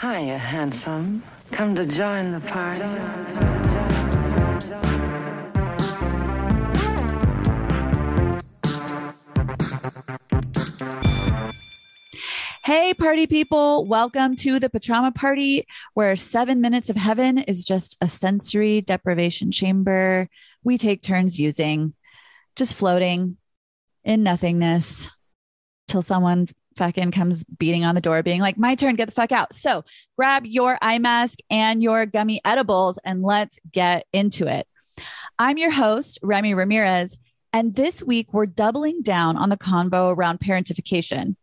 [0.00, 1.24] Hiya, handsome.
[1.50, 2.84] Come to join the party.
[12.64, 13.86] Hey, party people.
[13.86, 19.50] Welcome to the Pachama Party, where seven minutes of heaven is just a sensory deprivation
[19.50, 20.28] chamber
[20.62, 21.94] we take turns using,
[22.54, 23.36] just floating
[24.04, 25.08] in nothingness
[25.88, 26.46] till someone
[26.78, 29.54] fucking comes beating on the door, being like, my turn, get the fuck out.
[29.54, 29.84] So
[30.16, 34.66] grab your eye mask and your gummy edibles and let's get into it.
[35.38, 37.18] I'm your host, Remy Ramirez.
[37.52, 41.36] And this week, we're doubling down on the convo around parentification.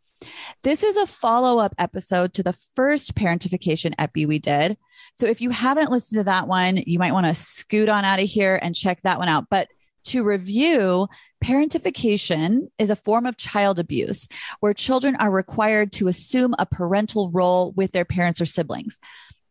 [0.63, 4.78] This is a follow up episode to the first parentification epi we did.
[5.16, 8.19] So if you haven't listened to that one, you might want to scoot on out
[8.19, 9.45] of here and check that one out.
[9.50, 9.67] But
[10.06, 11.08] to review,
[11.46, 14.28] parentification is a form of child abuse
[14.62, 19.00] where children are required to assume a parental role with their parents or siblings.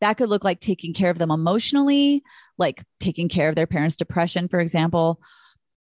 [0.01, 2.25] That could look like taking care of them emotionally,
[2.59, 5.21] like taking care of their parents' depression, for example,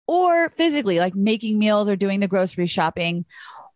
[0.05, 3.25] or physically, like making meals or doing the grocery shopping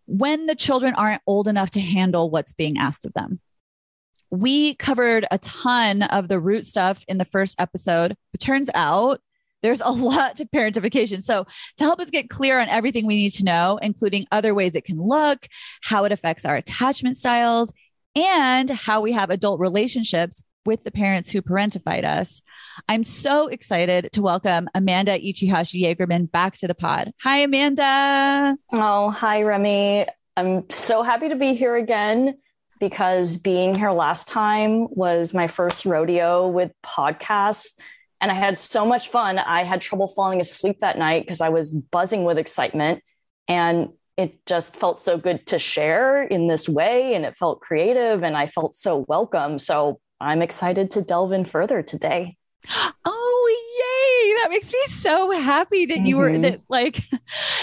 [0.06, 3.40] when the children aren't old enough to handle what's being asked of them.
[4.30, 8.18] We covered a ton of the root stuff in the first episode.
[8.34, 9.22] It turns out
[9.66, 11.24] there's a lot to parentification.
[11.24, 11.46] So,
[11.78, 14.86] to help us get clear on everything we need to know, including other ways it
[14.86, 15.48] can look,
[15.82, 17.74] how it affects our attachment styles,
[18.16, 22.42] and how we have adult relationships with the parents who parentified us.
[22.90, 27.12] I'm so excited to welcome Amanda Ichihashi Jagerman back to the pod.
[27.22, 28.58] Hi, Amanda.
[28.72, 30.08] Oh, hi, Remy.
[30.38, 32.38] I'm so happy to be here again
[32.80, 37.78] because being here last time was my first rodeo with podcasts.
[38.22, 39.38] And I had so much fun.
[39.38, 43.04] I had trouble falling asleep that night because I was buzzing with excitement.
[43.48, 47.14] And it just felt so good to share in this way.
[47.16, 49.60] And it felt creative and I felt so welcome.
[49.60, 52.38] So I'm excited to delve in further today.
[53.08, 53.22] Oh,
[53.78, 54.34] yay.
[54.42, 56.42] That makes me so happy that you mm-hmm.
[56.42, 57.00] were that like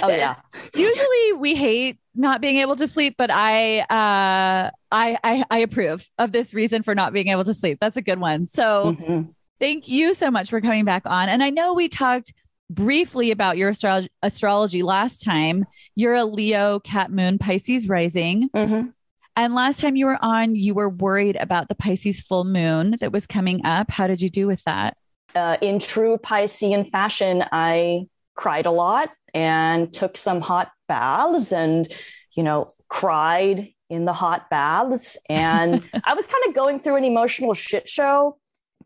[0.02, 0.36] Oh yeah.
[0.76, 6.08] usually we hate not being able to sleep, but I uh I I, I approve
[6.18, 7.78] of this reason for not being able to sleep.
[7.80, 8.46] That's a good one.
[8.46, 9.30] So mm-hmm.
[9.62, 11.28] Thank you so much for coming back on.
[11.28, 12.34] And I know we talked
[12.68, 15.66] briefly about your astrology, astrology last time.
[15.94, 18.50] You're a Leo, Cap Moon, Pisces rising.
[18.56, 18.88] Mm-hmm.
[19.36, 23.12] And last time you were on, you were worried about the Pisces full moon that
[23.12, 23.88] was coming up.
[23.88, 24.96] How did you do with that?
[25.32, 31.86] Uh, in true Piscean fashion, I cried a lot and took some hot baths and,
[32.34, 35.16] you know, cried in the hot baths.
[35.28, 38.38] And I was kind of going through an emotional shit show.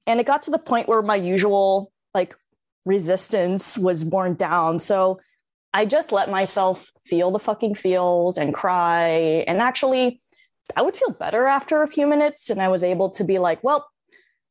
[0.06, 2.34] And it got to the point where my usual like
[2.84, 4.78] resistance was worn down.
[4.78, 5.21] So
[5.75, 9.45] I just let myself feel the fucking feels and cry.
[9.47, 10.21] And actually,
[10.75, 12.49] I would feel better after a few minutes.
[12.49, 13.87] And I was able to be like, well,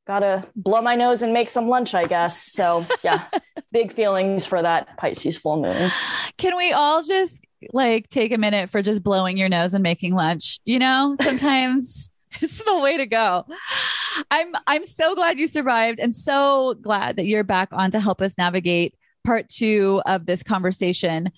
[0.06, 2.52] gotta blow my nose and make some lunch, I guess.
[2.52, 3.26] So yeah,
[3.72, 5.92] big feelings for that Pisces full moon.
[6.38, 10.14] Can we all just like take a minute for just blowing your nose and making
[10.14, 10.60] lunch?
[10.66, 12.10] You know, sometimes
[12.42, 13.46] it's the way to go.
[14.32, 18.22] I'm I'm so glad you survived and so glad that you're back on to help
[18.22, 18.96] us navigate
[19.26, 21.32] part two of this conversation.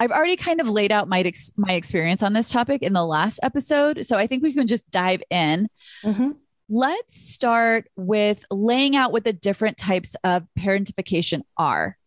[0.00, 3.04] I've already kind of laid out my ex- my experience on this topic in the
[3.04, 5.68] last episode, so I think we can just dive in.
[6.02, 6.30] Mm-hmm.
[6.70, 11.98] Let's start with laying out what the different types of parentification are.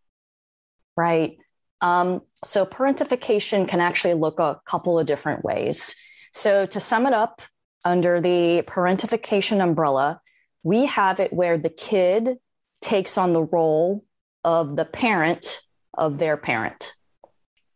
[0.95, 1.37] Right.
[1.81, 5.95] Um, so parentification can actually look a couple of different ways.
[6.33, 7.43] So to sum it up,
[7.87, 10.21] under the parentification umbrella,
[10.63, 12.37] we have it where the kid
[12.81, 14.03] takes on the role
[14.43, 15.61] of the parent
[15.97, 16.97] of their parent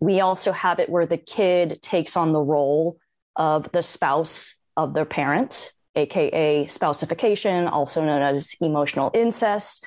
[0.02, 2.98] we also have it where the kid takes on the role
[3.38, 5.72] of the spouse of their parent.
[5.96, 9.86] aka spousification, also known as emotional incest.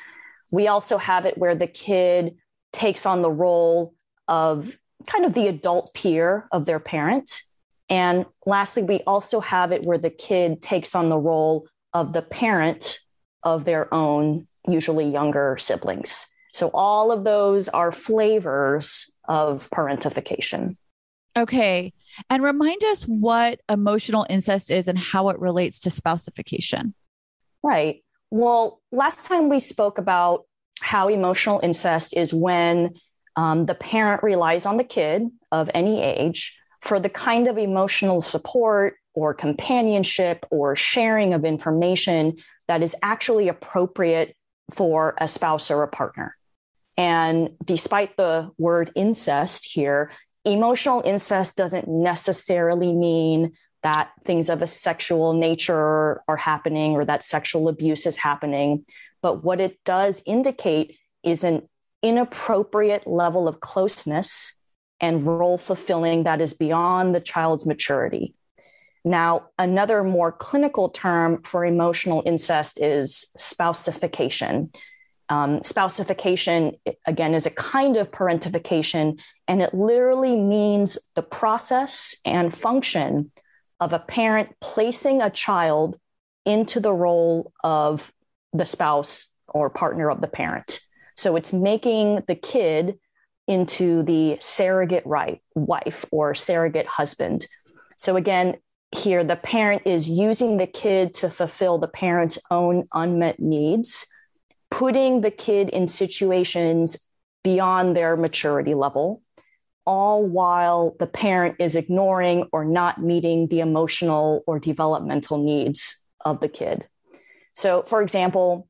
[0.53, 2.37] We also have it where the kid
[2.73, 3.95] takes on the role
[4.29, 4.77] of
[5.07, 7.43] kind of the adult peer of their parent.
[7.89, 12.23] And lastly, we also have it where the kid takes on the role of the
[12.23, 13.01] parent
[13.43, 16.27] of their own, usually younger siblings.
[16.53, 20.77] So all of those are flavors of parentification.
[21.37, 21.93] Okay.
[22.31, 26.95] And remind us what emotional incest is and how it relates to spousification.
[27.63, 28.03] Right.
[28.31, 30.45] Well, last time we spoke about
[30.81, 32.95] how emotional incest is when
[33.37, 38.21] um, the parent relies on the kid of any age for the kind of emotional
[38.21, 42.37] support or companionship or sharing of information
[42.69, 44.37] that is actually appropriate
[44.71, 46.37] for a spouse or a partner.
[46.99, 50.13] And despite the word incest here,
[50.45, 53.53] emotional incest doesn't necessarily mean
[53.83, 58.85] that things of a sexual nature are happening or that sexual abuse is happening.
[59.23, 61.67] But what it does indicate is an
[62.03, 64.55] inappropriate level of closeness
[65.05, 68.35] and role fulfilling that is beyond the child's maturity.
[69.05, 74.75] Now, another more clinical term for emotional incest is spousification.
[75.29, 82.57] Um, spousification, again, is a kind of parentification, and it literally means the process and
[82.57, 83.31] function
[83.81, 85.99] of a parent placing a child
[86.47, 88.11] into the role of
[88.55, 90.81] the spouse or partner of the parent.
[91.15, 92.99] So it's making the kid
[93.47, 97.47] into the surrogate right wife or surrogate husband.
[97.97, 98.57] So again,
[98.97, 104.07] here the parent is using the kid to fulfill the parent's own unmet needs
[104.75, 107.09] putting the kid in situations
[107.45, 109.23] beyond their maturity level,
[109.87, 116.41] all while the parent is ignoring or not meeting the emotional or developmental needs of
[116.41, 116.89] the kid.
[117.55, 118.67] So, for example,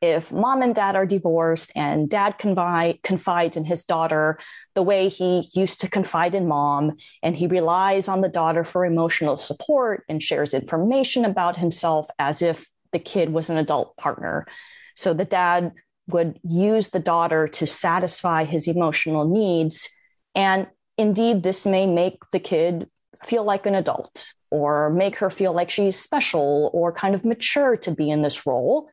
[0.00, 4.38] if mom and dad are divorced and dad confide, confides in his daughter
[4.74, 8.84] the way he used to confide in mom, and he relies on the daughter for
[8.84, 14.46] emotional support and shares information about himself as if the kid was an adult partner,
[14.94, 15.72] so the dad
[16.08, 19.88] would use the daughter to satisfy his emotional needs.
[20.34, 22.88] And indeed, this may make the kid
[23.24, 27.76] feel like an adult or make her feel like she's special or kind of mature
[27.78, 28.88] to be in this role.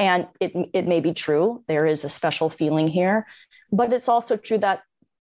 [0.00, 3.26] And it, it may be true, there is a special feeling here,
[3.70, 4.80] but it's also true that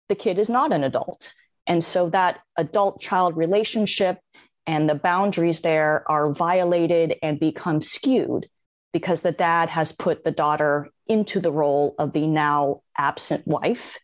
[0.08, 1.34] the kid is not an adult.
[1.66, 4.20] And so that adult child relationship
[4.68, 8.48] and the boundaries there are violated and become skewed
[8.92, 13.98] because the dad has put the daughter into the role of the now absent wife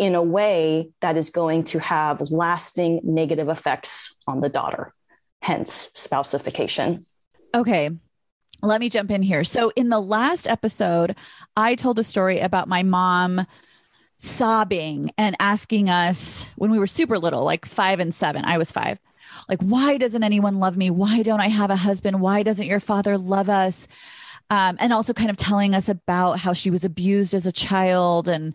[0.00, 4.92] in a way that is going to have lasting negative effects on the daughter,
[5.42, 7.04] hence spousification.
[7.54, 7.90] Okay.
[8.62, 9.44] Let me jump in here.
[9.44, 11.14] So, in the last episode,
[11.56, 13.46] I told a story about my mom
[14.16, 18.44] sobbing and asking us when we were super little, like five and seven.
[18.44, 18.98] I was five.
[19.48, 20.90] Like, why doesn't anyone love me?
[20.90, 22.20] Why don't I have a husband?
[22.20, 23.86] Why doesn't your father love us?
[24.50, 28.28] um, and also kind of telling us about how she was abused as a child.
[28.28, 28.54] And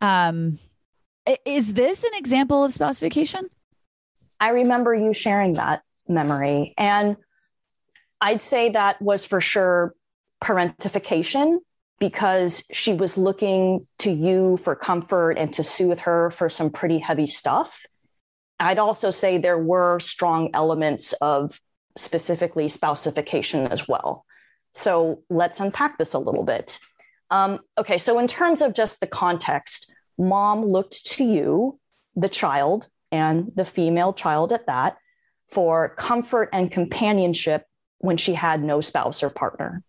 [0.00, 0.58] um,
[1.44, 3.44] is this an example of spousification?
[4.38, 6.74] I remember you sharing that memory.
[6.76, 7.16] And
[8.24, 9.94] I'd say that was for sure
[10.42, 11.58] parentification
[12.00, 16.98] because she was looking to you for comfort and to soothe her for some pretty
[16.98, 17.84] heavy stuff.
[18.58, 21.60] I'd also say there were strong elements of
[21.98, 24.24] specifically spousification as well.
[24.72, 26.78] So let's unpack this a little bit.
[27.30, 31.78] Um, okay, so in terms of just the context, mom looked to you,
[32.16, 34.96] the child, and the female child at that,
[35.50, 37.66] for comfort and companionship
[37.98, 39.82] when she had no spouse or partner.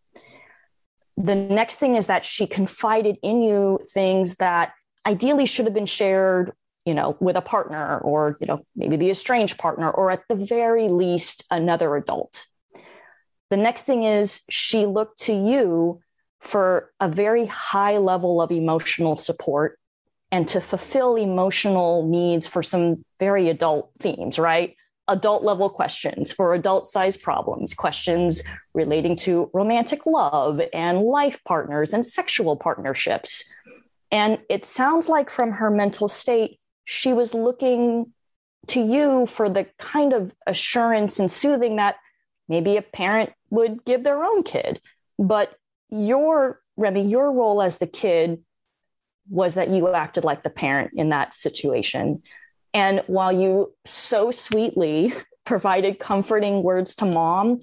[1.17, 4.73] The next thing is that she confided in you things that
[5.05, 6.51] ideally should have been shared
[6.85, 10.35] you know with a partner or you know maybe the estranged partner or at the
[10.35, 12.45] very least another adult
[13.49, 16.01] the next thing is she looked to you
[16.39, 19.79] for a very high level of emotional support
[20.31, 24.75] and to fulfill emotional needs for some very adult themes, right?
[25.07, 28.43] Adult level questions for adult sized problems, questions
[28.73, 33.51] relating to romantic love and life partners and sexual partnerships.
[34.11, 38.13] And it sounds like from her mental state, she was looking
[38.67, 41.97] to you for the kind of assurance and soothing that
[42.47, 44.79] maybe a parent would give their own kid.
[45.19, 45.55] But
[45.89, 48.43] your, Remy, your role as the kid
[49.29, 52.21] was that you acted like the parent in that situation.
[52.75, 55.13] And while you so sweetly
[55.45, 57.61] provided comforting words to mom,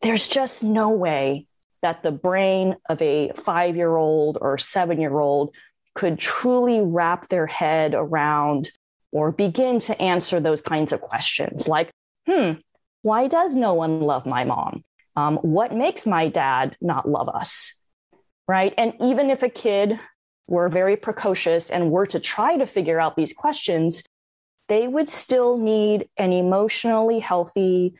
[0.00, 1.46] there's just no way
[1.82, 5.54] that the brain of a five year old or seven year old
[5.94, 8.70] could truly wrap their head around
[9.12, 11.90] or begin to answer those kinds of questions like,
[12.26, 12.52] hmm,
[13.02, 14.82] why does no one love my mom?
[15.14, 17.74] Um, what makes my dad not love us?
[18.46, 18.72] Right.
[18.78, 20.00] And even if a kid
[20.48, 24.02] were very precocious and were to try to figure out these questions,
[24.68, 27.94] they would still need an emotionally healthy,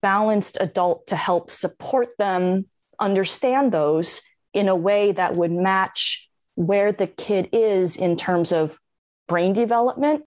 [0.00, 2.66] balanced adult to help support them
[2.98, 8.78] understand those in a way that would match where the kid is in terms of
[9.28, 10.24] brain development,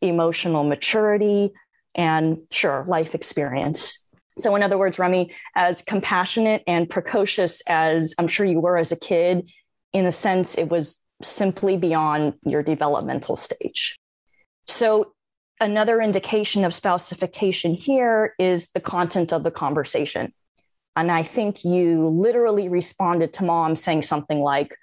[0.00, 1.52] emotional maturity,
[1.94, 4.04] and sure, life experience.
[4.38, 8.92] So, in other words, Remy, as compassionate and precocious as I'm sure you were as
[8.92, 9.50] a kid,
[9.92, 13.98] in a sense, it was simply beyond your developmental stage.
[14.66, 15.12] So,
[15.60, 20.32] another indication of spousification here is the content of the conversation.
[20.94, 24.76] And I think you literally responded to mom saying something like,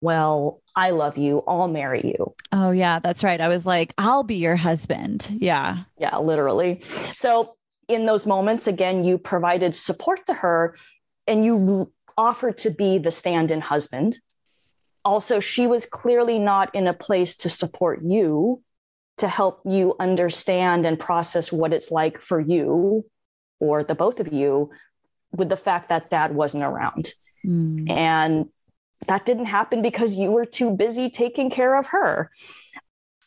[0.00, 1.42] Well, I love you.
[1.46, 2.34] I'll marry you.
[2.52, 3.40] Oh, yeah, that's right.
[3.40, 5.30] I was like, I'll be your husband.
[5.40, 5.84] Yeah.
[5.98, 6.80] Yeah, literally.
[7.12, 7.54] So,
[7.88, 10.76] in those moments, again, you provided support to her
[11.26, 14.18] and you offered to be the stand in husband.
[15.04, 18.62] Also, she was clearly not in a place to support you
[19.18, 23.04] to help you understand and process what it's like for you
[23.60, 24.70] or the both of you
[25.32, 27.12] with the fact that dad wasn't around.
[27.46, 27.90] Mm.
[27.90, 28.46] And
[29.06, 32.30] that didn't happen because you were too busy taking care of her.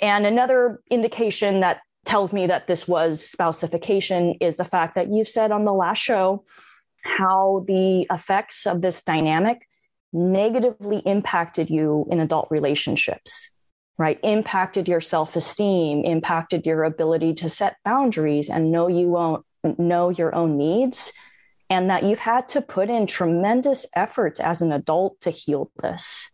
[0.01, 5.23] And another indication that tells me that this was spousification is the fact that you
[5.23, 6.43] said on the last show
[7.03, 9.67] how the effects of this dynamic
[10.13, 13.51] negatively impacted you in adult relationships
[14.01, 14.19] right?
[14.23, 19.45] Impacted your self-esteem impacted your ability to set boundaries and know you won't
[19.77, 21.13] know your own needs
[21.69, 26.31] and that you've had to put in tremendous efforts as an adult to heal this.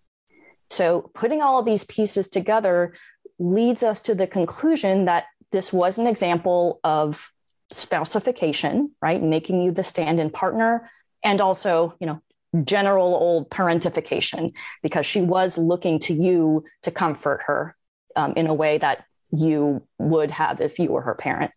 [0.69, 2.93] So putting all of these pieces together
[3.37, 7.33] leads us to the conclusion that this was an example of
[7.73, 9.21] spousification right?
[9.21, 10.89] Making you the stand-in partner
[11.21, 12.21] and also you know
[12.63, 17.75] general old parentification because she was looking to you to comfort her
[18.15, 21.51] um, in a way that you would have if you were her parent.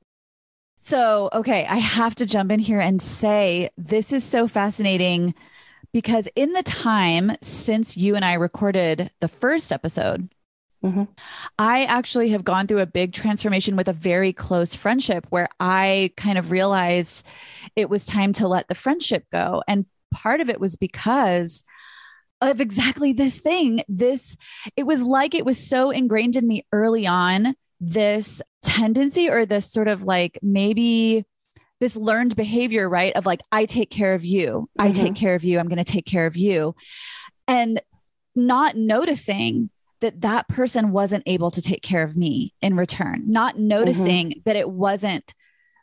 [0.76, 5.34] So, okay, I have to jump in here and say this is so fascinating
[5.92, 10.30] because in the time since you and I recorded the first episode,
[10.82, 11.04] mm-hmm.
[11.58, 16.12] I actually have gone through a big transformation with a very close friendship where I
[16.16, 17.26] kind of realized
[17.76, 19.62] it was time to let the friendship go.
[19.68, 21.62] And part of it was because
[22.40, 23.82] of exactly this thing.
[23.88, 24.36] This,
[24.76, 29.70] it was like it was so ingrained in me early on, this tendency or this
[29.70, 31.24] sort of like maybe
[31.80, 33.14] this learned behavior, right?
[33.16, 34.88] Of like, I take care of you, mm-hmm.
[34.88, 36.74] I take care of you, I'm going to take care of you.
[37.48, 37.80] And
[38.36, 43.58] not noticing that that person wasn't able to take care of me in return, not
[43.58, 44.40] noticing mm-hmm.
[44.44, 45.34] that it wasn't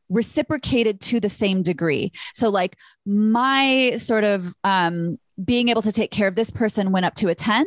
[0.10, 2.12] reciprocated to the same degree.
[2.34, 7.06] So, like, my sort of um, being able to take care of this person went
[7.06, 7.66] up to a 10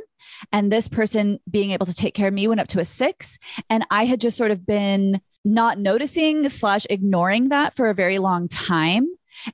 [0.52, 3.38] and this person being able to take care of me went up to a six
[3.68, 8.18] and i had just sort of been not noticing slash ignoring that for a very
[8.18, 9.06] long time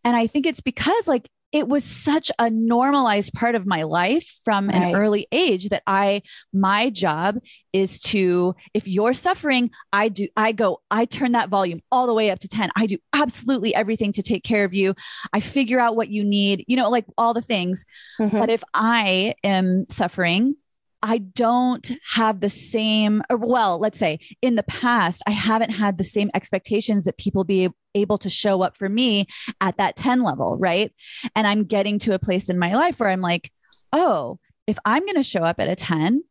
[0.04, 4.34] and i think it's because like it was such a normalized part of my life
[4.44, 4.76] from right.
[4.76, 6.22] an early age that I
[6.52, 7.38] my job
[7.72, 12.14] is to if you're suffering I do I go I turn that volume all the
[12.14, 14.94] way up to 10 I do absolutely everything to take care of you
[15.32, 17.84] I figure out what you need you know like all the things
[18.20, 18.38] mm-hmm.
[18.38, 20.56] but if I am suffering
[21.02, 25.98] I don't have the same, or well, let's say in the past, I haven't had
[25.98, 29.26] the same expectations that people be able to show up for me
[29.60, 30.56] at that 10 level.
[30.56, 30.92] Right.
[31.34, 33.52] And I'm getting to a place in my life where I'm like,
[33.92, 36.24] oh, if I'm going to show up at a 10,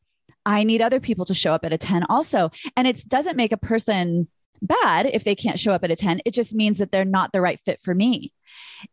[0.45, 2.51] I need other people to show up at a 10 also.
[2.75, 4.27] And it doesn't make a person
[4.61, 6.21] bad if they can't show up at a 10.
[6.25, 8.31] It just means that they're not the right fit for me.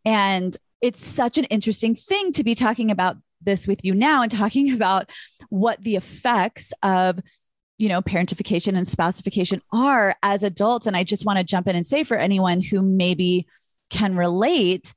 [0.04, 4.30] And it's such an interesting thing to be talking about this with you now and
[4.30, 5.10] talking about
[5.48, 7.20] what the effects of
[7.78, 10.86] you know parentification and spousification are as adults.
[10.86, 13.46] And i just want to jump in and say for anyone who maybe
[13.90, 14.94] can relate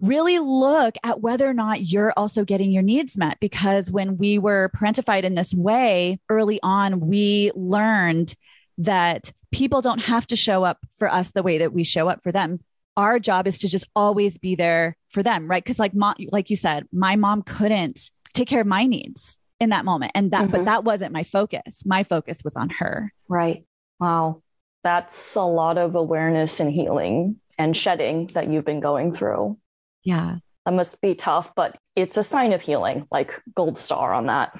[0.00, 3.38] really look at whether or not you're also getting your needs met.
[3.38, 8.34] Because when we were parentified in this way early on we learned
[8.78, 12.22] that people don't have to show up for us the way that we show up
[12.22, 12.60] for them
[13.00, 15.64] our job is to just always be there for them, right?
[15.64, 19.70] Because like mom, like you said, my mom couldn't take care of my needs in
[19.70, 20.12] that moment.
[20.14, 20.52] And that, mm-hmm.
[20.52, 21.82] but that wasn't my focus.
[21.84, 23.12] My focus was on her.
[23.28, 23.64] Right.
[23.98, 24.42] Wow.
[24.84, 27.36] That's a lot of awareness and healing.
[27.60, 29.58] and shedding that you've been going through.
[30.02, 30.36] Yeah.
[30.64, 34.58] That must be tough, but it's a sign of healing, like gold star on that.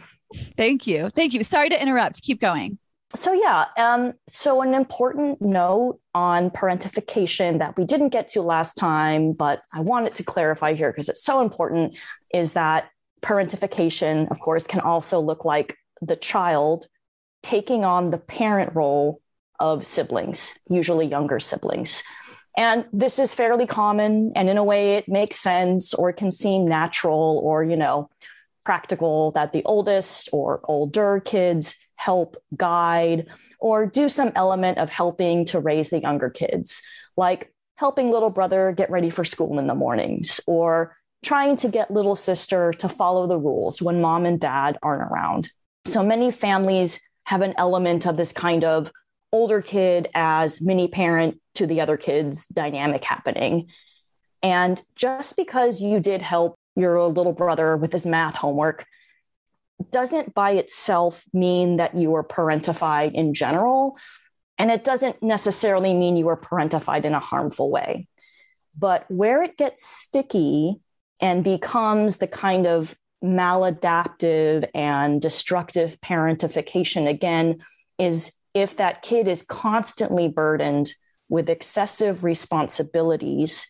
[0.58, 1.10] Thank you.
[1.14, 1.42] Thank you.
[1.42, 2.20] Sorry to interrupt.
[2.20, 2.78] Keep going.
[3.16, 8.74] So yeah, um, so an important note on parentification that we didn't get to last
[8.74, 11.98] time, but I wanted to clarify here because it's so important,
[12.32, 12.88] is that
[13.20, 16.86] parentification, of course, can also look like the child
[17.42, 19.20] taking on the parent role
[19.58, 22.04] of siblings, usually younger siblings.
[22.56, 26.30] And this is fairly common, and in a way, it makes sense or it can
[26.30, 28.08] seem natural or, you know,
[28.64, 33.26] practical that the oldest or older kids help guide
[33.58, 36.80] or do some element of helping to raise the younger kids,
[37.14, 41.90] like helping little brother get ready for school in the mornings or trying to get
[41.90, 45.50] little sister to follow the rules when mom and dad aren't around.
[45.84, 48.90] So many families have an element of this kind of
[49.30, 53.68] older kid as mini parent to the other kids dynamic happening.
[54.42, 58.86] And just because you did help your little brother with his math homework
[59.90, 63.96] doesn't by itself mean that you are parentified in general.
[64.58, 68.08] And it doesn't necessarily mean you are parentified in a harmful way.
[68.76, 70.76] But where it gets sticky
[71.20, 77.60] and becomes the kind of maladaptive and destructive parentification, again,
[77.98, 80.92] is if that kid is constantly burdened
[81.28, 83.66] with excessive responsibilities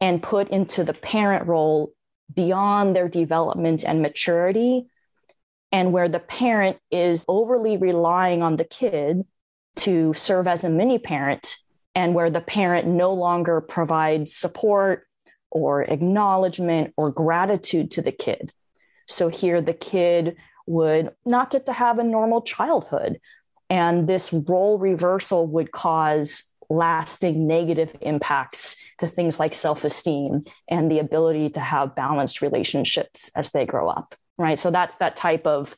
[0.00, 1.92] and put into the parent role
[2.34, 4.86] beyond their development and maturity
[5.72, 9.24] and where the parent is overly relying on the kid
[9.74, 11.56] to serve as a mini parent,
[11.94, 15.06] and where the parent no longer provides support
[15.50, 18.52] or acknowledgement or gratitude to the kid.
[19.08, 20.36] So here the kid
[20.66, 23.20] would not get to have a normal childhood.
[23.68, 30.90] And this role reversal would cause lasting negative impacts to things like self esteem and
[30.90, 34.58] the ability to have balanced relationships as they grow up right?
[34.58, 35.76] So that's that type of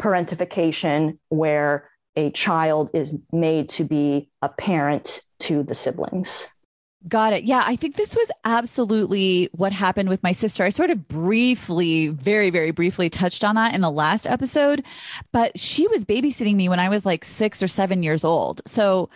[0.00, 6.52] parentification where a child is made to be a parent to the siblings.
[7.06, 7.44] Got it.
[7.44, 10.64] Yeah, I think this was absolutely what happened with my sister.
[10.64, 14.84] I sort of briefly, very, very briefly touched on that in the last episode,
[15.30, 18.62] but she was babysitting me when I was like six or seven years old.
[18.66, 19.10] So,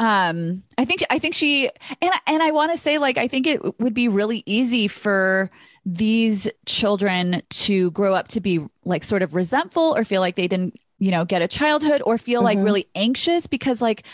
[0.00, 1.68] um, I think, I think she,
[2.00, 5.50] and, and I want to say, like, I think it would be really easy for
[5.84, 10.48] these children to grow up to be like sort of resentful or feel like they
[10.48, 12.58] didn't, you know, get a childhood or feel mm-hmm.
[12.58, 14.04] like really anxious because, like,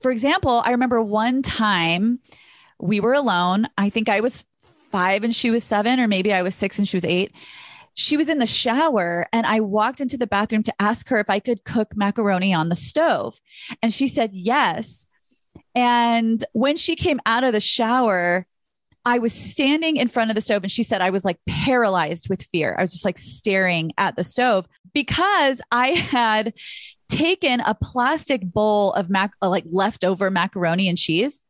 [0.00, 2.20] for example, I remember one time
[2.80, 3.68] we were alone.
[3.78, 6.86] I think I was five and she was seven, or maybe I was six and
[6.86, 7.32] she was eight.
[7.94, 11.28] She was in the shower, and I walked into the bathroom to ask her if
[11.28, 13.38] I could cook macaroni on the stove.
[13.82, 15.06] And she said yes.
[15.74, 18.46] And when she came out of the shower,
[19.04, 22.28] I was standing in front of the stove and she said I was like paralyzed
[22.28, 22.76] with fear.
[22.78, 26.54] I was just like staring at the stove because I had
[27.08, 31.40] taken a plastic bowl of mac uh, like leftover macaroni and cheese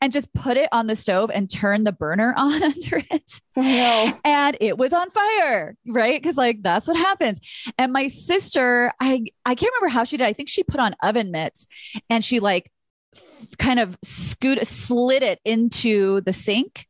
[0.00, 3.40] and just put it on the stove and turn the burner on under it.
[3.56, 4.18] Oh, no.
[4.24, 6.22] And it was on fire, right?
[6.22, 7.40] Cuz like that's what happens.
[7.78, 10.26] And my sister, I I can't remember how she did.
[10.26, 11.66] I think she put on oven mitts
[12.08, 12.70] and she like
[13.58, 16.86] kind of scoot slid it into the sink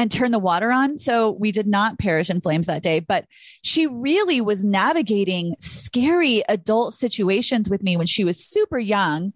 [0.00, 0.96] and turn the water on.
[0.96, 3.00] So we did not perish in flames that day.
[3.00, 3.26] But
[3.62, 9.34] she really was navigating scary adult situations with me when she was super young,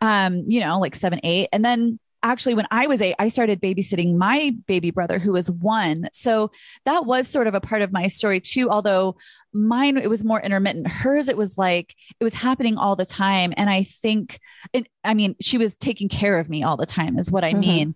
[0.00, 1.48] um, you know, like seven, eight.
[1.52, 5.50] And then actually when I was eight, I started babysitting my baby brother who was
[5.50, 6.08] one.
[6.12, 6.52] So
[6.84, 9.16] that was sort of a part of my story too, although
[9.52, 13.54] mine it was more intermittent hers it was like it was happening all the time
[13.56, 14.38] and i think
[14.74, 17.52] it, i mean she was taking care of me all the time is what i
[17.52, 17.60] mm-hmm.
[17.60, 17.94] mean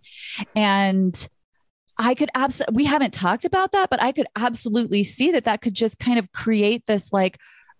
[0.56, 1.28] and
[2.00, 5.60] I could absolutely, we haven't talked about that, but I could absolutely see that that
[5.60, 7.38] could just kind of create this like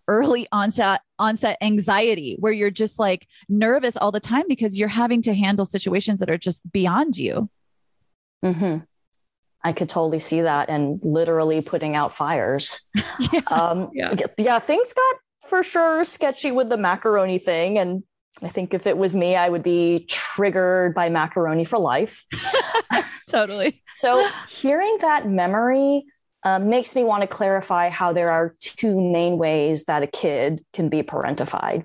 [0.09, 5.23] early onset onset anxiety where you're just like nervous all the time because you're having
[5.23, 7.49] to handle situations that are just beyond you.
[8.45, 8.85] Mm-hmm.
[9.65, 12.87] I could totally see that and literally putting out fires.
[13.33, 14.15] yeah, um, yeah.
[14.37, 15.17] yeah, things got
[15.49, 17.79] for sure sketchy with the macaroni thing.
[17.79, 18.03] And
[18.43, 22.25] I think if it was me, I would be triggered by macaroni for life.
[23.29, 23.83] totally.
[23.95, 26.05] So, hearing that memory
[26.45, 30.65] uh, makes me want to clarify how there are two main ways that a kid
[30.73, 31.85] can be parentified.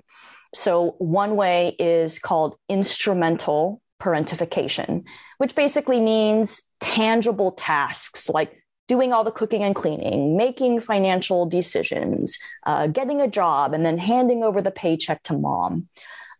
[0.54, 5.04] So, one way is called instrumental parentification,
[5.38, 12.38] which basically means tangible tasks like doing all the cooking and cleaning, making financial decisions,
[12.64, 15.88] uh, getting a job, and then handing over the paycheck to mom.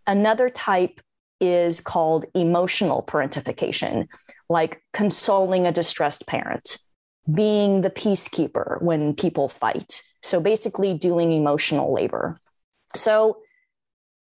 [0.06, 1.00] Another type
[1.40, 4.06] is called emotional parentification,
[4.48, 6.78] like consoling a distressed parent,
[7.32, 10.02] being the peacekeeper when people fight.
[10.22, 12.38] So basically, doing emotional labor.
[12.94, 13.38] So,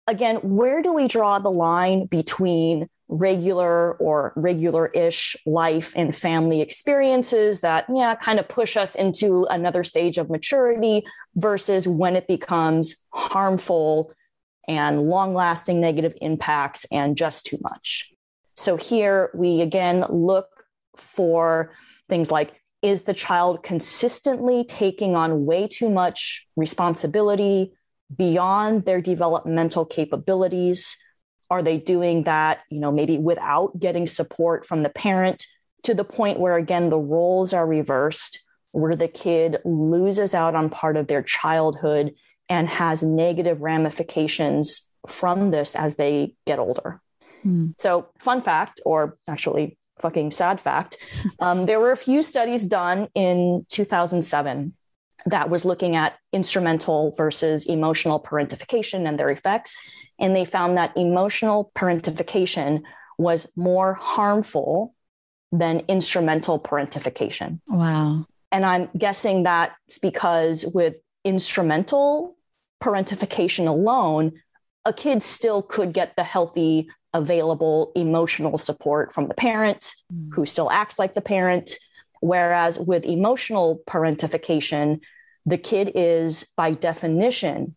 [0.07, 6.61] again, where do we draw the line between regular or regular ish life and family
[6.61, 11.03] experiences that, yeah, kind of push us into another stage of maturity
[11.35, 14.11] versus when it becomes harmful
[14.67, 18.11] and long lasting negative impacts and just too much.
[18.55, 20.47] So here we again look
[20.95, 21.71] for
[22.07, 27.73] things like is the child consistently taking on way too much responsibility
[28.15, 30.97] beyond their developmental capabilities?
[31.49, 35.45] Are they doing that, you know, maybe without getting support from the parent
[35.83, 40.69] to the point where again the roles are reversed, where the kid loses out on
[40.69, 42.13] part of their childhood
[42.53, 47.01] and has negative ramifications from this as they get older.
[47.43, 47.73] Mm.
[47.77, 50.97] So, fun fact, or actually, fucking sad fact,
[51.39, 54.73] um, there were a few studies done in 2007
[55.25, 59.81] that was looking at instrumental versus emotional parentification and their effects.
[60.19, 62.83] And they found that emotional parentification
[63.17, 64.93] was more harmful
[65.51, 67.61] than instrumental parentification.
[67.67, 68.25] Wow.
[68.51, 72.35] And I'm guessing that's because with instrumental
[72.83, 74.33] parentification alone,
[74.85, 80.33] a kid still could get the healthy, available emotional support from the parent mm.
[80.33, 81.71] who still acts like the parent.
[82.19, 85.01] Whereas with emotional parentification,
[85.45, 87.75] the kid is by definition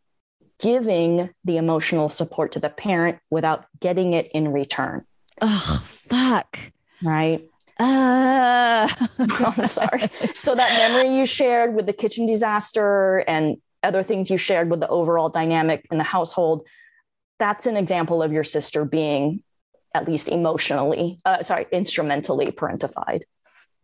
[0.58, 5.04] giving the emotional support to the parent without getting it in return.
[5.40, 6.58] Oh, fuck.
[7.02, 7.48] Right.
[7.78, 8.88] Uh.
[9.18, 10.08] I'm sorry.
[10.32, 14.80] So that memory you shared with the kitchen disaster and other things you shared with
[14.80, 16.66] the overall dynamic in the household,
[17.38, 19.42] that's an example of your sister being
[19.94, 23.22] at least emotionally, uh, sorry, instrumentally parentified.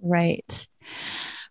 [0.01, 0.67] Right.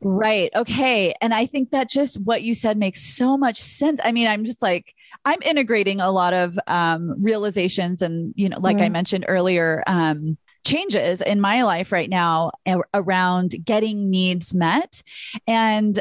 [0.04, 0.52] Right.
[0.56, 1.14] Okay.
[1.22, 4.02] And I think that just what you said makes so much sense.
[4.04, 4.94] I mean, I'm just like,
[5.26, 8.86] I'm integrating a lot of um, realizations and, you know, like mm-hmm.
[8.86, 12.52] I mentioned earlier, um, changes in my life right now
[12.94, 15.02] around getting needs met.
[15.48, 16.00] And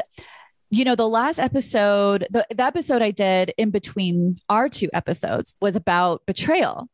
[0.71, 5.53] you know, the last episode, the, the, episode I did in between our two episodes
[5.61, 6.87] was about betrayal.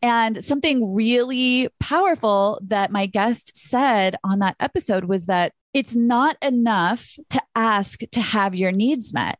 [0.00, 6.38] And something really powerful that my guest said on that episode was that it's not
[6.40, 9.38] enough to ask to have your needs met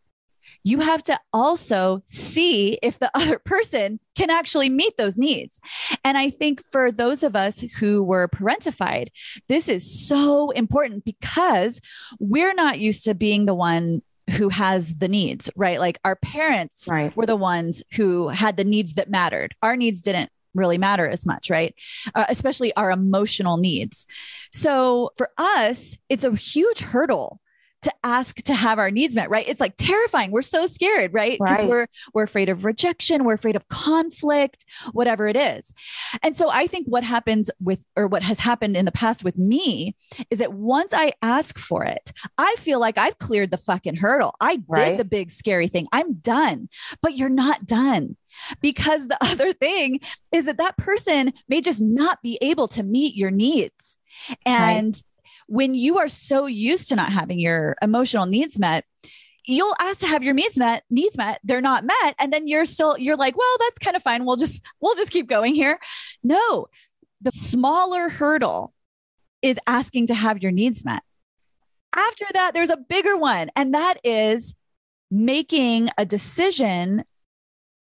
[0.64, 5.61] you have to also see if the other person can actually meet those needs.
[6.05, 9.09] And I think for those of us who were parentified,
[9.49, 11.81] this is so important because
[12.18, 15.81] we're not used to being the one who has the needs, right?
[15.81, 17.16] Like our parents right.
[17.16, 19.55] were the ones who had the needs that mattered.
[19.62, 21.75] Our needs didn't really matter as much, right?
[22.14, 24.07] Uh, especially our emotional needs.
[24.53, 27.40] So for us, it's a huge hurdle
[27.83, 29.49] to ask to have our needs met, right?
[29.49, 30.31] It's like terrifying.
[30.31, 31.38] We're so scared, right?
[31.38, 31.69] Because right.
[31.69, 35.73] we're we're afraid of rejection, we're afraid of conflict, whatever it is.
[36.23, 39.38] And so I think what happens with or what has happened in the past with
[39.38, 39.95] me
[40.31, 44.35] is that once I ask for it, I feel like I've cleared the fucking hurdle.
[44.41, 44.91] I right.
[44.91, 45.87] did the big scary thing.
[45.93, 46.69] I'm done.
[47.01, 48.17] But you're not done
[48.61, 50.01] because the other thing
[50.33, 53.97] is that that person may just not be able to meet your needs.
[54.45, 55.03] And right
[55.49, 58.85] when you are so used to not having your emotional needs met,
[59.47, 62.67] you'll ask to have your needs met needs met they're not met and then you're
[62.67, 64.25] still you're like well that's kind of fine.
[64.25, 65.79] We'll just we'll just keep going here.
[66.23, 66.69] No
[67.21, 68.73] the smaller hurdle
[69.43, 71.03] is asking to have your needs met.
[71.97, 74.55] After that there's a bigger one and that is
[75.11, 77.05] making a decision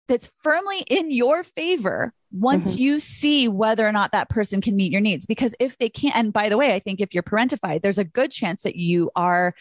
[0.07, 2.83] that's firmly in your favor once mm-hmm.
[2.83, 5.27] you see whether or not that person can meet your needs.
[5.27, 8.05] Because if they can't, and by the way, I think if you're parentified, there's a
[8.05, 9.55] good chance that you are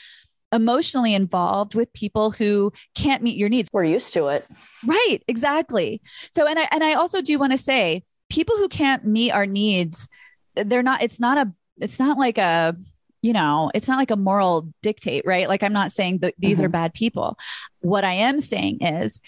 [0.51, 3.69] emotionally involved with people who can't meet your needs.
[3.71, 4.45] We're used to it.
[4.85, 6.01] Right, exactly.
[6.31, 9.45] So and I and I also do want to say people who can't meet our
[9.45, 10.07] needs,
[10.55, 12.75] they're not it's not a it's not like a
[13.21, 15.49] you know, it's not like a moral dictate, right?
[15.49, 16.65] Like I'm not saying that these mm-hmm.
[16.65, 17.37] are bad people.
[17.81, 19.19] What I am saying is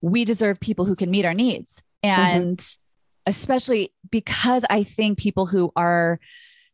[0.00, 1.82] we deserve people who can meet our needs.
[2.04, 2.20] Mm-hmm.
[2.20, 3.30] And mm-hmm.
[3.30, 6.20] especially because I think people who are,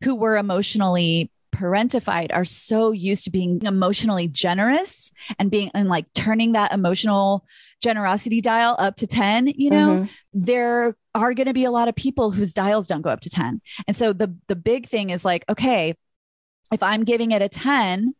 [0.02, 6.10] who were emotionally parentified are so used to being emotionally generous and being and like
[6.14, 7.44] turning that emotional
[7.82, 10.04] generosity dial up to 10 you know mm-hmm.
[10.32, 13.28] there are going to be a lot of people whose dials don't go up to
[13.28, 15.94] 10 and so the the big thing is like okay
[16.72, 18.14] if i'm giving it a 10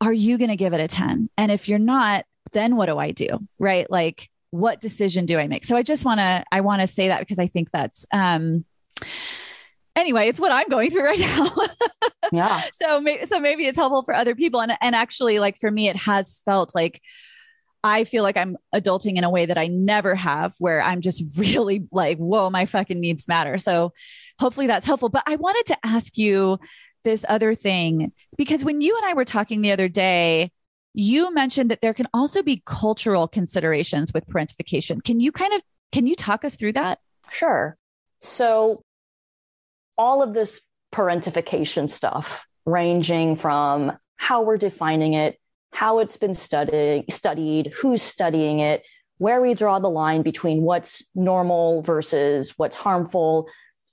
[0.00, 2.96] are you going to give it a 10 and if you're not then what do
[2.96, 5.64] i do right like what decision do I make?
[5.64, 8.64] So I just want to I want to say that because I think that's um
[9.94, 11.50] anyway, it's what I'm going through right now.
[12.32, 12.62] yeah.
[12.72, 15.88] So maybe so maybe it's helpful for other people and and actually like for me
[15.88, 17.00] it has felt like
[17.84, 21.38] I feel like I'm adulting in a way that I never have, where I'm just
[21.38, 23.58] really like, whoa, my fucking needs matter.
[23.58, 23.92] So
[24.40, 25.08] hopefully that's helpful.
[25.08, 26.58] But I wanted to ask you
[27.04, 30.50] this other thing because when you and I were talking the other day,
[30.96, 35.04] you mentioned that there can also be cultural considerations with parentification.
[35.04, 36.98] Can you kind of can you talk us through that?
[37.30, 37.76] Sure.
[38.18, 38.82] So
[39.96, 45.38] all of this parentification stuff ranging from how we're defining it
[45.76, 48.82] how it's been studied, studied, who's studying it,
[49.18, 53.46] where we draw the line between what's normal versus what's harmful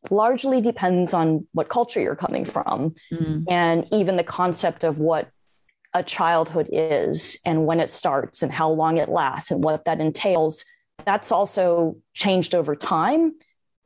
[0.10, 3.44] largely depends on what culture you're coming from mm.
[3.50, 5.30] and even the concept of what
[5.94, 10.00] a childhood is and when it starts and how long it lasts and what that
[10.00, 10.66] entails
[11.06, 13.34] that's also changed over time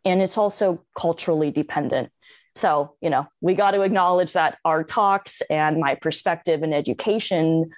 [0.05, 2.11] and it's also culturally dependent.
[2.55, 7.69] So you know we got to acknowledge that our talks and my perspective in education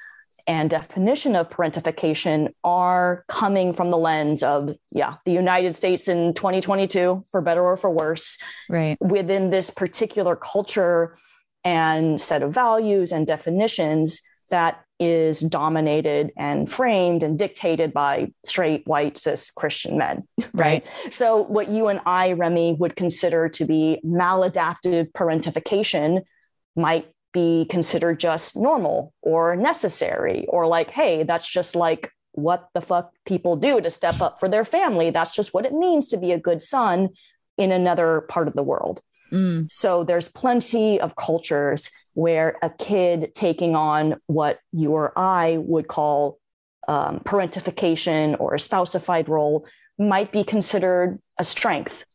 [0.48, 6.34] and definition of parentification are coming from the lens of yeah the united states in
[6.34, 8.38] 2022 for better or for worse
[8.70, 8.98] right.
[9.02, 11.16] within this particular culture
[11.64, 18.86] and set of values and definitions that is dominated and framed and dictated by straight
[18.86, 21.14] white cis christian men right, right?
[21.14, 26.22] so what you and i remy would consider to be maladaptive parentification
[26.76, 32.82] might be considered just normal or necessary or like hey that's just like what the
[32.82, 35.10] fuck people do to step up for their family.
[35.10, 37.10] That's just what it means to be a good son
[37.58, 39.72] in another part of the world mm.
[39.72, 45.88] so there's plenty of cultures where a kid taking on what you or i would
[45.88, 46.38] call
[46.88, 49.66] um, parentification or a spousified role
[49.98, 52.06] might be considered a strength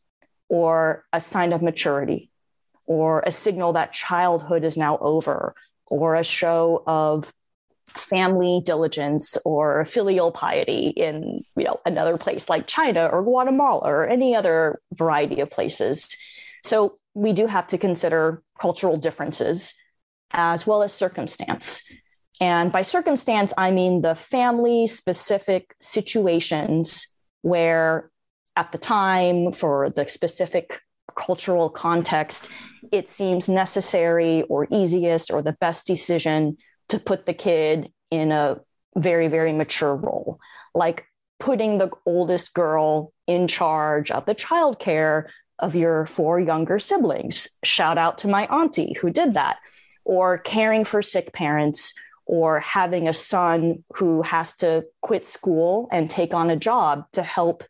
[0.49, 2.29] or a sign of maturity
[2.85, 5.55] or a signal that childhood is now over,
[5.87, 7.33] or a show of
[7.87, 14.07] family diligence or filial piety in you know another place like China or Guatemala or
[14.07, 16.15] any other variety of places.
[16.63, 19.73] So we do have to consider cultural differences
[20.31, 21.83] as well as circumstance.
[22.39, 28.11] And by circumstance, I mean the family specific situations where
[28.57, 30.81] at the time for the specific
[31.15, 32.51] cultural context,
[32.91, 36.57] it seems necessary or easiest or the best decision
[36.89, 38.59] to put the kid in a
[38.97, 40.39] very, very mature role,
[40.73, 41.05] like
[41.39, 45.27] putting the oldest girl in charge of the childcare
[45.59, 47.47] of your four younger siblings.
[47.63, 49.57] Shout out to my auntie who did that,
[50.03, 51.93] or caring for sick parents,
[52.25, 57.21] or having a son who has to quit school and take on a job to
[57.21, 57.63] help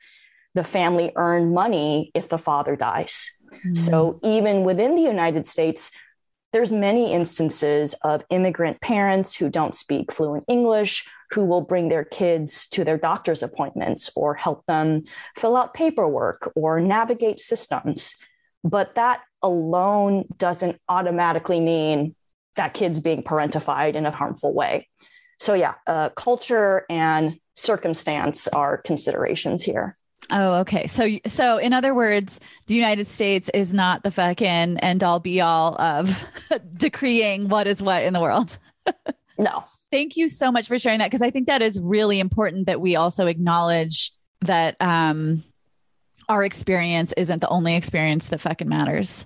[0.53, 3.37] the family earn money if the father dies.
[3.51, 3.75] Mm-hmm.
[3.75, 5.91] So even within the United States,
[6.55, 12.05] there's many instances of immigrant parents who don't speak fluent English who will bring their
[12.05, 15.03] kids to their doctor's appointments or help them
[15.35, 18.15] fill out paperwork or navigate systems.
[18.63, 22.15] But that alone doesn't automatically mean
[22.55, 24.87] that kid's being parentified in a harmful way.
[25.41, 29.97] So, yeah, uh, culture and circumstance are considerations here.
[30.31, 30.87] Oh, okay.
[30.87, 35.41] So, so in other words, the United States is not the fucking end all be
[35.41, 36.23] all of
[36.77, 38.57] decreeing what is what in the world.
[39.37, 39.63] no.
[39.91, 42.81] Thank you so much for sharing that because I think that is really important that
[42.81, 44.11] we also acknowledge
[44.41, 45.43] that um,
[46.27, 49.25] our experience isn't the only experience that fucking matters.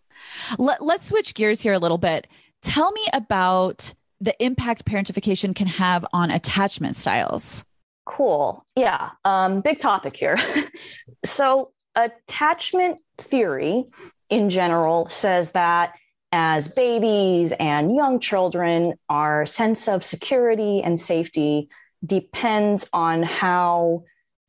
[0.58, 2.28] Let, let's switch gears here a little bit.
[2.62, 7.64] Tell me about the impact parentification can have on attachment styles.
[8.10, 8.66] Cool.
[8.76, 9.12] Yeah.
[9.24, 10.36] Um, big topic here.
[11.26, 13.84] so, attachment theory
[14.32, 15.94] in general says that
[16.32, 21.70] as babies and young children, our sense of security and safety
[22.04, 24.04] depends on how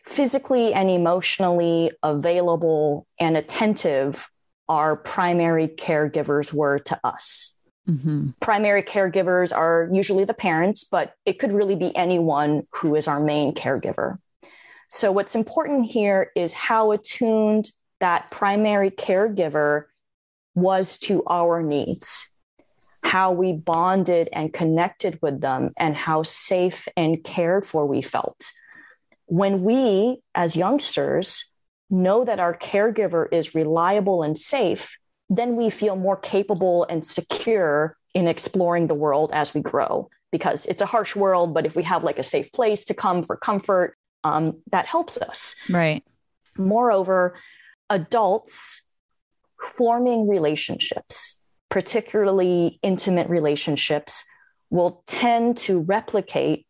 [0.04, 4.30] physically and emotionally available and attentive
[4.70, 7.56] our primary caregivers were to us.
[7.88, 8.30] Mm-hmm.
[8.40, 13.20] Primary caregivers are usually the parents, but it could really be anyone who is our
[13.20, 14.18] main caregiver.
[14.88, 19.84] So, what's important here is how attuned that primary caregiver
[20.54, 22.30] was to our needs,
[23.02, 28.52] how we bonded and connected with them, and how safe and cared for we felt.
[29.26, 31.52] When we, as youngsters,
[31.88, 34.98] know that our caregiver is reliable and safe,
[35.30, 40.66] then we feel more capable and secure in exploring the world as we grow because
[40.66, 43.36] it's a harsh world but if we have like a safe place to come for
[43.36, 45.54] comfort um, that helps us.
[45.68, 46.04] Right.
[46.58, 47.34] Moreover,
[47.88, 48.84] adults
[49.72, 54.24] forming relationships, particularly intimate relationships,
[54.70, 56.66] will tend to replicate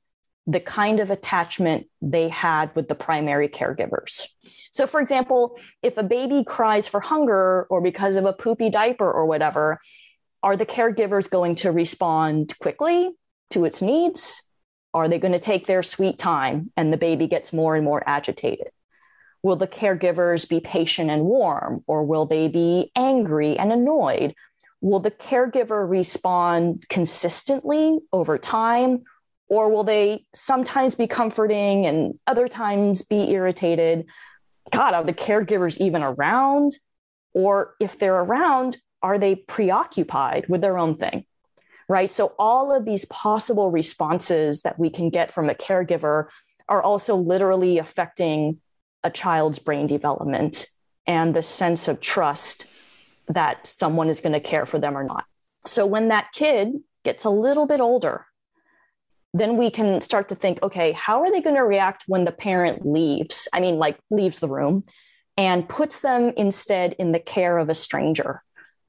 [0.50, 4.26] the kind of attachment they had with the primary caregivers.
[4.72, 9.10] So, for example, if a baby cries for hunger or because of a poopy diaper
[9.10, 9.80] or whatever,
[10.42, 13.10] are the caregivers going to respond quickly
[13.50, 14.42] to its needs?
[14.92, 18.02] Are they going to take their sweet time and the baby gets more and more
[18.06, 18.70] agitated?
[19.42, 24.34] Will the caregivers be patient and warm, or will they be angry and annoyed?
[24.80, 29.04] Will the caregiver respond consistently over time,
[29.50, 34.06] or will they sometimes be comforting and other times be irritated?
[34.72, 36.76] God, are the caregivers even around?
[37.34, 41.26] Or if they're around, are they preoccupied with their own thing?
[41.88, 42.08] Right.
[42.08, 46.28] So, all of these possible responses that we can get from a caregiver
[46.68, 48.58] are also literally affecting
[49.02, 50.66] a child's brain development
[51.06, 52.68] and the sense of trust
[53.26, 55.24] that someone is going to care for them or not.
[55.66, 58.26] So, when that kid gets a little bit older,
[59.32, 62.32] then we can start to think okay, how are they going to react when the
[62.32, 63.48] parent leaves?
[63.52, 64.84] I mean, like leaves the room
[65.36, 68.42] and puts them instead in the care of a stranger,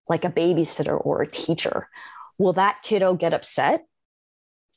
[0.09, 1.87] like a babysitter or a teacher.
[2.39, 3.85] Will that kiddo get upset?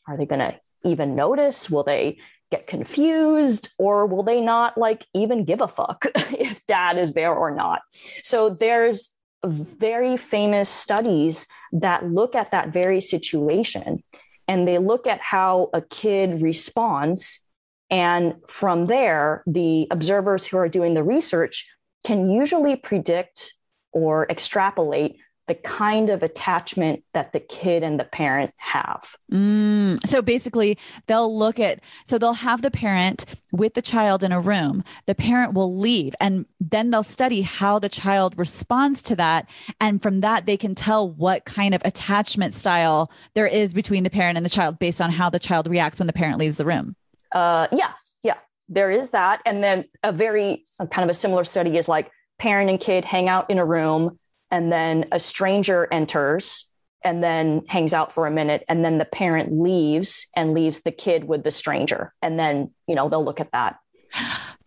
[0.07, 1.71] Are they going to even notice?
[1.71, 2.19] Will they
[2.51, 7.35] get confused or will they not like even give a fuck if dad is there
[7.35, 7.81] or not?
[8.23, 9.09] So there's
[9.47, 14.03] very famous studies that look at that very situation
[14.47, 17.47] and they look at how a kid responds.
[17.91, 21.71] And from there, the observers who are doing the research
[22.05, 23.55] can usually predict
[23.93, 29.17] or extrapolate the kind of attachment that the kid and the parent have.
[29.31, 34.33] Mm, so basically, they'll look at, so they'll have the parent with the child in
[34.33, 34.83] a room.
[35.07, 39.47] The parent will leave, and then they'll study how the child responds to that.
[39.81, 44.11] And from that, they can tell what kind of attachment style there is between the
[44.11, 46.65] parent and the child based on how the child reacts when the parent leaves the
[46.65, 46.97] room.
[47.33, 48.37] Uh, yeah, yeah,
[48.69, 49.43] there is that.
[49.45, 53.29] And then a very kind of a similar study is like parent and kid hang
[53.29, 54.19] out in a room
[54.55, 56.71] and then a stranger enters
[57.03, 60.93] and then hangs out for a minute and then the parent leaves and leaves the
[60.93, 62.15] kid with the stranger.
[62.23, 63.79] And then you know they'll look at that.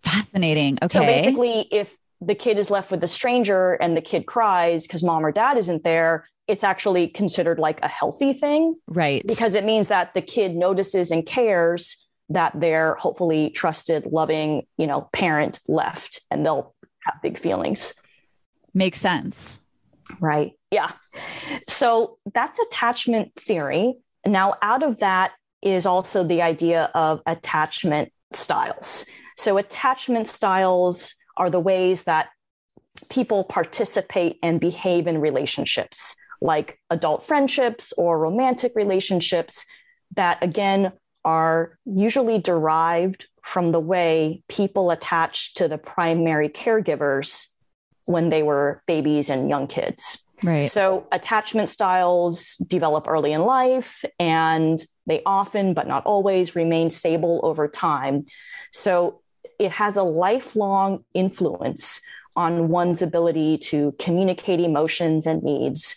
[0.04, 0.78] Fascinating.
[0.84, 0.88] Okay.
[0.90, 5.04] so basically if the kid is left with the stranger and the kid cries because
[5.04, 9.24] mom or dad isn't there it's actually considered like a healthy thing right.
[9.28, 14.88] because it means that the kid notices and cares that their hopefully trusted loving you
[14.88, 17.94] know parent left and they'll have big feelings.
[18.74, 19.60] Makes sense
[20.20, 20.54] Right.
[20.72, 20.92] Yeah.
[21.68, 23.96] So that's attachment theory.
[24.26, 29.06] Now, out of that is also the idea of attachment styles.
[29.38, 32.30] So, attachment styles are the ways that
[33.10, 39.66] people participate and behave in relationships, like adult friendships or romantic relationships,
[40.16, 40.92] that again
[41.24, 47.48] are usually derived from the way people attach to the primary caregivers
[48.08, 50.24] when they were babies and young kids.
[50.44, 50.70] Right.
[50.70, 57.40] So attachment styles develop early in life and they often, but not always, remain stable
[57.44, 58.26] over time.
[58.72, 59.22] So
[59.60, 62.02] it has a lifelong influence
[62.36, 65.96] on one's ability to communicate emotions and needs,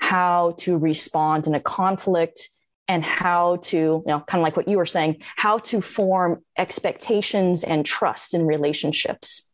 [0.00, 2.48] how to respond in a conflict,
[2.88, 6.42] and how to, you know, kind of like what you were saying, how to form
[6.56, 9.48] expectations and trust in relationships.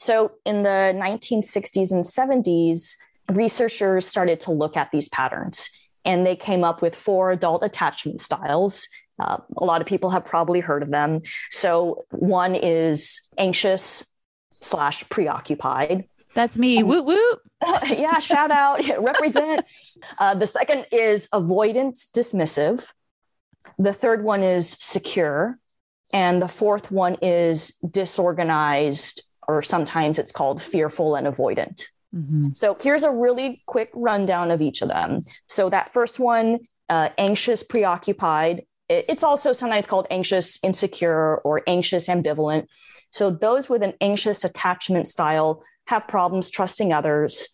[0.00, 2.94] So in the 1960s and 70s,
[3.30, 5.68] researchers started to look at these patterns
[6.06, 8.88] and they came up with four adult attachment styles.
[9.18, 11.20] Uh, a lot of people have probably heard of them.
[11.50, 14.10] So one is anxious
[14.52, 16.08] slash preoccupied.
[16.32, 16.82] That's me.
[16.82, 17.36] Woo woo.
[17.86, 19.68] yeah, shout out, represent.
[20.18, 22.86] Uh, the second is avoidant dismissive.
[23.78, 25.58] The third one is secure.
[26.12, 31.82] And the fourth one is disorganized or sometimes it's called fearful and avoidant.
[32.14, 32.50] Mm-hmm.
[32.52, 35.24] So here's a really quick rundown of each of them.
[35.48, 38.64] So that first one, uh, anxious, preoccupied.
[38.88, 42.66] It's also sometimes called anxious, insecure, or anxious, ambivalent.
[43.12, 47.48] So those with an anxious attachment style have problems trusting others.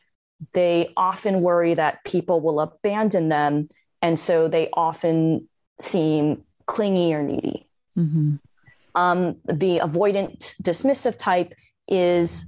[0.52, 3.68] They often worry that people will abandon them.
[4.00, 5.48] And so they often
[5.80, 7.68] seem clingy or needy.
[7.96, 8.36] Mm-hmm.
[8.94, 11.52] Um, the avoidant dismissive type
[11.88, 12.44] is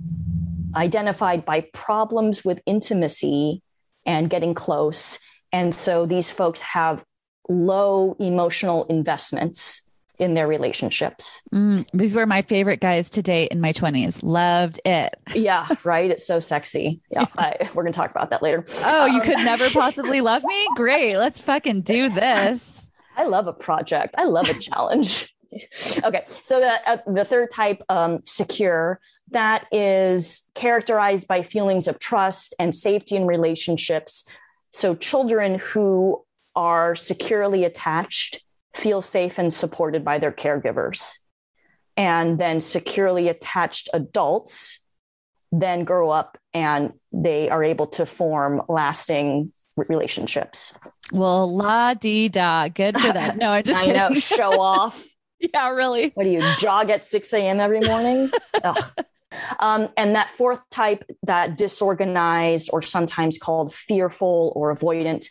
[0.75, 3.63] identified by problems with intimacy
[4.07, 5.19] and getting close.
[5.53, 7.05] And so these folks have
[7.49, 9.87] low emotional investments
[10.19, 11.41] in their relationships.
[11.55, 14.21] Mm, these were my favorite guys to date in my 20s.
[14.23, 15.15] Loved it.
[15.35, 16.11] Yeah, right.
[16.11, 17.01] It's so sexy.
[17.11, 18.65] Yeah, I, we're going to talk about that later.
[18.85, 20.67] Oh, you um, could never possibly love me?
[20.75, 21.17] Great.
[21.17, 22.91] Let's fucking do this.
[23.17, 25.35] I love a project, I love a challenge.
[26.05, 31.99] okay, so the, uh, the third type, um, secure, that is characterized by feelings of
[31.99, 34.29] trust and safety in relationships.
[34.71, 36.25] So children who
[36.55, 38.43] are securely attached
[38.75, 41.19] feel safe and supported by their caregivers.
[41.97, 44.85] And then securely attached adults
[45.51, 50.75] then grow up and they are able to form lasting relationships.
[51.13, 53.37] Well, la di da, good for that.
[53.37, 55.05] No, I just I know, show off.
[55.55, 56.11] yeah, really.
[56.15, 57.61] What do you jog at 6 a.m.
[57.61, 58.31] every morning?
[59.61, 65.29] um, and that fourth type, that disorganized or sometimes called fearful or avoidant,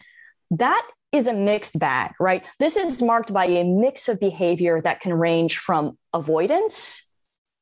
[0.52, 2.46] that is a mixed bag, right?
[2.60, 7.08] This is marked by a mix of behavior that can range from avoidance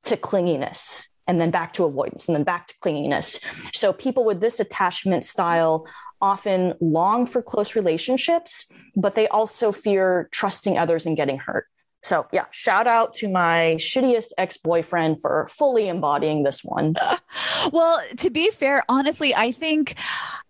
[0.05, 3.39] to clinginess, and then back to avoidance, and then back to clinginess.
[3.75, 5.87] So, people with this attachment style
[6.21, 11.67] often long for close relationships, but they also fear trusting others and getting hurt.
[12.05, 16.93] So, yeah, shout out to my shittiest ex boyfriend for fully embodying this one.
[17.71, 19.95] well, to be fair, honestly, I think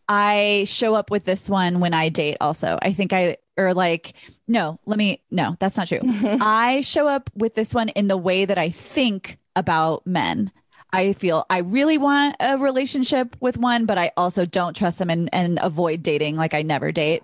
[0.09, 2.77] I show up with this one when I date also.
[2.81, 4.15] I think I or like
[4.49, 6.01] no, let me no, that's not true.
[6.03, 10.51] I show up with this one in the way that I think about men.
[10.91, 15.09] I feel I really want a relationship with one, but I also don't trust them
[15.09, 16.35] and, and avoid dating.
[16.35, 17.23] Like I never date.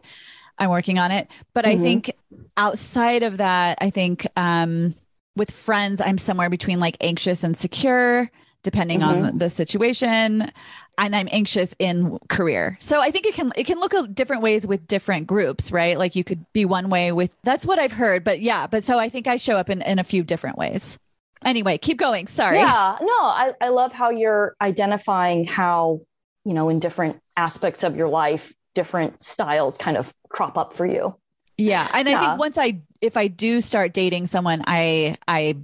[0.62, 1.28] I'm working on it.
[1.54, 1.82] But mm-hmm.
[1.82, 2.12] I think
[2.56, 4.96] outside of that, I think um,
[5.36, 8.30] with friends, I'm somewhere between like anxious and secure,
[8.64, 9.26] depending mm-hmm.
[9.26, 10.52] on the situation
[10.98, 12.78] and I'm anxious in career.
[12.80, 15.98] So I think it can it can look different ways with different groups, right?
[15.98, 19.00] Like you could be one way with that's what I've heard, but yeah, but so
[19.00, 20.98] I think I show up in in a few different ways.
[21.44, 22.28] Anyway, keep going.
[22.28, 22.58] Sorry.
[22.58, 26.02] Yeah, no, I I love how you're identifying how,
[26.46, 30.86] you know, in different aspects of your life, different styles kind of crop up for
[30.86, 31.16] you.
[31.58, 32.18] Yeah, and yeah.
[32.18, 35.58] I think once I if I do start dating someone, I I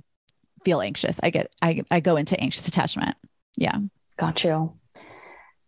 [0.63, 1.19] feel anxious.
[1.23, 3.15] I get I I go into anxious attachment.
[3.57, 3.77] Yeah.
[4.17, 4.73] Got you.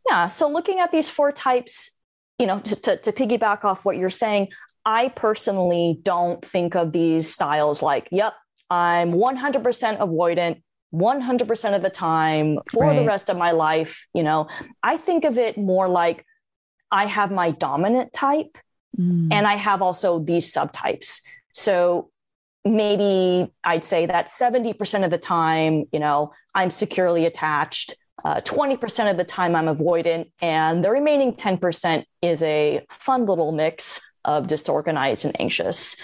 [0.08, 0.28] Yeah.
[0.28, 1.92] So looking at these four types,
[2.40, 4.50] you know, to, to, to piggyback off what you're saying,
[4.86, 8.34] I personally don't think of these styles like, yep,
[8.70, 10.62] I'm 100% avoidant
[10.94, 12.96] 100% of the time for right.
[12.96, 14.08] the rest of my life.
[14.14, 14.48] You know,
[14.82, 16.26] I think of it more like
[16.92, 18.58] I have my dominant type
[18.98, 19.30] mm.
[19.32, 21.22] and I have also these subtypes.
[21.54, 22.10] So
[22.66, 27.96] maybe I'd say that 70% of the time, you know, I'm securely attached.
[28.24, 33.54] Uh, 20% of the time I'm avoidant, and the remaining 10% is a fun little
[33.54, 35.96] mix of disorganized and anxious.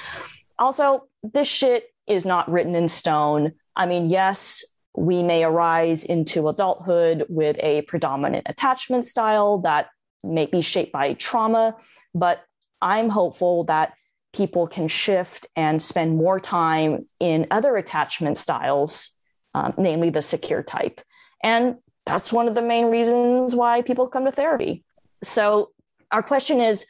[0.58, 3.54] Also, this shit is not written in stone.
[3.76, 4.64] I mean, yes,
[4.96, 9.88] we may arise into adulthood with a predominant attachment style that
[10.26, 11.76] may be shaped by trauma,
[12.14, 12.44] but
[12.82, 13.94] I'm hopeful that
[14.34, 19.12] people can shift and spend more time in other attachment styles,
[19.54, 21.02] um, namely the secure type.
[21.42, 24.84] And that's one of the main reasons why people come to therapy.
[25.24, 25.72] So,
[26.12, 26.86] our question is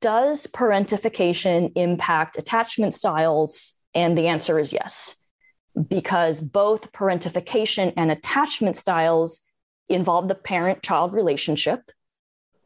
[0.00, 3.74] Does parentification impact attachment styles?
[3.94, 5.16] And the answer is yes,
[5.88, 9.40] because both parentification and attachment styles
[9.88, 11.90] involve the parent child relationship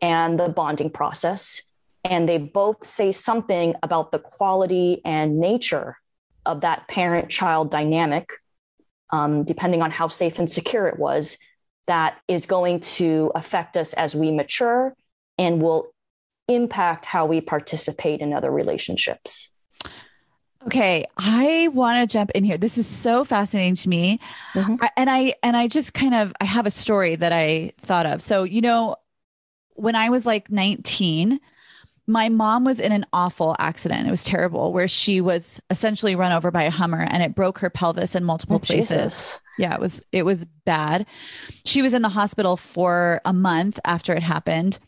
[0.00, 1.62] and the bonding process.
[2.04, 5.98] And they both say something about the quality and nature
[6.46, 8.30] of that parent child dynamic,
[9.10, 11.38] um, depending on how safe and secure it was
[11.86, 14.94] that is going to affect us as we mature
[15.38, 15.88] and will
[16.46, 19.52] impact how we participate in other relationships.
[20.66, 22.58] Okay, I want to jump in here.
[22.58, 24.20] This is so fascinating to me.
[24.54, 24.84] Mm-hmm.
[24.96, 28.20] And I and I just kind of I have a story that I thought of.
[28.20, 28.96] So, you know,
[29.78, 31.40] when I was like 19,
[32.06, 34.08] my mom was in an awful accident.
[34.08, 37.58] It was terrible where she was essentially run over by a Hummer and it broke
[37.58, 38.88] her pelvis in multiple oh, places.
[38.88, 39.42] Jesus.
[39.58, 41.04] Yeah, it was it was bad.
[41.64, 44.78] She was in the hospital for a month after it happened.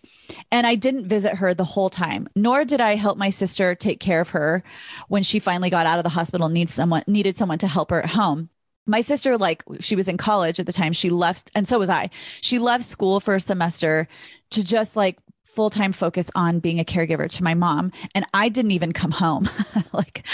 [0.51, 4.01] And I didn't visit her the whole time, nor did I help my sister take
[4.01, 4.63] care of her
[5.09, 8.01] when she finally got out of the hospital needs someone needed someone to help her
[8.01, 8.49] at home
[8.87, 11.91] my sister like she was in college at the time she left and so was
[11.91, 12.11] i
[12.41, 14.09] she left school for a semester
[14.51, 17.93] to just like full time focus on being a caregiver to my mom.
[18.15, 19.49] And I didn't even come home.
[19.93, 20.25] like,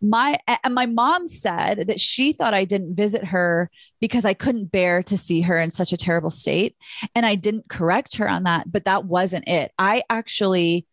[0.00, 3.70] my and my mom said that she thought I didn't visit her
[4.00, 6.76] because I couldn't bear to see her in such a terrible state
[7.14, 10.86] and I didn't correct her on that but that wasn't it I actually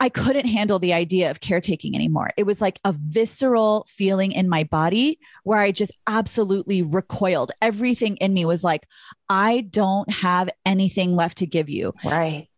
[0.00, 2.30] I couldn't handle the idea of caretaking anymore.
[2.36, 7.52] It was like a visceral feeling in my body where I just absolutely recoiled.
[7.60, 8.86] Everything in me was like,
[9.28, 11.94] I don't have anything left to give you.
[12.04, 12.48] Right.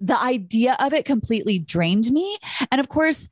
[0.00, 2.38] The idea of it completely drained me.
[2.70, 3.28] And of course,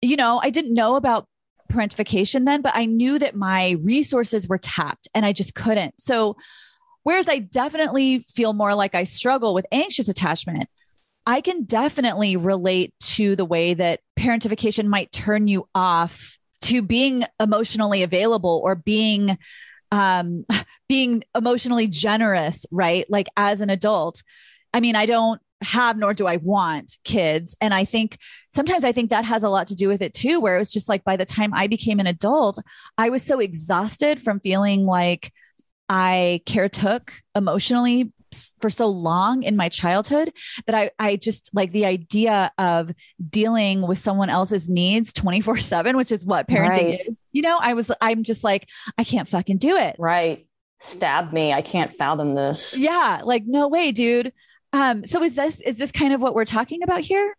[0.00, 1.26] you know, I didn't know about
[1.70, 6.00] parentification then, but I knew that my resources were tapped and I just couldn't.
[6.00, 6.36] So,
[7.02, 10.68] whereas I definitely feel more like I struggle with anxious attachment,
[11.28, 17.24] I can definitely relate to the way that parentification might turn you off to being
[17.38, 19.36] emotionally available or being
[19.92, 20.46] um
[20.88, 23.04] being emotionally generous, right?
[23.10, 24.22] Like as an adult.
[24.72, 27.54] I mean, I don't have nor do I want kids.
[27.60, 28.16] And I think
[28.48, 30.72] sometimes I think that has a lot to do with it too, where it was
[30.72, 32.58] just like by the time I became an adult,
[32.96, 35.30] I was so exhausted from feeling like
[35.90, 38.14] I caretook emotionally
[38.60, 40.32] for so long in my childhood
[40.66, 42.90] that I, I just like the idea of
[43.30, 47.00] dealing with someone else's needs 24 7, which is what parenting right.
[47.08, 47.22] is.
[47.32, 49.96] You know, I was, I'm just like, I can't fucking do it.
[49.98, 50.46] Right.
[50.80, 51.52] Stab me.
[51.52, 52.76] I can't fathom this.
[52.76, 53.22] Yeah.
[53.24, 54.32] Like, no way, dude.
[54.72, 57.36] Um, so is this, is this kind of what we're talking about here?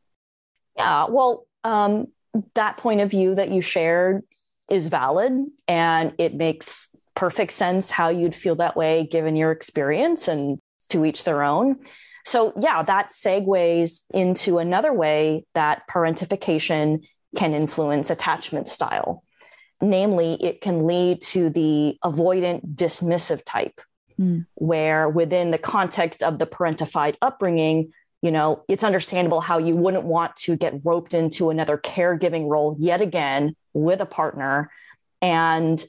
[0.75, 1.05] Yeah.
[1.09, 2.07] Well, um,
[2.55, 4.23] that point of view that you shared
[4.69, 5.33] is valid
[5.67, 10.59] and it makes perfect sense how you'd feel that way given your experience and
[10.89, 11.77] to each their own.
[12.25, 19.23] So, yeah, that segues into another way that parentification can influence attachment style.
[19.81, 23.79] Namely, it can lead to the avoidant dismissive type,
[24.19, 24.45] mm.
[24.55, 30.03] where within the context of the parentified upbringing, you know, it's understandable how you wouldn't
[30.03, 34.69] want to get roped into another caregiving role yet again with a partner.
[35.21, 35.83] And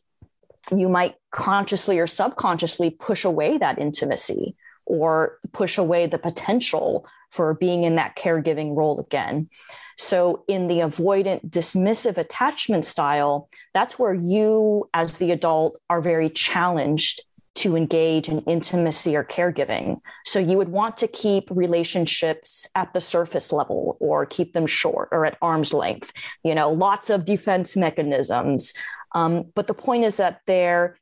[0.70, 4.54] you might consciously or subconsciously push away that intimacy
[4.90, 9.48] or push away the potential for being in that caregiving role again.
[9.96, 16.28] So, in the avoidant dismissive attachment style, that's where you, as the adult, are very
[16.28, 17.22] challenged
[17.56, 20.00] to engage in intimacy or caregiving.
[20.24, 25.10] So, you would want to keep relationships at the surface level or keep them short
[25.12, 26.12] or at arm's length.
[26.42, 28.74] You know, lots of defense mechanisms.
[29.14, 30.98] Um, but the point is that there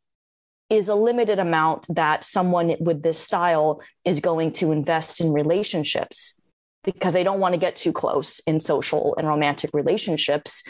[0.70, 6.38] is a limited amount that someone with this style is going to invest in relationships
[6.84, 10.62] because they don't want to get too close in social and romantic relationships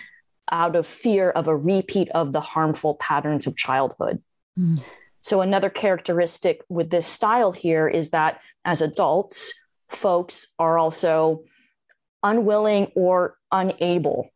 [0.51, 4.23] out of fear of a repeat of the harmful patterns of childhood.
[4.59, 4.81] Mm.
[5.21, 9.53] So, another characteristic with this style here is that as adults,
[9.89, 11.45] folks are also
[12.23, 14.31] unwilling or unable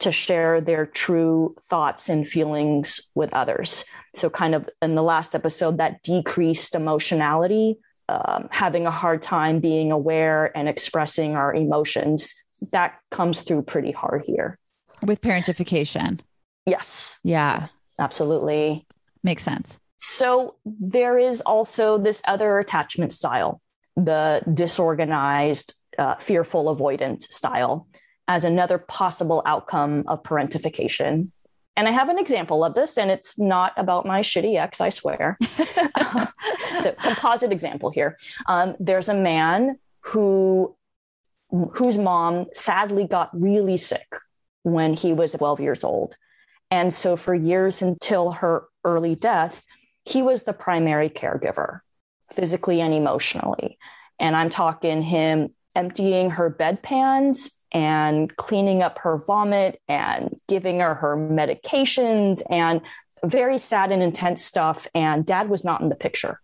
[0.00, 3.84] to share their true thoughts and feelings with others.
[4.14, 7.78] So, kind of in the last episode, that decreased emotionality,
[8.08, 12.34] um, having a hard time being aware and expressing our emotions,
[12.72, 14.58] that comes through pretty hard here.
[15.02, 16.20] With parentification.
[16.66, 17.18] Yes.
[17.24, 17.60] Yeah.
[17.60, 18.86] Yes, absolutely.
[19.22, 19.78] Makes sense.
[19.96, 23.60] So, there is also this other attachment style,
[23.96, 27.88] the disorganized, uh, fearful avoidant style
[28.28, 31.30] as another possible outcome of parentification.
[31.76, 34.90] And I have an example of this, and it's not about my shitty ex, I
[34.90, 35.38] swear.
[36.82, 38.18] so, composite example here.
[38.46, 40.76] Um, there's a man who
[41.50, 44.14] whose mom sadly got really sick
[44.64, 46.14] when he was 12 years old.
[46.70, 49.64] And so, for years until her early death,
[50.04, 51.80] he was the primary caregiver,
[52.32, 53.78] physically and emotionally.
[54.18, 60.94] And I'm talking him emptying her bedpans and cleaning up her vomit and giving her
[60.94, 62.80] her medications and
[63.24, 64.86] very sad and intense stuff.
[64.94, 66.40] And dad was not in the picture.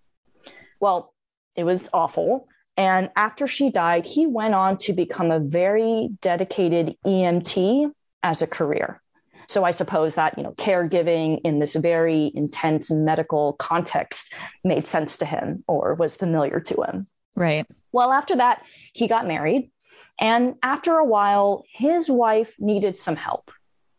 [0.80, 1.14] Well,
[1.56, 2.48] it was awful.
[2.76, 8.46] And after she died, he went on to become a very dedicated EMT as a
[8.46, 9.00] career.
[9.48, 14.32] So I suppose that, you know, caregiving in this very intense medical context
[14.64, 17.04] made sense to him or was familiar to him.
[17.36, 17.66] Right.
[17.92, 18.64] Well, after that,
[18.94, 19.70] he got married
[20.20, 23.50] and after a while, his wife needed some help.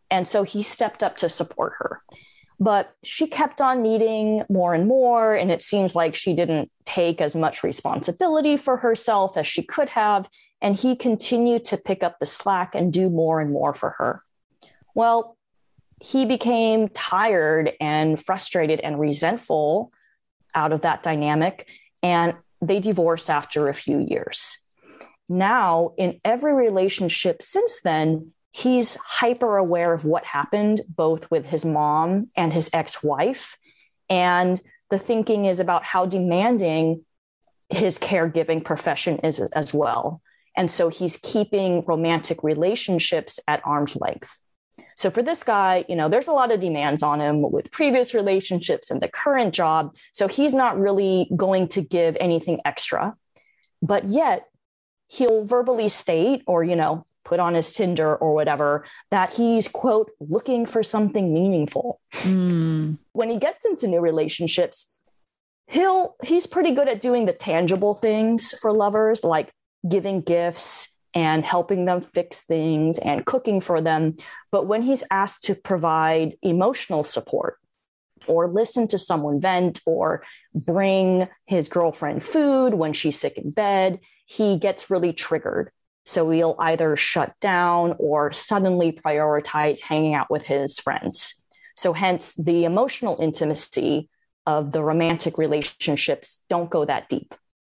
[0.10, 2.02] And so he stepped up to support her.
[2.58, 5.34] But she kept on needing more and more.
[5.34, 9.90] And it seems like she didn't take as much responsibility for herself as she could
[9.90, 10.30] have.
[10.62, 14.22] And he continued to pick up the slack and do more and more for her.
[14.94, 15.38] Well,
[16.00, 19.92] he became tired and frustrated and resentful
[20.54, 21.68] out of that dynamic.
[22.02, 24.58] And they divorced after a few years
[25.28, 31.66] now in every relationship since then, he's hyper aware of what happened both with his
[31.66, 33.58] mom and his ex wife.
[34.10, 37.04] And the thinking is about how demanding
[37.70, 40.22] his caregiving profession is as well.
[40.56, 44.40] And so he's keeping romantic relationships at arm's length.
[44.96, 48.14] So for this guy, you know, there's a lot of demands on him with previous
[48.14, 49.94] relationships and the current job.
[50.14, 53.16] So he's not really going to give anything extra.
[53.82, 54.46] But yet
[55.08, 60.12] he'll verbally state or, you know, put on his Tinder or whatever that he's, quote,
[60.20, 62.00] looking for something meaningful.
[62.14, 62.98] Mm.
[63.14, 64.96] When he gets into new relationships,
[65.68, 69.52] he'll he's pretty good at doing the tangible things for lovers like
[69.88, 74.16] giving gifts and helping them fix things and cooking for them
[74.52, 77.58] but when he's asked to provide emotional support
[78.28, 84.00] or listen to someone vent or bring his girlfriend food when she's sick in bed
[84.26, 85.72] he gets really triggered
[86.06, 91.44] so he'll either shut down or suddenly prioritize hanging out with his friends.
[91.76, 94.10] So, hence, the emotional intimacy
[94.46, 97.34] of the romantic relationships don't go that deep.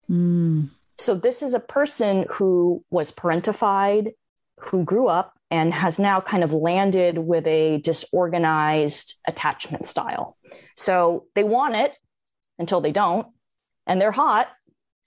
[0.09, 0.69] Mm.
[0.97, 4.11] So, this is a person who was parentified,
[4.59, 10.37] who grew up and has now kind of landed with a disorganized attachment style.
[10.75, 11.97] So, they want it
[12.59, 13.27] until they don't,
[13.87, 14.49] and they're hot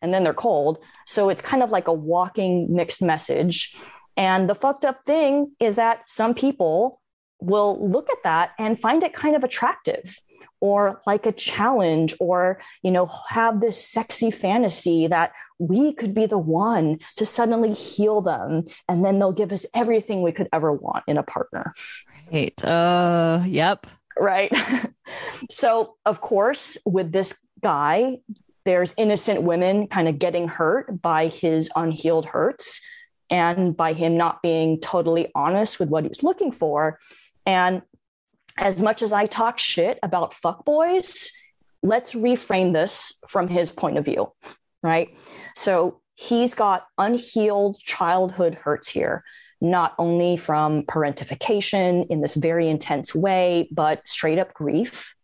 [0.02, 0.78] and then they're cold.
[1.06, 3.74] So it's kind of like a walking mixed message.
[4.16, 7.00] And the fucked up thing is that some people
[7.40, 10.20] will look at that and find it kind of attractive
[10.60, 16.26] or like a challenge or you know have this sexy fantasy that we could be
[16.26, 20.72] the one to suddenly heal them and then they'll give us everything we could ever
[20.72, 21.72] want in a partner
[22.30, 23.86] right uh yep
[24.18, 24.52] right
[25.50, 28.18] so of course with this guy
[28.64, 32.80] there's innocent women kind of getting hurt by his unhealed hurts
[33.30, 36.98] and by him not being totally honest with what he's looking for.
[37.46, 37.82] And
[38.58, 41.30] as much as I talk shit about fuckboys,
[41.82, 44.32] let's reframe this from his point of view,
[44.82, 45.16] right?
[45.54, 49.24] So he's got unhealed childhood hurts here,
[49.60, 55.14] not only from parentification in this very intense way, but straight up grief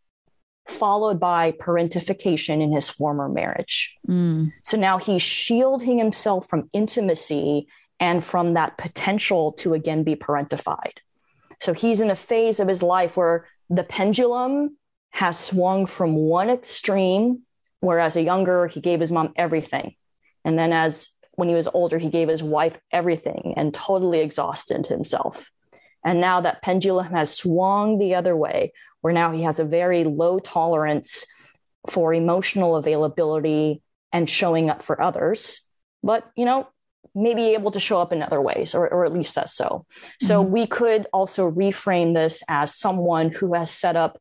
[0.67, 3.97] followed by parentification in his former marriage.
[4.09, 4.53] Mm.
[4.63, 7.69] So now he's shielding himself from intimacy
[8.01, 10.99] and from that potential to again be parentified.
[11.61, 14.77] So he's in a phase of his life where the pendulum
[15.11, 17.43] has swung from one extreme,
[17.81, 19.95] where as a younger, he gave his mom everything.
[20.45, 24.87] And then as when he was older, he gave his wife everything and totally exhausted
[24.87, 25.51] himself.
[26.07, 30.05] And now that pendulum has swung the other way, where now he has a very
[30.05, 31.27] low tolerance
[31.91, 33.83] for emotional availability
[34.13, 35.69] and showing up for others.
[36.05, 36.69] But, you know,
[37.13, 39.85] maybe able to show up in other ways, or, or at least says so.
[40.21, 40.53] So mm-hmm.
[40.53, 44.19] we could also reframe this as someone who has set up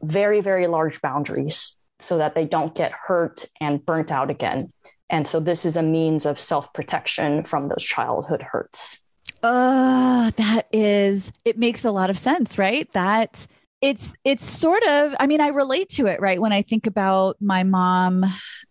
[0.00, 4.72] very, very large boundaries so that they don't get hurt and burnt out again.
[5.08, 9.02] And so this is a means of self protection from those childhood hurts.
[9.42, 12.90] Uh, that is, it makes a lot of sense, right?
[12.92, 13.46] That
[13.80, 16.40] it's it's sort of i mean i relate to it right?
[16.40, 18.24] When i think about my mom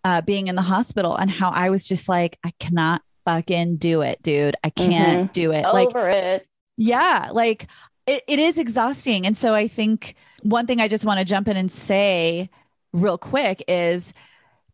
[0.03, 4.01] uh, being in the hospital and how i was just like i cannot fucking do
[4.01, 4.55] it dude.
[4.63, 5.31] I can't mm-hmm.
[5.31, 5.65] do it.
[5.65, 6.47] Over like, it.
[6.77, 7.67] Yeah like
[8.07, 9.25] it, it is exhausting.
[9.25, 12.49] And so i think one thing i just want to jump in and say
[12.93, 14.13] real quick is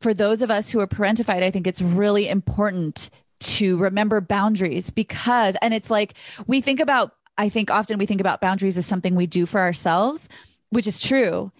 [0.01, 3.09] for those of us who are parentified i think it's really important
[3.39, 6.13] to remember boundaries because, and it's like
[6.47, 9.59] we think about, I think often we think about boundaries as something we do for
[9.59, 10.29] ourselves,
[10.69, 11.51] which is true.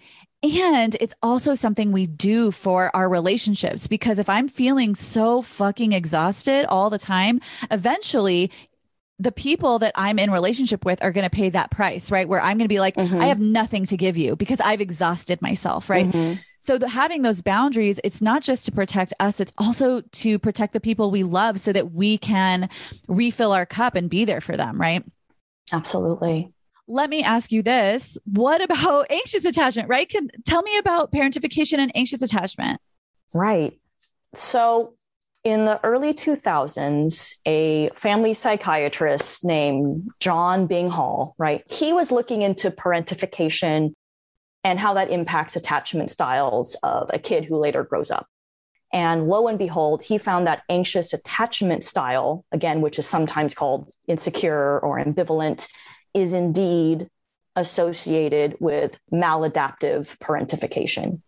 [0.42, 5.92] And it's also something we do for our relationships because if I'm feeling so fucking
[5.92, 8.50] exhausted all the time, eventually
[9.18, 12.28] the people that I'm in relationship with are going to pay that price, right?
[12.28, 13.20] Where I'm going to be like, mm-hmm.
[13.20, 16.06] I have nothing to give you because I've exhausted myself, right?
[16.06, 16.34] Mm-hmm.
[16.66, 20.72] So the, having those boundaries, it's not just to protect us, it's also to protect
[20.72, 22.68] the people we love so that we can
[23.06, 25.04] refill our cup and be there for them, right?
[25.72, 26.52] Absolutely.
[26.88, 28.18] Let me ask you this.
[28.24, 30.08] What about anxious attachment, right?
[30.08, 32.80] Can tell me about parentification and anxious attachment.
[33.32, 33.78] Right.
[34.34, 34.94] So
[35.44, 41.62] in the early 2000s, a family psychiatrist named John Byng-Hall, right?
[41.70, 43.94] He was looking into parentification
[44.64, 48.26] and how that impacts attachment styles of a kid who later grows up.
[48.92, 53.90] And lo and behold, he found that anxious attachment style, again, which is sometimes called
[54.08, 55.68] insecure or ambivalent,
[56.14, 57.08] is indeed
[57.56, 61.20] associated with maladaptive parentification.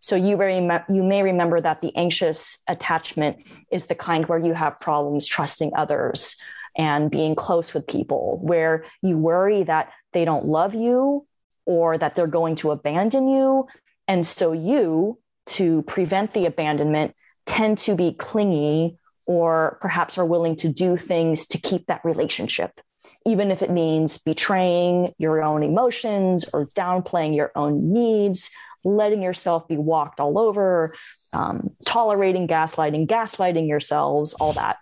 [0.00, 4.54] So you, may, you may remember that the anxious attachment is the kind where you
[4.54, 6.36] have problems trusting others
[6.76, 11.26] and being close with people, where you worry that they don't love you
[11.66, 13.66] or that they're going to abandon you.
[14.08, 17.14] And so you, to prevent the abandonment,
[17.46, 22.80] tend to be clingy or perhaps are willing to do things to keep that relationship,
[23.24, 28.50] even if it means betraying your own emotions or downplaying your own needs,
[28.84, 30.94] letting yourself be walked all over,
[31.32, 34.78] um, tolerating gaslighting, gaslighting yourselves, all that.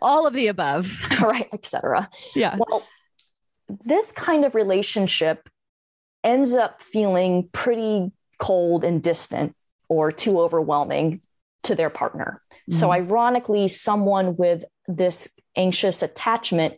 [0.00, 0.92] All of the above.
[1.22, 2.08] right, etc.
[2.34, 2.56] Yeah.
[2.58, 2.84] Well,
[3.68, 5.48] this kind of relationship
[6.24, 9.54] ends up feeling pretty cold and distant
[9.88, 11.20] or too overwhelming
[11.64, 12.42] to their partner.
[12.50, 12.72] Mm-hmm.
[12.72, 16.74] So, ironically, someone with this anxious attachment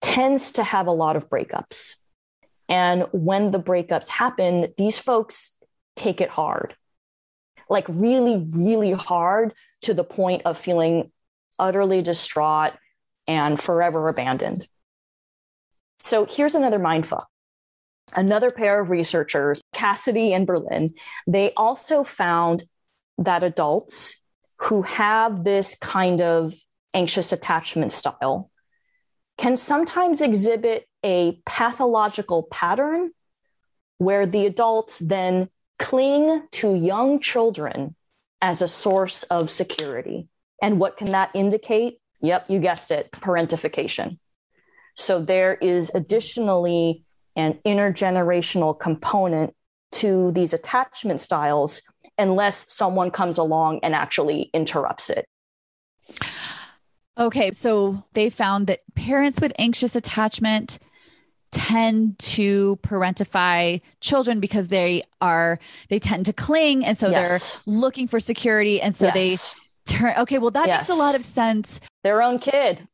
[0.00, 1.96] tends to have a lot of breakups.
[2.68, 5.56] And when the breakups happen, these folks
[5.96, 6.74] take it hard,
[7.68, 11.10] like really, really hard to the point of feeling
[11.58, 12.72] utterly distraught
[13.26, 14.68] and forever abandoned.
[16.00, 17.24] So here's another mindfuck.
[18.14, 20.94] Another pair of researchers, Cassidy and Berlin,
[21.26, 22.64] they also found
[23.18, 24.22] that adults
[24.62, 26.54] who have this kind of
[26.94, 28.50] anxious attachment style
[29.36, 33.10] can sometimes exhibit a pathological pattern
[33.98, 35.48] where the adults then
[35.78, 37.94] cling to young children
[38.40, 40.28] as a source of security.
[40.60, 41.98] And what can that indicate?
[42.20, 44.18] Yep, you guessed it parentification.
[44.96, 47.04] So there is additionally
[47.38, 49.54] an intergenerational component
[49.92, 51.80] to these attachment styles
[52.18, 55.24] unless someone comes along and actually interrupts it.
[57.16, 60.78] Okay, so they found that parents with anxious attachment
[61.50, 65.58] tend to parentify children because they are
[65.88, 67.54] they tend to cling and so yes.
[67.54, 69.54] they're looking for security and so yes.
[69.86, 70.82] they turn okay well that yes.
[70.82, 72.86] makes a lot of sense their own kid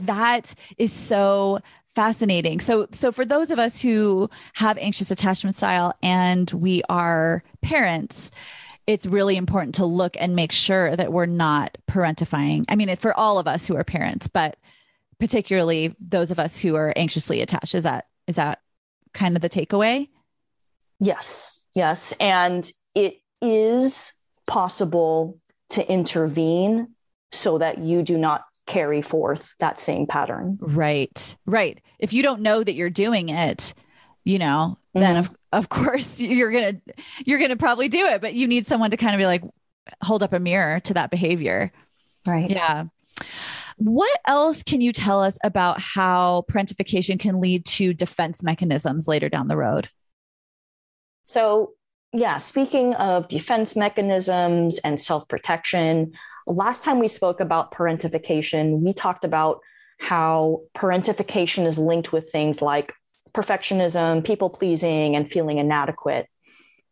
[0.00, 1.60] that is so
[1.96, 2.60] fascinating.
[2.60, 8.30] So so for those of us who have anxious attachment style and we are parents,
[8.86, 12.66] it's really important to look and make sure that we're not parentifying.
[12.68, 14.58] I mean, for all of us who are parents, but
[15.18, 17.74] particularly those of us who are anxiously attached.
[17.74, 18.60] Is that is that
[19.14, 20.10] kind of the takeaway?
[21.00, 21.64] Yes.
[21.74, 24.12] Yes, and it is
[24.46, 25.38] possible
[25.70, 26.88] to intervene
[27.32, 30.58] so that you do not carry forth that same pattern.
[30.60, 31.36] Right.
[31.46, 31.80] Right.
[31.98, 33.74] If you don't know that you're doing it,
[34.24, 35.00] you know, mm-hmm.
[35.00, 36.94] then of, of course you're going to
[37.24, 39.42] you're going to probably do it, but you need someone to kind of be like
[40.02, 41.72] hold up a mirror to that behavior.
[42.26, 42.50] Right.
[42.50, 42.86] Yeah.
[43.78, 49.28] What else can you tell us about how parentification can lead to defense mechanisms later
[49.28, 49.90] down the road?
[51.26, 51.72] So,
[52.16, 56.12] yeah, speaking of defense mechanisms and self protection,
[56.46, 59.60] last time we spoke about parentification, we talked about
[59.98, 62.94] how parentification is linked with things like
[63.34, 66.26] perfectionism, people pleasing, and feeling inadequate.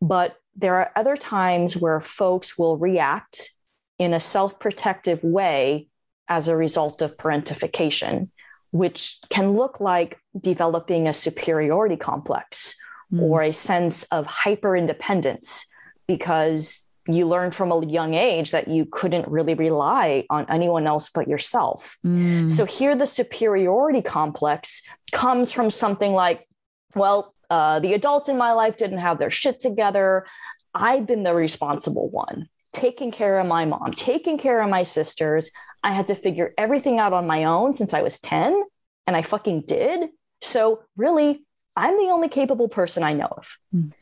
[0.02, 3.50] But there are other times where folks will react
[3.98, 5.88] in a self protective way
[6.28, 8.28] as a result of parentification,
[8.72, 12.76] which can look like developing a superiority complex
[13.14, 13.22] mm.
[13.22, 15.66] or a sense of hyper independence
[16.06, 21.10] because you learned from a young age that you couldn't really rely on anyone else
[21.10, 21.98] but yourself.
[22.04, 22.48] Mm.
[22.48, 26.48] So here, the superiority complex comes from something like,
[26.94, 30.26] well, uh, the adults in my life didn't have their shit together.
[30.74, 35.50] I've been the responsible one, taking care of my mom, taking care of my sisters.
[35.82, 38.62] I had to figure everything out on my own since I was 10,
[39.06, 40.08] and I fucking did.
[40.40, 41.43] So, really,
[41.76, 43.58] I'm the only capable person I know of.
[43.74, 43.92] Mm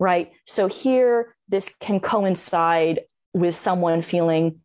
[0.00, 0.32] right?
[0.46, 3.00] So here, this can coincide
[3.32, 4.62] with someone feeling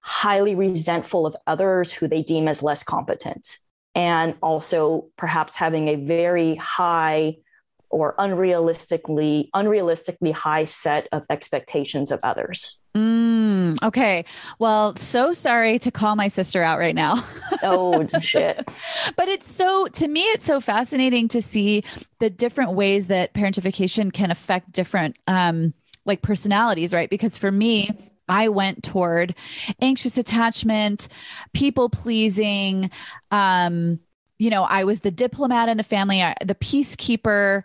[0.00, 3.58] highly resentful of others who they deem as less competent,
[3.94, 7.36] and also perhaps having a very high
[7.94, 12.80] or unrealistically unrealistically high set of expectations of others.
[12.96, 14.24] Mm, okay.
[14.58, 17.24] Well, so sorry to call my sister out right now.
[17.62, 18.64] oh shit.
[19.16, 21.84] But it's so to me it's so fascinating to see
[22.18, 25.72] the different ways that parentification can affect different um
[26.04, 27.08] like personalities, right?
[27.08, 27.90] Because for me,
[28.28, 29.36] I went toward
[29.80, 31.06] anxious attachment,
[31.52, 32.90] people pleasing,
[33.30, 34.00] um
[34.38, 37.62] you know, I was the diplomat in the family, I, the peacekeeper.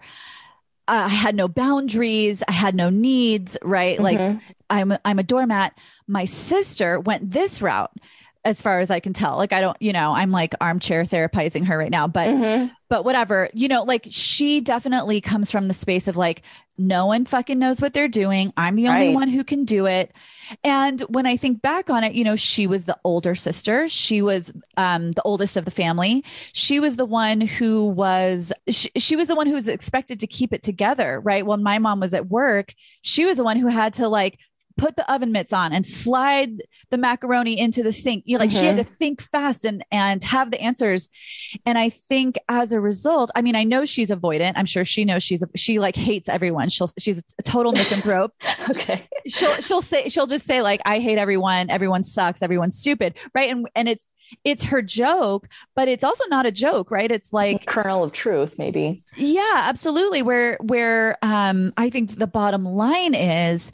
[0.87, 2.43] Uh, I had no boundaries.
[2.47, 3.99] I had no needs, right?
[3.99, 4.03] Mm-hmm.
[4.03, 5.77] Like I'm I'm a doormat.
[6.07, 7.91] My sister went this route
[8.49, 9.37] as far as I can tell.
[9.37, 12.67] Like I don't, you know, I'm like armchair therapizing her right now, but mm-hmm.
[12.89, 13.49] but whatever.
[13.53, 16.41] You know, like she definitely comes from the space of like
[16.79, 18.53] no one fucking knows what they're doing.
[18.55, 19.15] I'm the only right.
[19.15, 20.13] one who can do it.
[20.63, 23.89] And when I think back on it, you know, she was the older sister.
[23.89, 26.23] She was um, the oldest of the family.
[26.53, 30.27] She was the one who was, she, she was the one who was expected to
[30.27, 31.45] keep it together, right?
[31.45, 34.39] When my mom was at work, she was the one who had to like
[34.79, 38.23] put the oven mitts on and slide the macaroni into the sink.
[38.25, 38.59] You know, like mm-hmm.
[38.59, 38.93] she had to mm-hmm.
[38.93, 41.09] think fast and and have the answers.
[41.65, 44.53] And I think as a result, I mean, I know she's avoidant.
[44.55, 46.69] I'm sure she knows she's a, she like hates everyone.
[46.69, 48.33] She'll she's a total misanthrope.
[48.69, 49.07] okay.
[49.27, 51.69] She'll she'll say she'll just say like I hate everyone.
[51.69, 52.41] Everyone sucks.
[52.41, 53.17] Everyone's stupid.
[53.35, 53.49] Right.
[53.49, 54.11] And and it's
[54.43, 57.11] it's her joke, but it's also not a joke, right?
[57.11, 59.01] It's like a kernel of truth, maybe.
[59.17, 60.21] Yeah, absolutely.
[60.21, 63.71] Where where um I think the bottom line is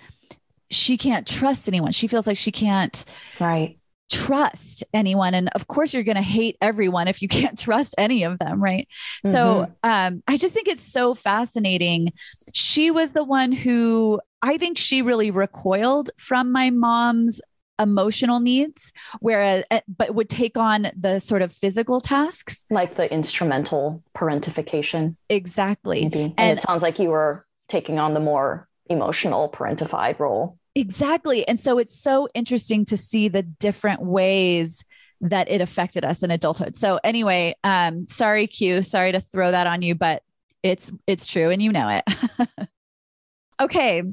[0.75, 1.91] she can't trust anyone.
[1.91, 3.03] She feels like she can't
[3.39, 3.77] right.
[4.11, 5.33] trust anyone.
[5.33, 8.61] And of course you're going to hate everyone if you can't trust any of them
[8.61, 8.87] right?
[9.25, 9.31] Mm-hmm.
[9.31, 12.13] so um i just think it's so fascinating.
[12.53, 17.41] She was the one who i think she really recoiled from my mom's
[17.77, 22.65] emotional needs whereas eh, but would take on the sort of physical tasks.
[22.69, 25.17] Like the instrumental parentification.
[25.29, 26.03] Exactly.
[26.03, 31.47] And, and it sounds like you were taking on the more emotional parentified role exactly
[31.47, 34.83] and so it's so interesting to see the different ways
[35.21, 39.67] that it affected us in adulthood so anyway um sorry q sorry to throw that
[39.67, 40.21] on you but
[40.61, 42.03] it's it's true and you know it
[43.61, 44.03] okay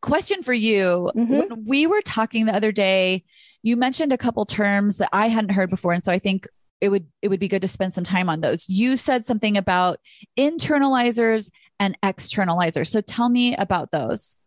[0.00, 1.10] question for you.
[1.14, 1.32] Mm-hmm.
[1.32, 3.24] When we were talking the other day,
[3.62, 5.92] you mentioned a couple terms that I hadn't heard before.
[5.92, 6.46] And so I think
[6.80, 8.68] it would it would be good to spend some time on those.
[8.68, 9.98] You said something about
[10.38, 12.88] internalizers and externalizers.
[12.88, 14.38] So tell me about those.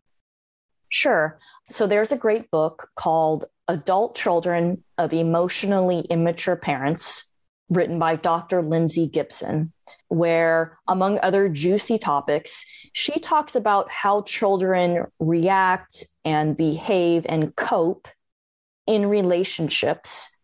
[0.92, 1.38] Sure.
[1.70, 7.30] So there's a great book called Adult Children of Emotionally Immature Parents
[7.70, 8.60] written by Dr.
[8.60, 9.72] Lindsay Gibson,
[10.08, 18.06] where, among other juicy topics, she talks about how children react and behave and cope
[18.86, 20.36] in relationships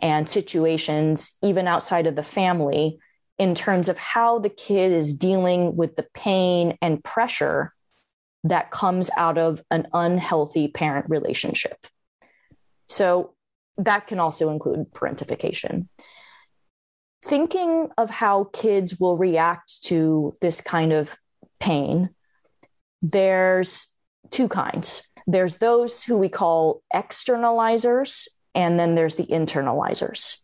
[0.00, 2.98] and situations, even outside of the family,
[3.38, 7.72] in terms of how the kid is dealing with the pain and pressure
[8.44, 11.86] that comes out of an unhealthy parent relationship.
[12.88, 13.34] So
[13.78, 15.88] that can also include parentification
[17.24, 21.16] thinking of how kids will react to this kind of
[21.60, 22.10] pain,
[23.00, 23.94] there's
[24.30, 25.08] two kinds.
[25.26, 30.38] There's those who we call externalizers, and then there's the internalizers.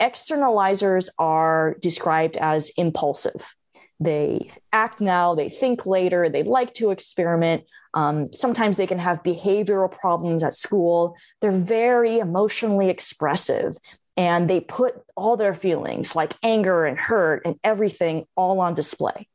[0.00, 3.54] Externalizers are described as impulsive.
[4.00, 7.64] They act now, they think later, they like to experiment.
[7.92, 11.16] Um, sometimes they can have behavioral problems at school.
[11.40, 13.76] They're very emotionally expressive
[14.16, 19.28] and they put all their feelings like anger and hurt and everything all on display.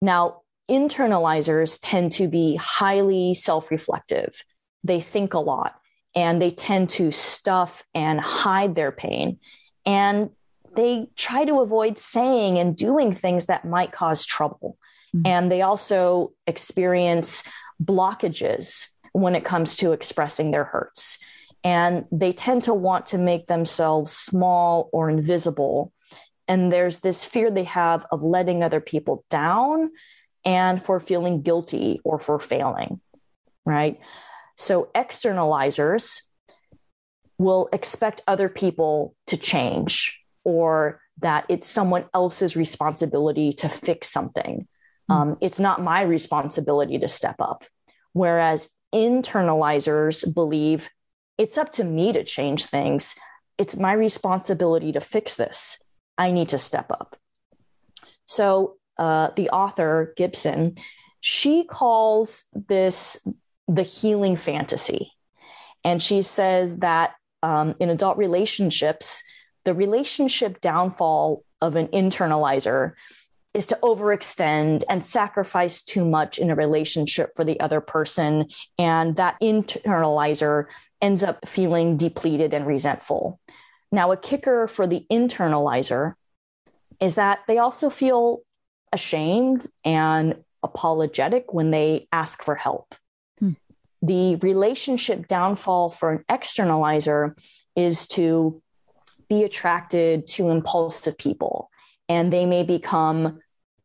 [0.00, 4.44] Now, internalizers tend to be highly self reflective.
[4.82, 5.76] They think a lot
[6.14, 9.38] and they tend to stuff and hide their pain.
[9.86, 10.30] And
[10.74, 14.78] they try to avoid saying and doing things that might cause trouble.
[15.14, 15.26] Mm-hmm.
[15.26, 17.44] And they also experience
[17.82, 21.18] blockages when it comes to expressing their hurts
[21.64, 25.92] and they tend to want to make themselves small or invisible.
[26.48, 29.92] And there's this fear they have of letting other people down
[30.44, 33.00] and for feeling guilty or for failing,
[33.64, 34.00] right?
[34.56, 36.22] So externalizers
[37.38, 44.66] will expect other people to change or that it's someone else's responsibility to fix something.
[45.10, 45.12] Mm-hmm.
[45.12, 47.64] Um, it's not my responsibility to step up.
[48.12, 50.90] Whereas internalizers believe
[51.38, 53.14] it's up to me to change things.
[53.58, 55.82] It's my responsibility to fix this.
[56.18, 57.16] I need to step up.
[58.26, 60.76] So, uh, the author, Gibson,
[61.20, 63.18] she calls this
[63.66, 65.12] the healing fantasy.
[65.84, 69.22] And she says that um, in adult relationships,
[69.64, 72.94] the relationship downfall of an internalizer
[73.54, 78.48] is to overextend and sacrifice too much in a relationship for the other person.
[78.78, 80.66] And that internalizer
[81.00, 83.40] ends up feeling depleted and resentful.
[83.90, 86.14] Now, a kicker for the internalizer
[86.98, 88.40] is that they also feel
[88.90, 92.94] ashamed and apologetic when they ask for help.
[93.38, 93.52] Hmm.
[94.00, 97.38] The relationship downfall for an externalizer
[97.76, 98.61] is to
[99.32, 101.70] be attracted to impulsive people
[102.06, 103.40] and they may become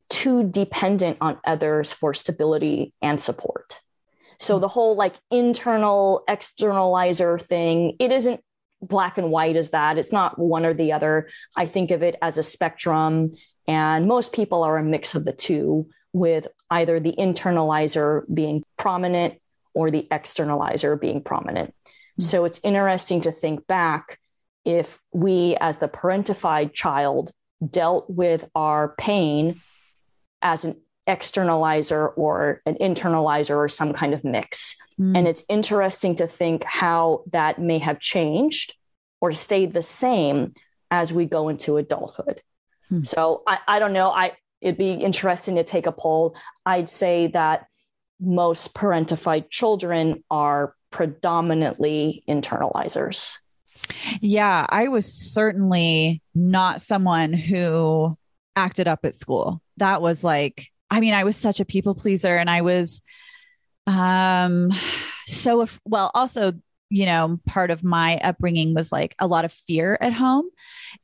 [0.09, 3.79] too dependent on others for stability and support.
[4.39, 8.41] So the whole like internal externalizer thing, it isn't
[8.81, 9.97] black and white as that.
[9.97, 11.29] It's not one or the other.
[11.55, 13.31] I think of it as a spectrum,
[13.67, 19.39] and most people are a mix of the two, with either the internalizer being prominent
[19.73, 21.69] or the externalizer being prominent.
[21.69, 22.23] Mm-hmm.
[22.23, 24.19] So it's interesting to think back
[24.67, 27.31] if we, as the parentified child,
[27.67, 29.61] dealt with our pain
[30.41, 30.75] as an
[31.07, 34.75] externalizer or an internalizer or some kind of mix.
[34.99, 35.17] Mm.
[35.17, 38.75] And it's interesting to think how that may have changed
[39.21, 40.53] or stayed the same
[40.91, 42.41] as we go into adulthood.
[42.89, 43.03] Hmm.
[43.03, 44.09] So I, I don't know.
[44.11, 46.35] I it'd be interesting to take a poll.
[46.65, 47.67] I'd say that
[48.19, 53.37] most parentified children are predominantly internalizers.
[54.21, 58.17] Yeah, I was certainly not someone who
[58.55, 59.61] acted up at school.
[59.77, 63.01] That was like, I mean, I was such a people pleaser and I was
[63.87, 64.71] um
[65.27, 66.51] so af- well also
[66.89, 70.49] you know part of my upbringing was like a lot of fear at home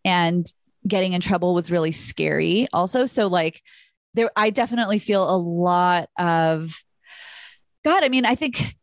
[0.04, 0.46] and
[0.86, 3.62] getting in trouble was really scary also so like
[4.16, 6.76] there i definitely feel a lot of
[7.86, 8.76] god i mean i think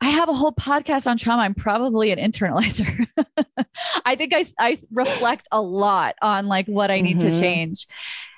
[0.00, 1.42] i have a whole podcast on trauma.
[1.42, 3.06] I'm probably an internalizer.
[4.04, 7.40] I think I, I reflect a lot on like what i need to Mhm.
[7.40, 7.86] change.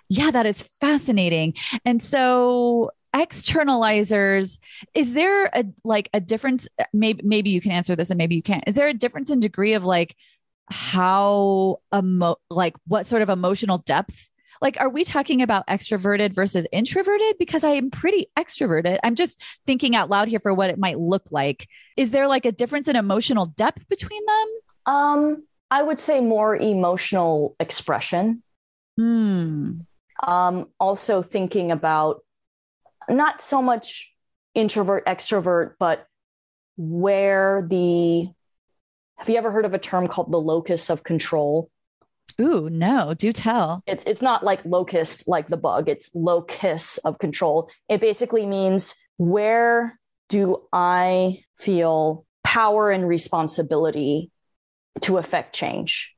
[0.08, 1.54] Yeah that is fascinating.
[1.84, 4.58] And so externalizers
[4.94, 6.68] is there a like a difference?
[6.92, 8.62] Maybe maybe you can answer this and maybe you can't.
[8.66, 10.14] Is there a difference in degree of like
[10.68, 14.30] how emo like what sort of emotional depth
[14.60, 17.36] like are we talking about extroverted versus introverted?
[17.38, 18.98] Because i am pretty extroverted.
[19.02, 21.68] I'm just thinking out loud here for what it might look like.
[21.96, 24.94] Is there like a difference in emotional depth between them?
[24.94, 28.42] Um, I would say more emotional expression.
[28.96, 29.72] hmm.
[30.22, 32.22] Um, also thinking about
[33.08, 34.14] not so much
[34.54, 36.06] introvert, extrovert, but
[36.76, 38.28] where the
[39.16, 41.70] have you ever heard of a term called the locus of control?
[42.40, 47.18] Ooh no do tell It's it's not like locust like the bug, it's locus of
[47.18, 47.70] control.
[47.88, 54.30] It basically means where do I feel power and responsibility
[55.02, 56.14] to affect change?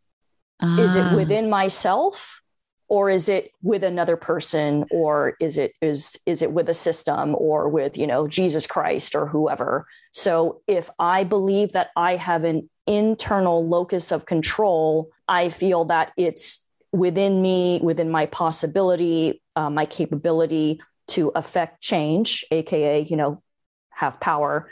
[0.60, 1.14] is it Ah.
[1.14, 2.40] within myself
[2.88, 7.36] or is it with another person or is it is is it with a system
[7.38, 12.42] or with you know jesus christ or whoever so if i believe that i have
[12.42, 19.70] an internal locus of control i feel that it's within me within my possibility uh,
[19.70, 23.42] my capability to affect change aka you know
[23.90, 24.70] have power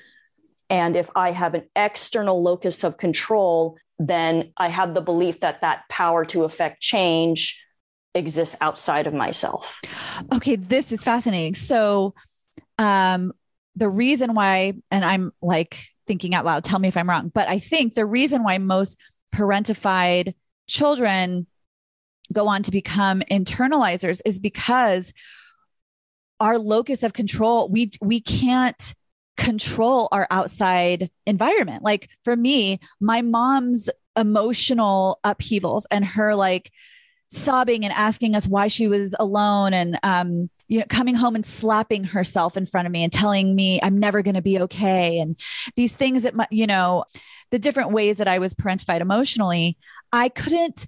[0.71, 5.61] and if i have an external locus of control then I have the belief that
[5.62, 7.64] that power to affect change
[8.14, 9.81] exists outside of myself.
[10.33, 11.55] Okay, this is fascinating.
[11.55, 12.14] So,
[12.79, 13.33] um,
[13.75, 17.48] the reason why, and I'm like thinking out loud, tell me if I'm wrong, but
[17.48, 18.98] I think the reason why most
[19.34, 20.34] parentified
[20.66, 21.46] children
[22.32, 25.12] go on to become internalizers is because
[26.40, 28.94] our locus of control, we we can't
[29.36, 31.82] control our outside environment.
[31.82, 36.70] Like for me, my mom's emotional upheavals and her like
[37.28, 41.47] sobbing and asking us why she was alone and um you know coming home and
[41.47, 45.19] slapping herself in front of me and telling me I'm never going to be okay.
[45.19, 45.39] And
[45.75, 47.05] these things that my, you know
[47.51, 49.79] the different ways that I was parentified emotionally
[50.12, 50.87] I couldn't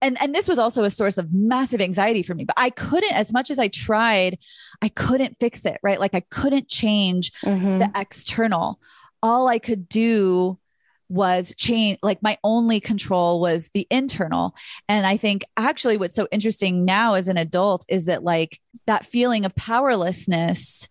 [0.00, 3.14] and and this was also a source of massive anxiety for me but I couldn't
[3.14, 4.38] as much as I tried
[4.82, 6.00] I couldn't fix it right?
[6.00, 7.78] Like I couldn't change mm-hmm.
[7.78, 8.80] the external.
[9.22, 10.58] All I could do
[11.12, 14.54] was change like my only control was the internal
[14.88, 19.04] and i think actually what's so interesting now as an adult is that like that
[19.04, 20.88] feeling of powerlessness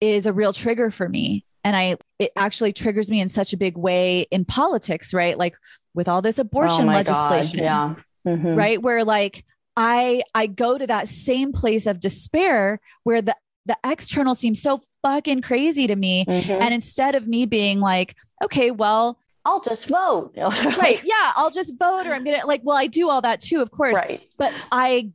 [0.00, 3.56] is a real trigger for me and i it actually triggers me in such a
[3.56, 5.54] big way in politics right like
[5.94, 7.94] with all this abortion Oh my God, legislation Yeah.
[8.26, 8.56] Mhm.
[8.56, 9.44] right where like
[9.76, 13.36] i i go to that same place of despair where the
[13.66, 16.48] the external seems so fucking crazy to me Mhm.
[16.60, 20.32] and instead of me being like okay well I'll just vote.
[20.36, 23.60] right yeah i'll just vote or i'm gonna like well i do all that too
[23.60, 24.22] of course right.
[24.38, 25.10] but i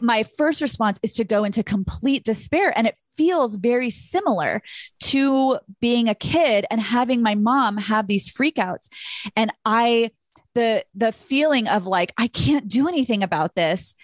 [0.00, 4.62] my first response is to go into complete despair and it feels very similar
[4.98, 8.88] to being a kid and having my mom have these freakouts
[9.36, 10.10] and i
[10.54, 13.94] the the feeling of like i can't do anything about this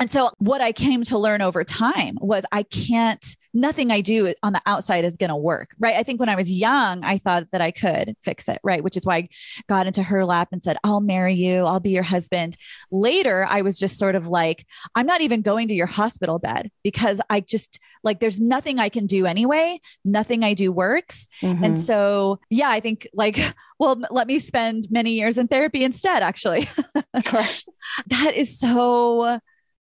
[0.00, 4.32] and so what i came to learn over time was i can't nothing i do
[4.42, 5.96] on the outside is going to work right?
[5.96, 8.84] I think when i was young i thought that i could fix it right?
[8.84, 9.28] Which is why i
[9.68, 12.56] got into her lap and said i'll marry you i'll be your husband.
[12.90, 16.70] Later i was just sort of like i'm not even going to your hospital bed
[16.84, 19.80] because i just like there's nothing i can do anyway.
[20.04, 21.26] Nothing i do works.
[21.42, 21.64] Mhm.
[21.64, 23.38] and so yeah i think like
[23.78, 26.68] well let me spend many years in therapy instead actually.
[28.08, 29.38] That is so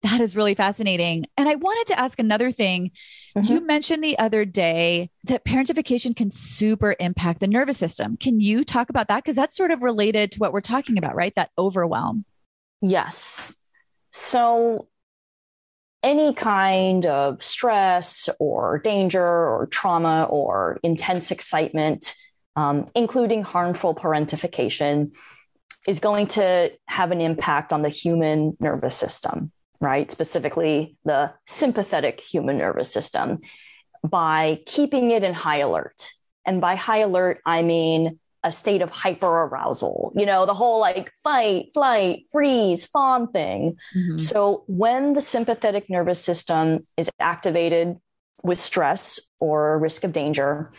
[0.01, 1.25] that is really fascinating.
[1.37, 2.91] And i wanted to ask another thing.
[3.37, 3.49] Mhm.
[3.49, 8.17] you mentioned the other day that parentification can super impact the nervous system.
[8.17, 9.23] Can you talk about that?
[9.23, 11.33] Because that's sort of related to what we're talking about right?
[11.35, 12.25] That overwhelm.
[12.81, 13.55] Yes.
[14.11, 14.87] So
[16.01, 22.15] any kind of stress or danger or trauma or intense excitement,
[22.55, 25.13] um, including harmful parentification,
[25.87, 29.51] is going to have an impact on the human nervous system,
[29.81, 30.11] right?
[30.11, 33.39] Specifically, the sympathetic human nervous system
[34.03, 36.09] by keeping it in high alert.
[36.45, 40.79] And by high alert, I mean a state of hyper arousal, you know, the whole
[40.79, 43.77] like fight, flight, freeze, fawn thing.
[43.95, 44.17] Mm-hmm.
[44.17, 47.97] So when the sympathetic nervous system is activated
[48.41, 50.71] with stress or risk of danger,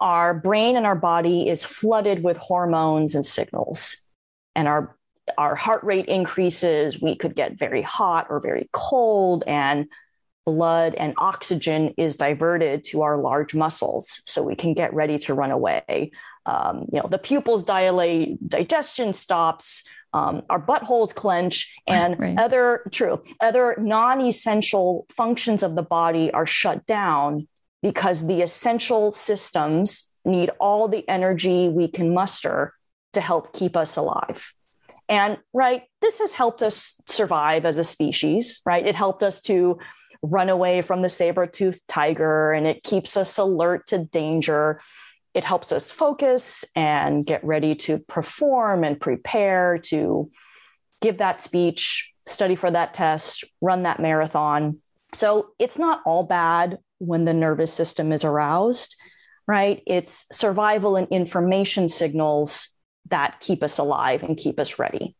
[0.00, 3.96] our brain and our body is flooded with hormones and signals.
[4.54, 4.96] And our
[5.36, 9.86] our heart rate increases, we could get very hot or very cold, and
[10.46, 15.34] blood and oxygen is diverted to our large muscles so we can get ready to
[15.34, 16.10] run away.
[16.46, 22.38] Um, you know, the pupils dilate, digestion stops, um, our buttholes clench, and right.
[22.38, 27.46] other true other non-essential functions of the body are shut down
[27.82, 32.72] because the essential systems need all the energy we can muster
[33.12, 34.54] to help keep us alive.
[35.08, 38.86] And right, this has helped us survive as a species, right?
[38.86, 39.78] It helped us to
[40.22, 44.80] run away from the saber-toothed tiger and it keeps us alert to danger.
[45.34, 50.30] It helps us focus and get ready to perform and prepare to
[51.00, 54.80] give that speech study for that test run that marathon.
[55.14, 58.96] So it's not all bad when the nervous system is aroused
[59.48, 59.82] right?
[59.86, 62.74] It's survival and information signals
[63.10, 65.14] that keep us alive and keep us ready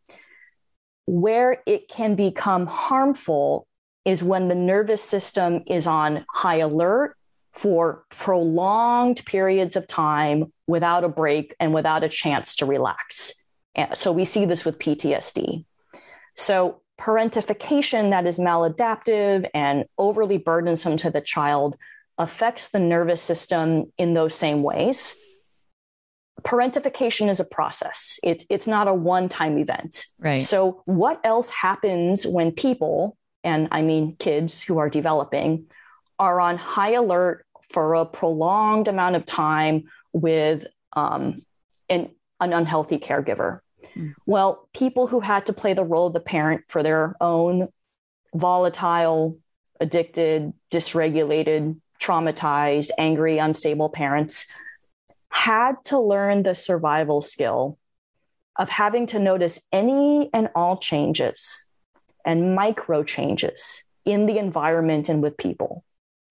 [1.09, 3.67] where it can become harmful
[4.05, 7.17] is when the nervous system is on high alert
[7.55, 13.33] for prolonged periods of time without a break and without a chance to relax.
[13.95, 15.65] So we see this with PTSD.
[16.37, 21.79] So parentification that is maladaptive and overly burdensome to the child
[22.19, 25.17] affects the nervous system in those same ways.
[26.43, 28.21] Parentification is a process.
[28.23, 30.07] It's it's not a one-time event.
[30.19, 30.41] Right.
[30.43, 35.67] So what else happens when people and I mean kids who are developing,
[36.19, 41.37] are on high alert for a prolonged amount of time with um,
[41.89, 42.11] an,
[42.41, 43.61] an unhealthy caregiver.
[43.95, 44.15] Mm.
[44.27, 47.69] Well, people who had to play the role of the parent for their own
[48.35, 49.39] volatile,
[49.81, 54.47] addicted, dysregulated, traumatized, angry, unstable parents
[55.39, 57.79] had to learn the survival skill
[58.59, 61.67] of having to notice any and all changes
[62.25, 65.85] and micro changes in the environment and with people.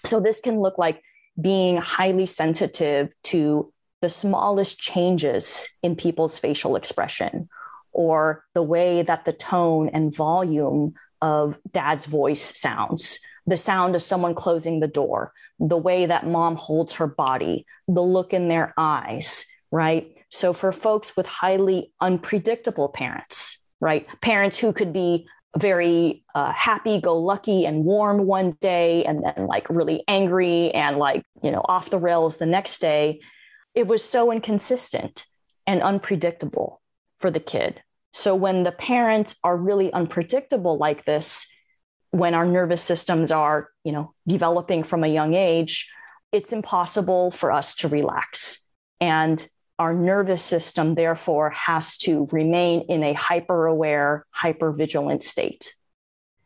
[0.04, 1.02] So this can look like
[1.40, 7.48] being highly sensitive to the smallest changes in people's facial expression
[7.94, 14.02] or the way that the tone and volume of dad's voice sounds, the sound of
[14.02, 18.74] someone closing the door, the way that mom holds her body, the look in their
[18.78, 20.22] eyes, right?
[20.30, 24.06] So for folks with highly unpredictable parents, right?
[24.22, 29.48] Parents who could be very uh, happy go lucky and warm one day and then
[29.48, 33.20] like really angry and like you know off the rails the next day
[33.74, 35.26] it was so inconsistent
[35.66, 36.82] and unpredictable
[37.18, 37.82] for the kid
[38.14, 41.48] so when the parents are really unpredictable like this
[42.18, 45.92] when our nervous systems are you know developing from a young age
[46.32, 48.66] it's impossible for us to relax
[49.00, 49.48] and
[49.80, 55.76] our nervous system, therefore, has to remain in a hyper aware, hyper vigilant state.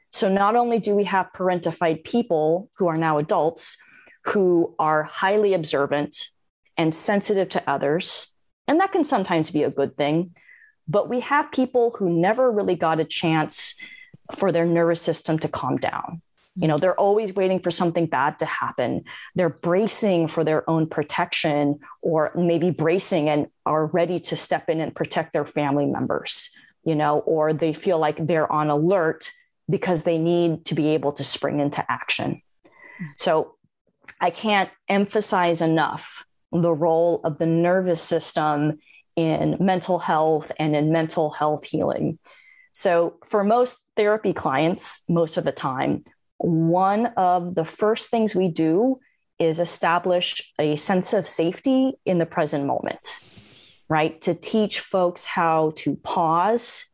[0.09, 3.77] So, not only do we have parentified people who are now adults
[4.25, 6.29] who are highly observant
[6.77, 8.33] and sensitive to others,
[8.67, 10.35] and that can sometimes be a good thing,
[10.87, 13.75] but we have people who never really got a chance
[14.35, 16.21] for their nervous system to calm down.
[16.55, 19.05] You know, they're always waiting for something bad to happen.
[19.35, 24.81] They're bracing for their own protection or maybe bracing and are ready to step in
[24.81, 26.49] and protect their family members,
[26.83, 29.31] you know, or they feel like they're on alert
[29.69, 32.41] because they need to be able to spring into action.
[33.15, 33.55] So
[34.19, 38.79] I can't emphasize enough the role of the nervous system
[39.15, 42.19] in mental health and in mental health healing.
[42.71, 46.03] So, for most therapy clients, most of the time,
[46.37, 48.99] one of the first things we do
[49.39, 53.17] is establish a sense of safety in the present moment,
[53.89, 54.19] right?
[54.21, 56.85] To teach folks how to pause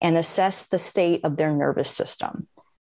[0.00, 2.46] and assess the state of their nervous system.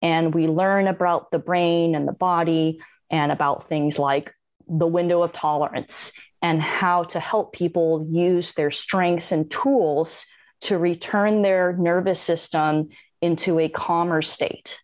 [0.02, 2.80] And we learn about the brain and the body
[3.10, 4.34] and about things like
[4.68, 10.26] the window of tolerance and how to help people use their strengths and tools
[10.61, 12.90] to return their nervous system
[13.22, 14.81] into a calmer state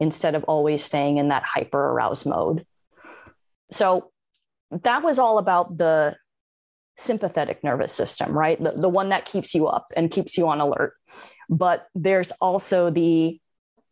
[0.00, 2.66] instead of always staying in that hyper aroused mode.
[3.70, 4.10] So
[4.70, 6.16] that was all about the
[6.96, 8.62] sympathetic nervous system, right?
[8.62, 10.94] The, the one that keeps you up and keeps you on alert.
[11.48, 13.40] But there's also the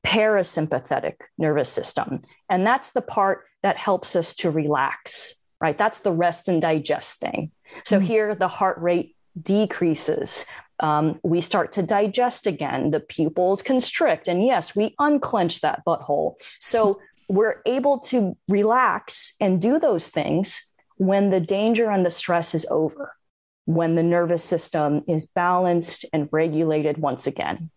[0.04, 2.22] parasympathetic nervous system.
[2.48, 5.76] And that's the part that helps us to relax, right?
[5.76, 7.52] That's the rest and digest thing.
[7.84, 8.06] So mm-hmm.
[8.06, 10.44] here the heart rate decreases.
[10.82, 12.90] Um, we start to digest again.
[12.90, 14.28] The pupils constrict.
[14.28, 16.34] And yes, we unclench that butthole.
[16.60, 22.54] So we're able to relax and do those things when the danger and the stress
[22.54, 23.14] is over,
[23.64, 27.70] when the nervous system is balanced and regulated once again.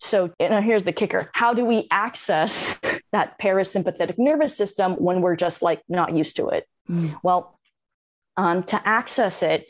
[0.00, 1.30] So here's the kicker.
[1.34, 2.78] How do we access
[3.12, 6.66] that parasympathetic nervous system when we're just like not used to it?
[6.88, 7.18] Mm.
[7.22, 7.58] Well,
[8.36, 9.66] um, to access it,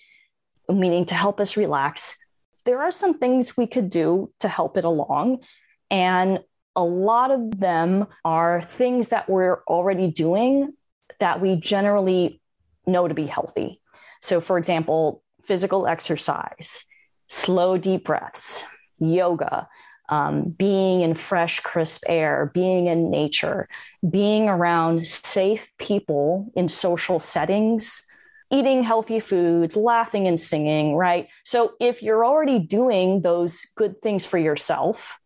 [0.68, 2.16] meaning to help us relax,
[2.64, 5.42] there are some things we could do to help it along.
[5.90, 6.40] And
[6.76, 10.74] a lot of them are things that we're already doing
[11.18, 12.40] that we generally
[12.86, 13.80] know to be healthy.
[14.20, 16.84] So, for example, physical exercise,
[17.28, 18.64] slow, deep breaths,
[18.98, 19.68] yoga,
[20.08, 23.68] um, being in fresh, crisp air, being in nature,
[24.08, 28.02] being around safe people in social settings,
[28.50, 31.28] eating healthy foods, laughing and singing, right?
[31.44, 35.18] So if you're already doing those good things for yourself,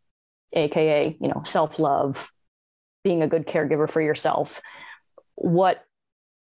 [0.53, 2.33] aka, you know, self-love,
[3.05, 4.61] being a good caregiver for yourself,
[5.35, 5.85] what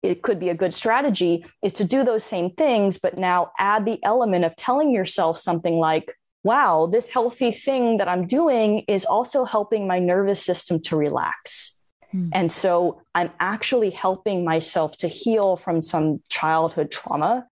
[0.03, 3.85] it could be a good strategy is to do those same things, but now add
[3.85, 9.05] the element of telling yourself something like, wow, this healthy thing that I'm doing is
[9.05, 11.77] also helping my nervous system to relax.
[12.15, 12.31] Mm.
[12.33, 17.47] And so I'm actually helping myself to heal from some childhood trauma.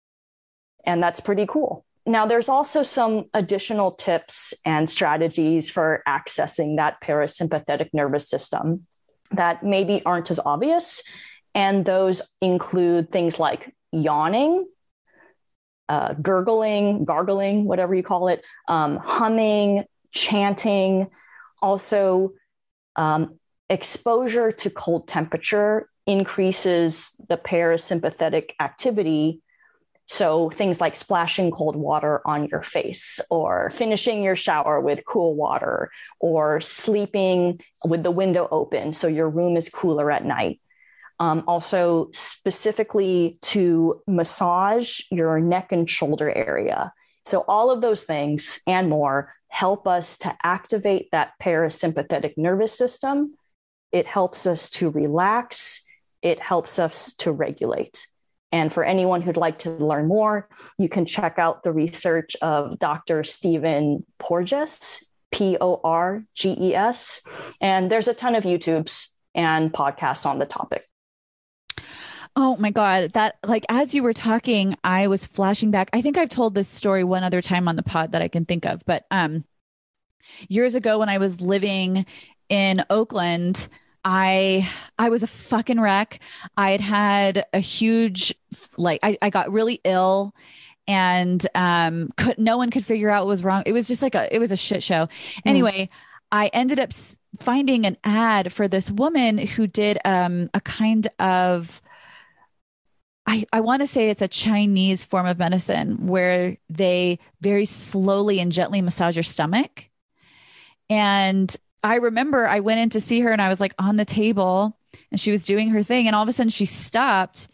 [0.86, 1.84] And that's pretty cool.
[2.06, 8.86] Now, there's also some additional tips and strategies for accessing that parasympathetic nervous system
[9.30, 11.02] that maybe aren't as obvious.
[11.54, 14.66] And those include things like yawning,
[15.88, 21.08] uh, gurgling, gargling, whatever you call it, um, humming, chanting.
[21.62, 22.32] Also,
[22.96, 23.38] um,
[23.70, 29.40] exposure to cold temperature increases the parasympathetic activity.
[30.06, 35.34] So, things like splashing cold water on your face, or finishing your shower with cool
[35.34, 40.60] water, or sleeping with the window open so your room is cooler at night
[41.20, 46.92] um, also specifically to massage your neck and shoulder area.
[47.24, 53.34] So, all of those things and more help us to activate that parasympathetic nervous system.
[53.94, 55.84] It helps us to relax,
[56.20, 58.08] it helps us to regulate.
[58.50, 60.48] And for anyone who'd like to learn more,
[60.78, 63.22] you can check out the research of Dr.
[63.22, 67.22] Stephen Porges, P O R G E S.
[67.60, 70.84] And there's a ton of YouTubes and podcasts on the topic.
[72.34, 73.12] Oh my God.
[73.12, 75.88] That, like, as you were talking, I was flashing back.
[75.92, 78.44] I think I've told this story one other time on the pod that I can
[78.44, 79.44] think of, but um,
[80.48, 82.06] years ago when I was living
[82.48, 83.68] in Oakland,
[84.04, 84.68] I
[84.98, 86.20] I was a fucking wreck.
[86.56, 88.34] I had had a huge
[88.76, 90.34] like I, I got really ill
[90.86, 93.62] and um could no one could figure out what was wrong.
[93.66, 95.06] It was just like a it was a shit show.
[95.06, 95.42] Mm.
[95.46, 95.88] Anyway,
[96.30, 96.92] I ended up
[97.40, 101.80] finding an ad for this woman who did um a kind of
[103.26, 108.38] I, I want to say it's a Chinese form of medicine where they very slowly
[108.38, 109.86] and gently massage your stomach.
[110.90, 114.04] And I remember I went in to see her and I was like on the
[114.04, 114.76] table
[115.10, 116.06] and she was doing her thing.
[116.06, 117.48] And all of a sudden she stopped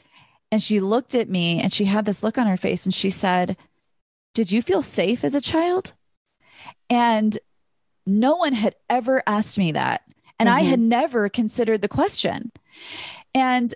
[0.52, 3.10] and she looked at me and she had this look on her face and she
[3.10, 3.56] said,
[4.32, 5.92] Did you feel safe as a child?
[6.88, 7.36] And
[8.06, 10.02] no one had ever asked me that.
[10.38, 10.58] And mm-hmm.
[10.58, 12.52] I had never considered the question.
[13.34, 13.74] And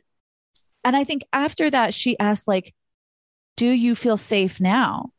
[0.85, 2.75] and I think after that, she asked, like,
[3.57, 5.14] do you feel safe now?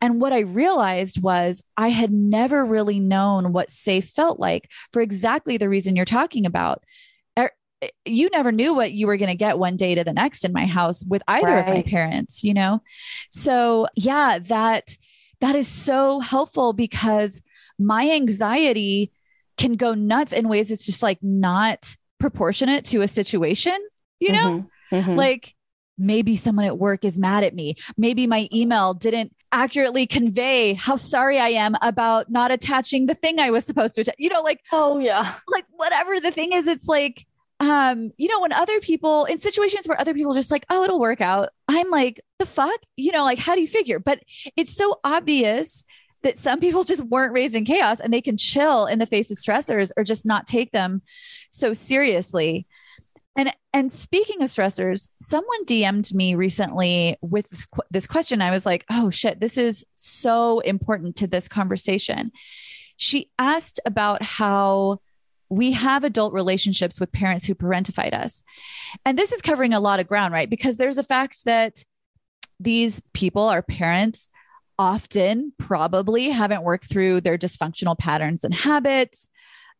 [0.00, 5.02] And what I realized was I had never really known what safe felt like for
[5.02, 6.84] exactly the reason you're talking about.
[7.38, 7.50] Er,
[8.04, 10.52] you never knew what you were going to get one day to the next in
[10.52, 11.68] my house with either right.
[11.68, 12.82] of my parents, you know?
[13.30, 14.96] So, yeah, that
[15.40, 17.42] that is so helpful because
[17.78, 19.12] my anxiety
[19.58, 23.76] can go nuts in ways it's just like not proportionate to a situation,
[24.18, 24.64] you know?
[24.90, 24.96] Mm-hmm.
[24.96, 25.14] Mm-hmm.
[25.16, 25.54] Like
[25.98, 27.76] maybe someone at work is mad at me.
[27.96, 33.40] Maybe my email didn't accurately convey how sorry I am about not attaching the thing
[33.40, 34.16] I was supposed to attach.
[34.18, 35.34] You know, like, oh, yeah.
[35.48, 37.26] Like, whatever the thing is, it's like,
[37.60, 41.00] um, you know, when other people in situations where other people just like, oh, it'll
[41.00, 43.98] work out, I'm like, the fuck, you know, like, how do you figure?
[43.98, 44.20] But
[44.56, 45.84] it's so obvious
[46.22, 49.30] that some people just weren't raised in chaos and they can chill in the face
[49.30, 51.00] of stressors or just not take them
[51.50, 52.66] so seriously.
[53.36, 57.50] And and speaking of stressors, someone DM'd me recently with
[57.90, 58.40] this, question.
[58.40, 62.32] I was like, "Oh shit, this is so important to this conversation."
[62.96, 65.00] She asked about how
[65.48, 68.42] we have adult relationships with parents who parentified us.
[69.04, 70.50] And this is covering a lot of ground, right?
[70.50, 71.84] Because there's a fact that
[72.58, 74.28] these people, our parents,
[74.78, 79.28] often probably haven't worked through their dysfunctional patterns and habits.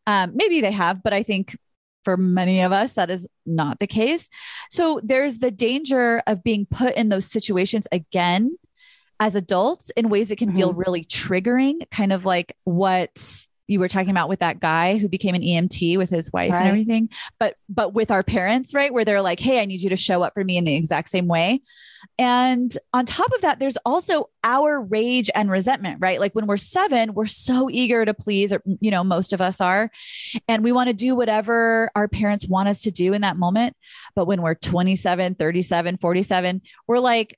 [0.05, 1.57] Um, maybe they have, but I think
[2.07, 4.29] for many of us, that is not the case.
[4.71, 8.57] So there's the danger of being put in those situations again
[9.19, 10.57] as adults in ways that can mm-hmm.
[10.57, 15.07] feel really triggering, kind of like what you were talking about with that guy who
[15.07, 16.59] became an EMT with his wife right.
[16.59, 18.93] and everything, but but with our parents, right?
[18.93, 21.09] Where they're like, "Hey, I need you to show up for me in the exact
[21.09, 21.61] same way."
[22.17, 26.19] And on top of that, there's also our rage and resentment, right?
[26.19, 29.59] Like when we're 7, we're so eager to please or you know, most of us
[29.59, 29.91] are,
[30.47, 33.75] and we want to do whatever our parents want us to do in that moment.
[34.15, 37.37] But when we're 27, 37, 47, we're like,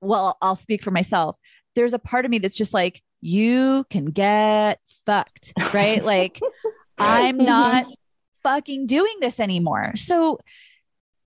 [0.00, 1.36] well, I'll speak for myself.
[1.74, 6.04] There's a part of me that's just like, you can get fucked, right?
[6.04, 6.40] like,
[6.98, 7.86] I'm not
[8.42, 9.92] fucking doing this anymore.
[9.96, 10.38] So,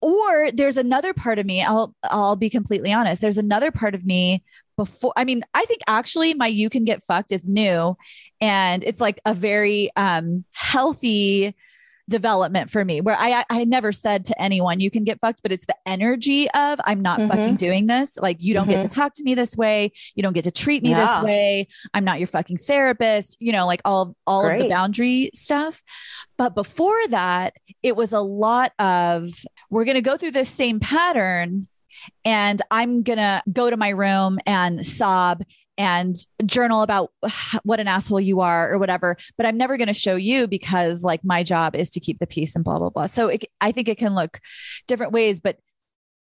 [0.00, 3.20] or there's another part of me, I'll I'll be completely honest.
[3.20, 4.42] There's another part of me
[4.76, 7.96] before I mean, I think actually my you can get fucked is new
[8.40, 11.54] and it's like a very um healthy
[12.08, 15.52] development for me where I I never said to anyone you can get fucked but
[15.52, 17.28] it's the energy of I'm not mm-hmm.
[17.28, 18.72] fucking doing this like you don't mm-hmm.
[18.72, 19.00] get to mm-hmm.
[19.00, 21.06] talk to me this way you don't get to treat me yeah.
[21.06, 24.56] this way I'm not your fucking therapist you know like all all Great.
[24.56, 25.82] of the boundary stuff
[26.36, 29.30] but before that it was a lot of
[29.70, 31.68] we're going to go through this same pattern
[32.24, 35.42] and I'm going to go to my room and sob
[35.78, 37.10] and journal about
[37.62, 41.02] what an asshole you are or whatever but i'm never going to show you because
[41.02, 43.06] like my job is to keep the peace and blah blah blah.
[43.06, 44.40] So it, i think it can look
[44.86, 45.58] different ways but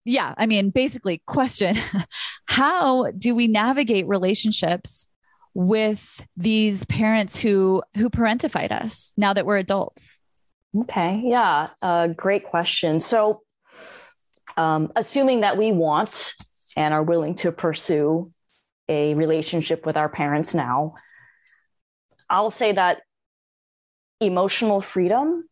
[0.05, 1.75] yeah i mean basically question
[2.45, 5.07] how do we navigate relationships
[5.53, 10.19] with these parents who who parentified us now that we're adults?
[10.77, 12.99] Okay yeah uh, great question.
[12.99, 13.41] So
[14.57, 16.33] um, assuming that we want
[16.75, 18.31] and are willing to pursue
[18.89, 20.95] a relationship with our parents now,
[22.29, 23.01] I'll say that
[24.19, 25.47] emotional freedom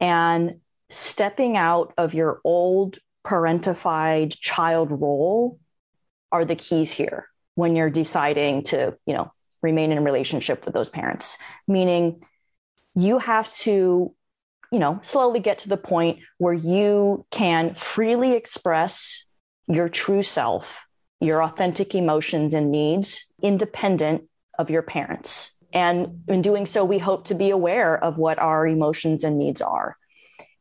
[0.00, 0.60] and
[0.90, 5.58] stepping out of your old parentified child role
[6.32, 10.88] are the keys here when you're deciding to, you know, remain in relationship with those
[10.88, 11.38] parents.
[11.66, 12.22] Meaning
[12.94, 14.14] you have to,
[14.72, 19.26] you know, slowly get to the point where you can freely express
[19.66, 20.85] your true self
[21.20, 24.24] your authentic emotions and needs independent
[24.58, 25.56] of your parents.
[25.72, 29.60] And in doing so, we hope to be aware of what our emotions and needs
[29.60, 29.96] are.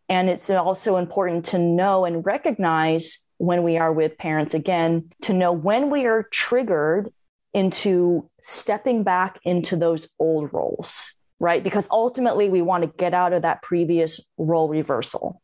[0.10, 5.34] And it's also important to know and recognize when we are with parents again, to
[5.34, 7.11] know when we are triggered
[7.53, 11.64] into stepping back into those old roles, right?
[11.64, 15.41] Because ultimately we want to get out of that previous role reversal.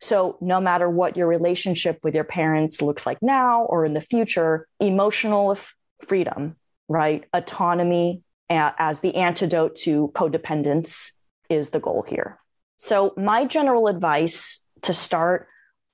[0.00, 4.00] So, no matter what your relationship with your parents looks like now or in the
[4.00, 5.58] future, emotional
[6.06, 6.56] freedom,
[6.88, 7.24] right?
[7.32, 11.12] Autonomy as the antidote to codependence
[11.50, 12.38] is the goal here.
[12.76, 15.48] So, my general advice to start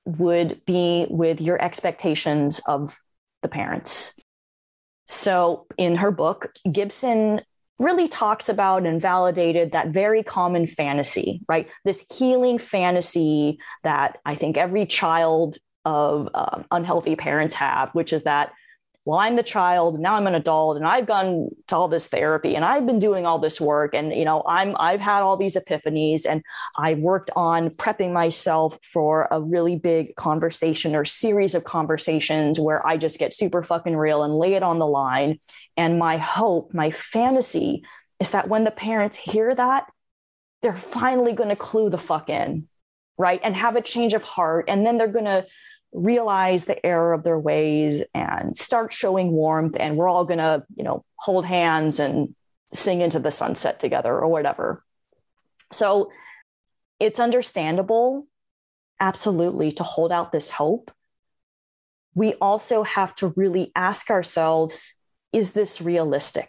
[0.05, 2.99] would be with your expectations of
[3.43, 4.19] the parents.
[5.07, 7.41] So, in her book, Gibson
[7.79, 11.69] really talks about and validated that very common fantasy, right?
[11.85, 18.23] This healing fantasy that I think every child of um, unhealthy parents have, which is
[18.23, 18.53] that,
[19.05, 22.57] well, I'm the child, now I'm an adult, and I've gone to all this therapy,
[22.57, 25.57] and I've been doing all this work, and you know, I'm I've had all these
[25.57, 26.43] epiphanies, and
[26.79, 32.87] I've worked on prepping myself for a really big conversation or series of conversations where
[32.87, 35.39] I just get super fucking real and lay it on the line
[35.77, 37.85] and my hope, my fantasy
[38.21, 39.87] is that when the parents hear that,
[40.63, 42.69] they're finally going to clue the fuck in,
[43.19, 43.41] right?
[43.43, 44.67] And have a change of heart.
[44.69, 45.47] And then they're going to
[45.93, 49.77] realize the error of their ways and start showing warmth.
[49.79, 52.35] And we're all going to, you know, hold hands and
[52.73, 54.83] sing into the sunset together or whatever.
[55.73, 56.11] So
[57.01, 58.27] it's understandable,
[59.01, 60.91] absolutely, to hold out this hope.
[62.15, 64.97] We also have to really ask ourselves
[65.35, 66.49] is this realistic?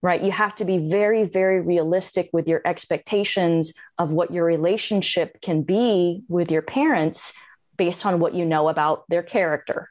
[0.00, 0.22] Right?
[0.22, 5.62] You have to be very, very realistic with your expectations of what your relationship can
[5.62, 7.32] be with your parents
[7.76, 9.90] based on what you know about their character,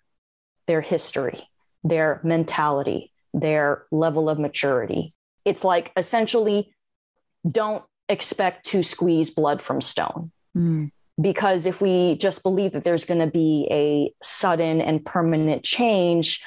[0.66, 1.50] their history,
[1.84, 5.14] their mentality, their level of maturity.
[5.46, 6.74] It's like essentially
[7.50, 10.32] don't expect to squeeze blood from stone.
[10.56, 10.92] Mm.
[11.20, 16.42] Because if we just believe that there's going to be a sudden and permanent change,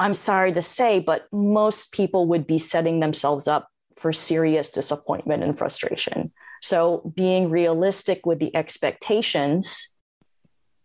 [0.00, 5.42] I'm sorry to say, but most people would be setting themselves up for serious disappointment
[5.42, 6.32] and frustration.
[6.60, 9.94] So, being realistic with the expectations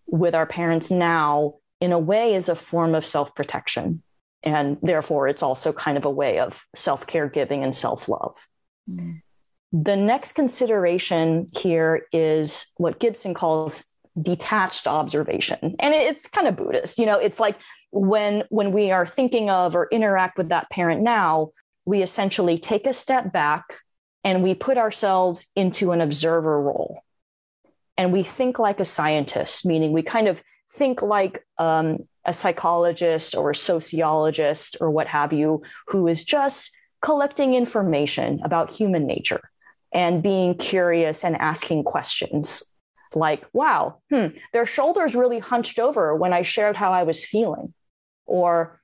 [0.06, 4.04] with our parents now, in a way, is a form of self protection.
[4.44, 8.48] And therefore, it's also kind of a way of self caregiving and self love.
[8.90, 9.22] Mm.
[9.72, 13.86] The next consideration here is what Gibson calls
[14.22, 17.56] detached observation and it's kind of buddhist you know it's like
[17.92, 21.50] when when we are thinking of or interact with that parent now
[21.86, 23.64] we essentially take a step back
[24.24, 27.02] and we put ourselves into an observer role
[27.98, 33.36] and we think like a scientist meaning we kind of think like um, a psychologist
[33.36, 36.72] or a sociologist or what have you who is just
[37.02, 39.50] collecting information about human nature
[39.92, 42.72] and being curious and asking questions
[43.16, 47.74] like, wow, hmm, their shoulders really hunched over when I shared how I was feeling.
[48.30, 48.80] Or,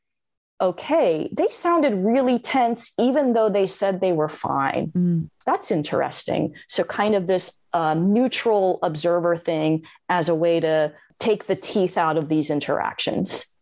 [0.59, 4.91] okay, they sounded really tense, even though they said they were fine.
[4.95, 5.29] Mm.
[5.45, 6.55] That's interesting.
[6.67, 11.97] So, kind of this uh, neutral observer thing as a way to take the teeth
[11.97, 13.55] out of these interactions.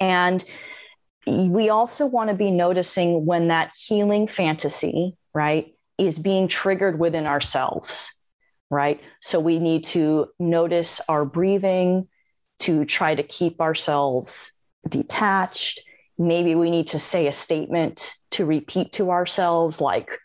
[0.00, 0.44] And
[1.26, 7.26] we also want to be noticing when that healing fantasy, right, is being triggered within
[7.26, 8.18] ourselves,
[8.70, 9.00] right?
[9.20, 12.08] So we need to notice our breathing
[12.60, 14.52] to try to keep ourselves
[14.88, 15.80] detached.
[16.18, 20.18] Maybe we need to say a statement to repeat to ourselves, like,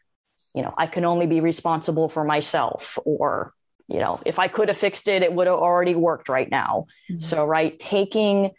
[0.54, 3.54] you know, I can only be responsible for myself, or,
[3.88, 6.88] you know, if I could have fixed it, it would have already worked right now.
[7.10, 7.20] Mm-hmm.
[7.20, 8.52] So, right, taking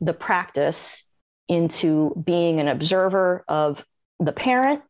[0.00, 1.08] the practice
[1.48, 3.84] into being an observer of
[4.18, 4.82] the parent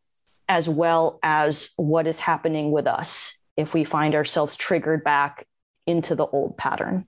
[0.48, 5.47] as well as what is happening with us if we find ourselves triggered back
[5.86, 7.06] into the old pattern.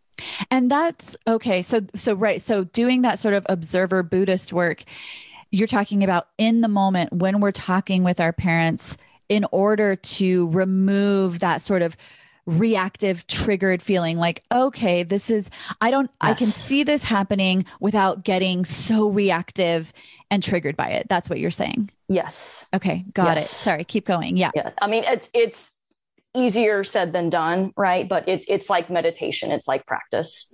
[0.51, 1.63] And that's okay.
[1.63, 2.41] So, so, right.
[2.41, 4.85] So, doing that sort of observer Buddhist work,
[5.51, 8.97] you're talking about in the moment when we're talking with our parents
[9.29, 11.97] in order to remove that sort of
[12.47, 15.51] reactive triggered feeling like okay this is
[15.83, 16.31] i don't yes.
[16.31, 19.93] i can see this happening without getting so reactive
[20.31, 21.07] and triggered by it.
[21.09, 21.91] That's what you're saying.
[22.09, 22.67] Yes.
[22.75, 23.45] Okay, got yes.
[23.45, 23.49] it.
[23.49, 24.37] Sorry, keep going.
[24.37, 24.51] Yeah.
[24.55, 24.71] Yeah.
[24.81, 25.75] I mean, it's it's
[26.39, 28.09] easier said than done, right?
[28.09, 30.53] But it's it's like meditation, it's like practice.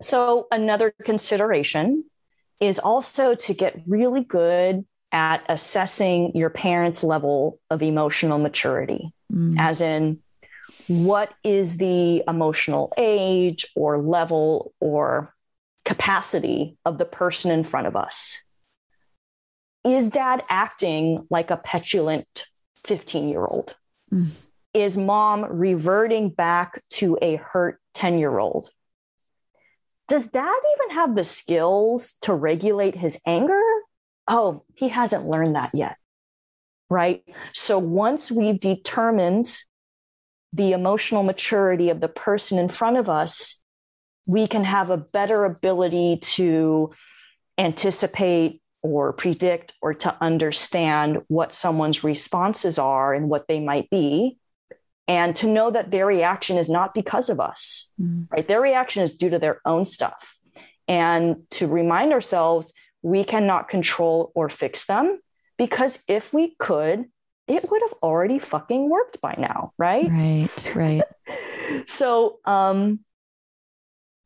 [0.00, 2.04] So another consideration
[2.60, 9.56] is also to get really good at assessing your parents' level of emotional maturity, mm.
[9.58, 10.20] as in
[10.88, 15.34] what is the emotional age or level or
[15.84, 18.42] capacity of the person in front of us
[19.84, 22.44] is dad acting like a petulant
[22.84, 23.76] 15 year old?
[24.12, 24.30] Mm.
[24.74, 28.70] Is mom reverting back to a hurt 10 year old?
[30.08, 33.60] Does dad even have the skills to regulate his anger?
[34.28, 35.96] Oh, he hasn't learned that yet.
[36.90, 37.22] Right.
[37.52, 39.56] So once we've determined
[40.52, 43.62] the emotional maturity of the person in front of us,
[44.26, 46.92] we can have a better ability to
[47.58, 54.38] anticipate or predict or to understand what someone's responses are and what they might be
[55.08, 58.26] and to know that their reaction is not because of us mm.
[58.30, 58.46] right?
[58.46, 60.38] Their reaction is due to their own stuff.
[60.88, 62.72] And to remind ourselves
[63.02, 65.20] we cannot control or fix them
[65.58, 67.06] because if we could
[67.48, 70.08] it would have already fucking worked by now right?
[70.08, 71.02] Right right.
[71.86, 73.00] So um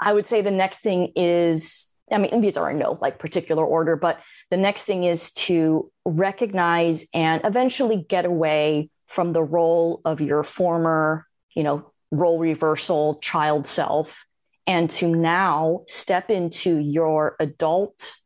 [0.00, 3.64] i would say the next thing is I mean, these are in no like particular
[3.64, 4.20] order, but
[4.50, 10.42] the next thing is to recognize and eventually get away from the role of your
[10.42, 14.26] former, you know, role reversal child self
[14.66, 18.16] and to now step into your adult,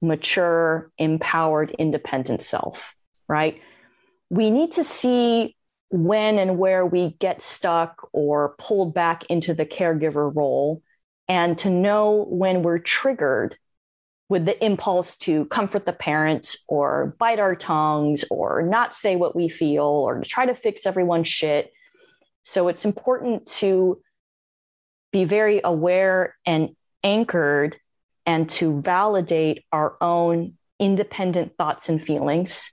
[0.00, 2.96] mature, empowered, independent self,
[3.28, 3.60] right?
[4.30, 5.56] We need to see
[5.90, 10.82] when and where we get stuck or pulled back into the caregiver role
[11.28, 13.56] and to know when we're triggered
[14.30, 19.34] with the impulse to comfort the parents or bite our tongues or not say what
[19.34, 21.72] we feel or to try to fix everyone's shit.
[22.44, 24.00] So it's important to
[25.12, 26.70] be very aware and
[27.02, 27.76] anchored
[28.24, 32.72] and to validate our own independent thoughts and feelings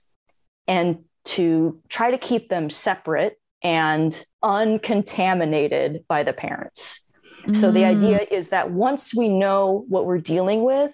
[0.68, 7.04] and to try to keep them separate and uncontaminated by the parents.
[7.52, 8.32] So the idea mm.
[8.32, 10.92] is that once we know what we're dealing with,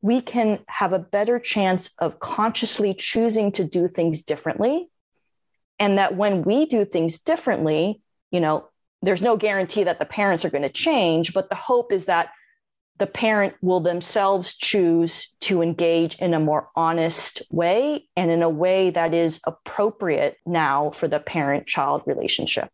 [0.00, 4.88] we can have a better chance of consciously choosing to do things differently.
[5.78, 8.00] And that when we do things differently,
[8.30, 8.68] you know,
[9.02, 12.30] there's no guarantee that the parents are going to change, but the hope is that
[12.98, 18.48] the parent will themselves choose to engage in a more honest way and in a
[18.48, 22.70] way that is appropriate now for the parent child relationship.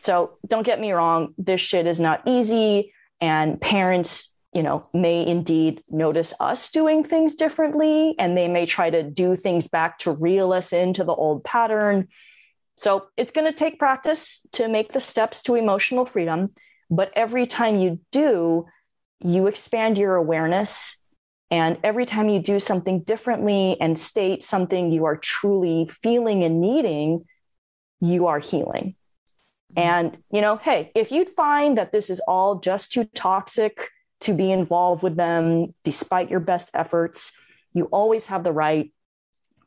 [0.00, 2.94] So don't get me wrong, this shit is not easy.
[3.20, 8.90] And parents, you know, may indeed notice us doing things differently and they may try
[8.90, 12.08] to do things back to reel us into the old pattern.
[12.76, 16.50] So it's going to take practice to make the steps to emotional freedom.
[16.90, 18.66] But every time you do,
[19.22, 21.00] you expand your awareness.
[21.52, 26.60] And every time you do something differently and state something you are truly feeling and
[26.60, 27.24] needing,
[28.00, 28.96] you are healing.
[29.74, 29.78] Mm-hmm.
[29.78, 33.90] And, you know, hey, if you find that this is all just too toxic
[34.20, 37.32] to be involved with them, despite your best efforts,
[37.72, 38.92] you always have the right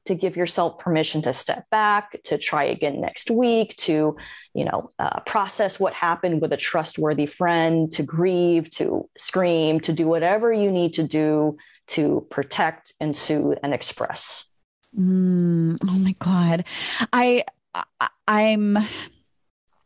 [0.06, 4.18] to give yourself permission to step back, to try again next week, to,
[4.54, 9.94] you know, uh, process what happened with a trustworthy friend, to grieve, to scream, to
[9.94, 11.58] do whatever you need to do
[11.88, 14.50] to protect and soothe and express.
[14.98, 16.66] Mm, oh my God.
[17.14, 18.78] I, I I'm,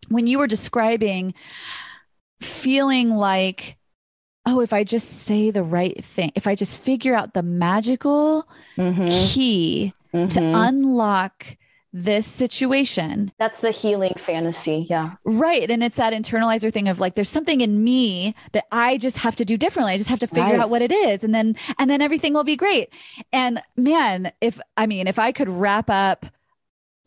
[0.10, 1.36] when you were describing
[2.42, 3.78] feeling like
[4.48, 8.48] oh, if I just say the right thing, if I just figure out the magical
[8.78, 9.06] mm-hmm.
[9.06, 10.28] key mm-hmm.
[10.28, 11.58] to unlock
[11.94, 13.32] this situation.
[13.40, 14.86] That's the healing fantasy.
[14.90, 15.16] Yeah.
[15.24, 15.70] Right.
[15.72, 19.36] And it's that internalizer thing of like, there's something in me that I just have
[19.38, 19.94] to do differently.
[19.94, 20.60] I just have to figure right.
[20.60, 21.24] out what it is.
[21.24, 22.90] And then, and then everything will be great.
[23.32, 26.26] And man, if, I mean, if I could wrap up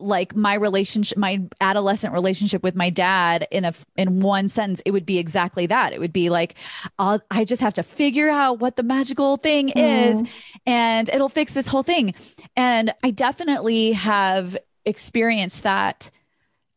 [0.01, 4.91] like my relationship my adolescent relationship with my dad in a in one sentence it
[4.91, 5.93] would be exactly that.
[5.93, 6.55] It would be like
[6.99, 9.73] I'll, i just have to figure out what the magical thing mm.
[9.75, 10.29] is
[10.65, 12.13] and it'll fix this whole thing.
[12.55, 16.09] And i definitely have experienced that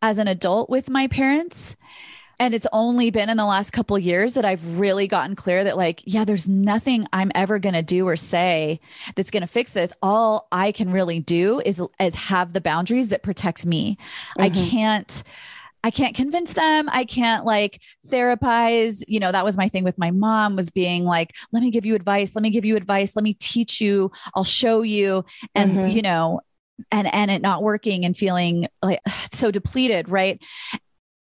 [0.03, 1.77] as an adult with my parents
[2.45, 5.79] and it's only been in the last couple years that I've really gotten clear that
[5.79, 8.81] like, yeah, there's nothing I'm ever going to do or say
[9.16, 9.95] that's going to fix this.
[10.03, 13.97] All I can really do is is have the boundaries that protect me.
[14.39, 14.43] Mm-hmm.
[14.43, 15.23] I can't
[15.85, 16.91] I can't convince them.
[16.93, 19.03] I can't like therapize.
[19.09, 21.87] You know, that was my thing with my mom was being like, let me give
[21.87, 22.35] you advice.
[22.35, 23.16] Let me give you advice.
[23.16, 24.12] Let me teach you.
[24.35, 25.25] I'll show you.
[25.55, 25.89] And, mm-hmm.
[25.89, 26.41] you know,
[26.91, 29.01] and and it not working and feeling like
[29.33, 30.41] so depleted, right?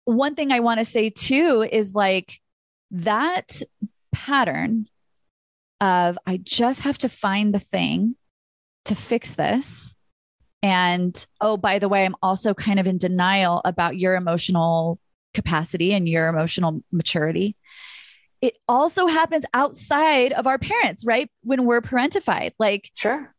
[0.04, 2.40] One thing I want to say too is like
[2.90, 3.62] that
[4.12, 4.86] pattern
[5.80, 8.16] of I just have to find the thing
[8.84, 9.94] to fix this.
[10.62, 15.00] And oh, by the way, I'm also kind of in denial about your emotional
[15.34, 17.56] capacity and your emotional maturity.
[18.40, 21.30] It also happens outside of our parents, right?
[21.42, 22.52] When we're parentified.
[22.58, 23.34] Like, sure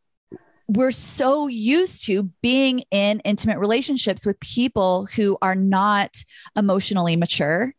[0.68, 6.24] we're so used to being in intimate relationships with people who are not
[6.56, 7.74] emotionally mature.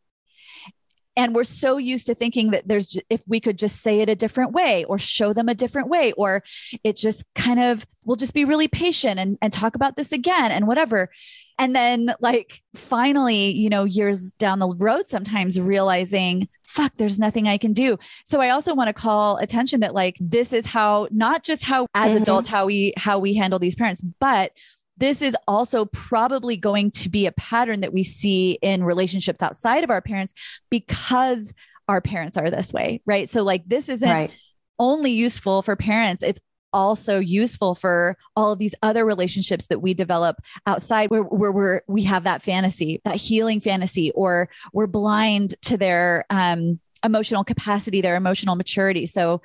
[1.17, 4.17] And we're so used to thinking that there's if we could just say it a
[4.17, 6.43] different way or show them a different way or
[6.83, 10.51] it just kind of we'll just be really patient and, and talk about this again
[10.51, 11.11] and whatever
[11.59, 17.49] and then like finally you know years down the road sometimes realizing fuck there's nothing
[17.49, 21.07] i can do so i also want to call attention that like this is how
[21.11, 22.23] not just how as mm-hmm.
[22.23, 24.53] adults how we how we handle these parents but
[24.97, 29.83] this is also probably going to be a pattern that we see in relationships outside
[29.85, 30.33] of our parents
[30.71, 31.53] because
[31.89, 33.29] our parents are this way, right?
[33.29, 34.31] So, like, this isn't right.
[34.79, 36.41] only useful for parents, it's
[36.75, 40.37] also useful for all of these other relationships that we develop
[40.67, 45.77] outside where, where we're we have that fantasy that healing fantasy or we're blind to
[45.77, 49.41] their um, emotional capacity their emotional maturity so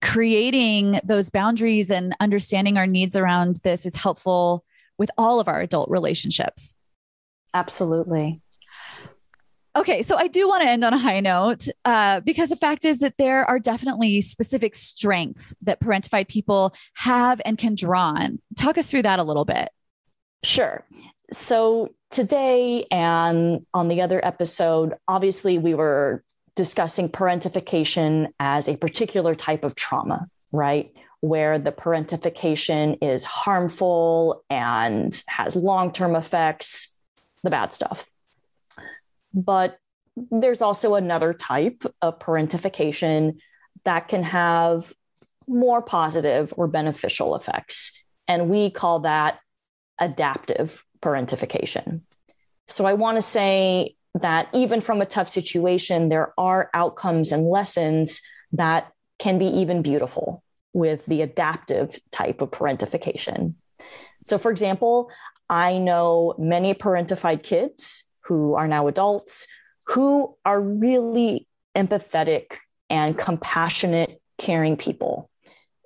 [0.00, 4.64] creating those boundaries and understanding our needs around this is helpful
[4.98, 6.74] with all of our adult relationships.
[7.54, 8.40] Absolutely.
[9.78, 12.84] Okay, so I do want to end on a high note uh, because the fact
[12.84, 18.40] is that there are definitely specific strengths that parentified people have and can draw on.
[18.56, 19.68] Talk us through that a little bit.
[20.42, 20.84] Sure.
[21.30, 26.24] So today and on the other episode, obviously we were
[26.56, 30.90] discussing parentification as a particular type of trauma, right?
[31.20, 36.94] where the parentification is harmful and has long term effects,
[37.42, 38.06] the bad stuff.
[39.34, 39.78] But
[40.16, 43.38] there's also another type of parentification
[43.84, 44.92] that can have
[45.46, 48.02] more positive or beneficial effects.
[48.26, 49.38] And we call that
[49.98, 52.02] adaptive parentification.
[52.66, 57.46] So I want to say that even from a tough situation, there are outcomes and
[57.46, 58.20] lessons
[58.52, 60.42] that can be even beautiful
[60.72, 63.54] with the adaptive type of parentification.
[64.26, 65.10] So, for example,
[65.48, 69.46] I know many parentified kids who are now adults
[69.88, 71.46] who are really
[71.76, 72.58] empathetic
[72.90, 75.30] and compassionate, caring people.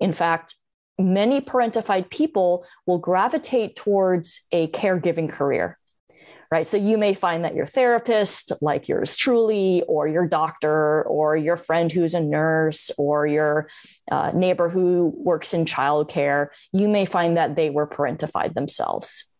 [0.00, 0.56] In fact,
[0.98, 5.78] many parentified people will gravitate towards a caregiving career
[6.52, 6.66] right?
[6.66, 11.56] So you may find that your therapist, like yours truly, or your doctor, or your
[11.56, 13.70] friend who's a nurse, or your
[14.10, 19.31] uh, neighbor who works in childcare, you may find that they were parentified themselves.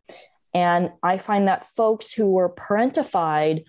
[0.55, 3.65] And I find that folks who were parentified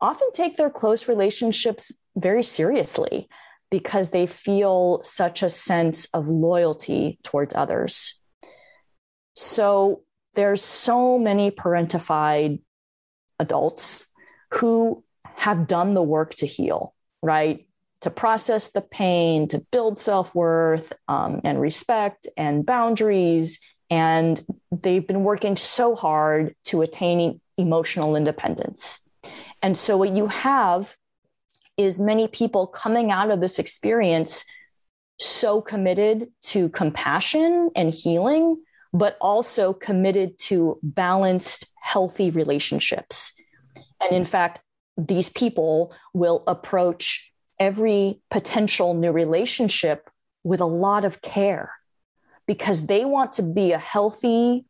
[0.00, 3.28] often take their close relationships very seriously
[3.70, 8.20] because they feel such a sense of loyalty towards others.
[9.34, 10.02] So
[10.34, 12.60] there's so many parentified
[13.38, 14.12] adults
[14.54, 15.04] who
[15.36, 17.66] have done the work to heal, right?
[18.02, 23.60] To process the pain, to build self worth um, and respect and boundaries.
[23.90, 29.02] And they've been working so hard to attain emotional independence.
[29.62, 30.96] And so, what you have
[31.76, 34.44] is many people coming out of this experience
[35.20, 38.56] so committed to compassion and healing
[38.92, 43.34] but also committed to balanced, healthy relationships.
[44.00, 44.60] And in fact,
[44.96, 50.08] these people will approach every potential new relationship
[50.44, 51.72] with a lot of care
[52.48, 54.64] because they want to be a healthy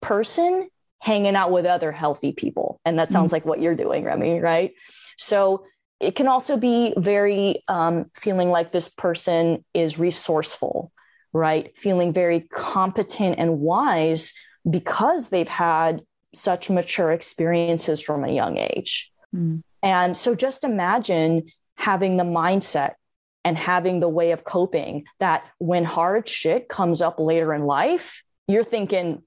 [0.00, 0.68] person
[0.98, 2.80] hanging out with other healthy people.
[2.84, 3.34] And that sounds mm-hmm.
[3.34, 4.72] like what you're doing, Remy, right?
[5.16, 5.64] So
[6.00, 10.90] it can also be very um, feeling like this person is resourceful
[11.32, 11.76] right?
[11.76, 14.34] Feeling very competent and wise
[14.68, 16.02] because they've had
[16.34, 19.10] such mature experiences from a young age.
[19.34, 19.62] Mm.
[19.82, 21.44] And so just imagine
[21.76, 22.94] having the mindset
[23.44, 28.22] and having the way of coping that when hard shit comes up later in life,
[28.46, 29.22] you're thinking,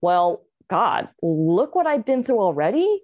[0.00, 3.02] well, God, look what I've been through already.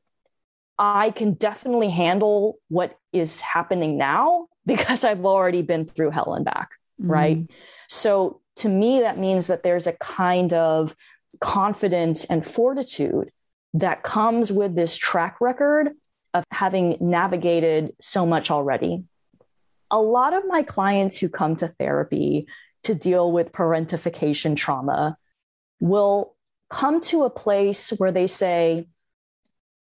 [0.79, 6.45] I can definitely handle what is happening now because I've already been through hell and
[6.45, 6.71] back.
[7.01, 7.11] Mm.
[7.11, 7.51] Right.
[7.89, 10.95] So to me, that means that there's a kind of
[11.41, 13.31] confidence and fortitude
[13.75, 15.91] that comes with this track record
[16.33, 19.05] of having navigated so much already.
[19.91, 22.47] A lot of my clients who come to therapy
[22.85, 25.17] to deal with parentification trauma
[25.81, 26.35] will
[26.71, 28.87] come to a place where they say,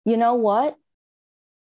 [0.06, 0.76] you know what?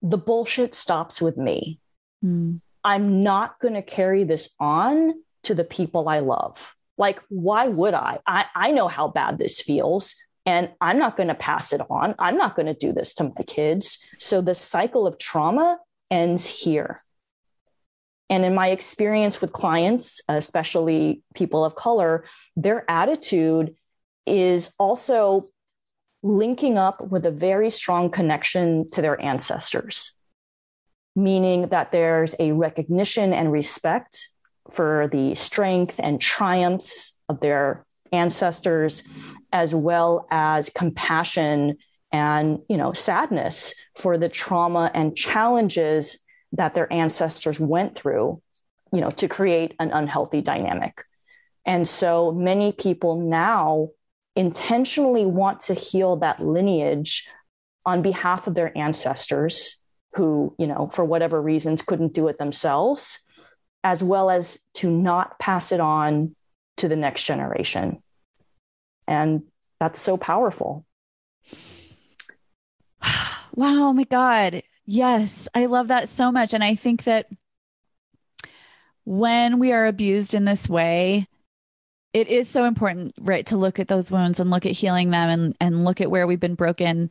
[0.02, 1.80] The bullshit stops with me.
[2.24, 2.62] Mm.
[2.84, 5.14] I'm not going to carry this on
[5.44, 6.76] to the people I love.
[6.98, 8.20] Like, why would I?
[8.28, 10.16] I, I know how bad this feels,
[10.46, 12.16] and I'm not going to pass it on.
[12.20, 14.00] I'm not going to do this to my kids.
[14.18, 15.80] So the cycle of trauma
[16.12, 17.02] ends here.
[18.30, 22.26] And in my experience with clients, especially people of color,
[22.56, 23.76] their attitude
[24.26, 25.46] is also
[26.22, 30.16] linking up with a very strong connection to their ancestors,
[31.16, 34.30] meaning that there's a recognition and respect
[34.70, 39.04] for the strength and triumphs of their ancestors,
[39.52, 41.78] as well as compassion
[42.12, 46.24] and you know sadness for the trauma and challenges
[46.54, 48.42] that their ancestors went through
[48.92, 51.06] you know to create an unhealthy dynamic
[51.66, 53.90] and so many people now
[54.36, 57.28] intentionally want to heal that lineage
[57.86, 59.82] on behalf of their ancestors
[60.16, 63.20] who you know for whatever reasons couldn't do it themselves
[63.84, 66.36] as well as to not pass it on
[66.78, 68.02] to the next generation.
[69.08, 69.44] And
[69.80, 70.86] that's so powerful.
[73.56, 74.62] Wow, my God.
[74.92, 76.52] Yes, I love that so much.
[76.52, 77.28] And I think that
[79.06, 81.28] when we are abused in this way,
[82.12, 85.30] it is so important, right, to look at those wounds and look at healing them
[85.30, 87.10] and, and look at where we've been broken.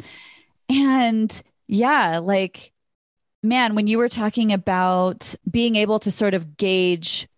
[0.69, 2.73] And yeah, like
[3.45, 7.29] man, when you were talking about being able to sort of gauge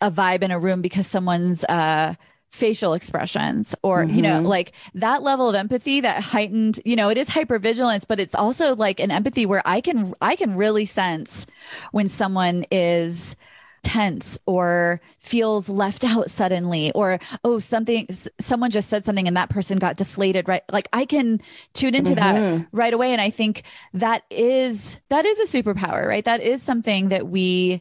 [0.00, 2.14] a vibe in a room because someone's uh,
[2.50, 4.16] facial expressions or mm-hmm.
[4.16, 4.46] you know mm-hmm.
[4.46, 8.74] like that level of empathy that heightened you know it is hypervigilance but it's also
[8.74, 11.46] like an empathy where i can i can really sense
[11.92, 13.36] when someone is
[13.82, 18.06] tense or feels left out suddenly or oh something
[18.40, 21.40] someone just said something and that person got deflated right like i can
[21.72, 22.56] tune into mm-hmm.
[22.58, 23.62] that right away and i think
[23.94, 27.80] that is that is a superpower right that is something that we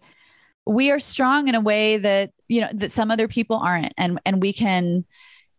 [0.66, 4.20] we are strong in a way that you know that some other people aren't and
[4.26, 5.06] and we can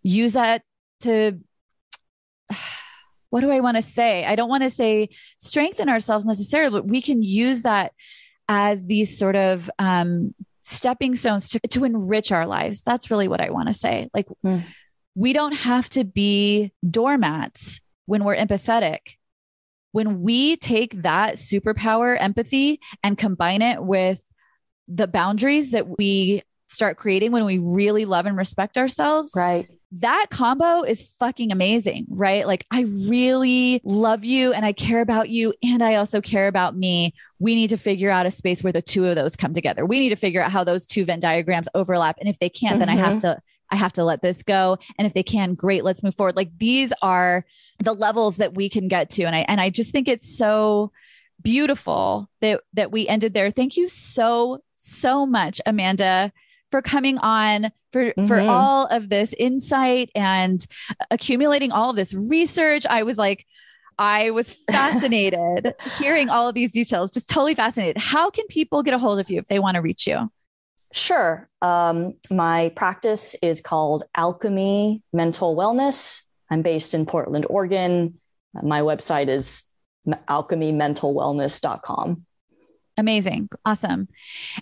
[0.03, 0.63] use that
[1.01, 1.41] to
[3.31, 5.09] what do i want to say i don't want to say
[5.39, 7.93] strengthen ourselves necessarily but we can use that
[8.51, 10.35] as these sort of um,
[10.65, 12.83] stepping stones to, to enrich our lives.
[12.83, 14.11] That's really what I want to say.
[14.13, 14.65] Like, mm.
[15.15, 18.99] we don't have to be doormats when we're empathetic.
[19.93, 24.21] When we take that superpower, empathy, and combine it with
[24.89, 29.33] the boundaries that we start creating when we really love and respect ourselves.
[29.35, 29.69] Right.
[29.93, 32.47] That combo is fucking amazing, right?
[32.47, 36.77] Like, I really love you and I care about you and I also care about
[36.77, 37.13] me.
[37.41, 39.85] We need to figure out a space where the two of those come together.
[39.85, 42.19] We need to figure out how those two Venn diagrams overlap.
[42.21, 42.79] And if they can't, mm-hmm.
[42.79, 43.19] then I have mm-hmm.
[43.19, 43.43] to
[43.73, 44.79] I have to let this go.
[44.99, 46.37] And if they can, great, let's move forward.
[46.37, 47.45] Like these are
[47.79, 49.25] the levels that we can get to.
[49.25, 50.93] And I and I just think it's so
[51.43, 53.51] beautiful that that we ended there.
[53.51, 56.33] Thank you so, so much, Amanda
[56.71, 58.27] for coming on for mm-hmm.
[58.27, 60.65] for all of this insight and
[61.11, 62.87] accumulating all of this research.
[62.87, 63.45] I was like
[63.99, 68.03] I was fascinated hearing all of these details, just totally fascinated.
[68.03, 70.31] How can people get a hold of you if they want to reach you?
[70.93, 71.49] Sure.
[71.63, 76.23] Um, my practice is called Alchemy Mental Wellness.
[76.51, 78.19] I'm based in Portland, Oregon.
[78.55, 79.71] My website is
[80.09, 82.27] alchemymentalwellness.com.
[82.97, 83.49] Amazing.
[83.65, 84.09] Awesome.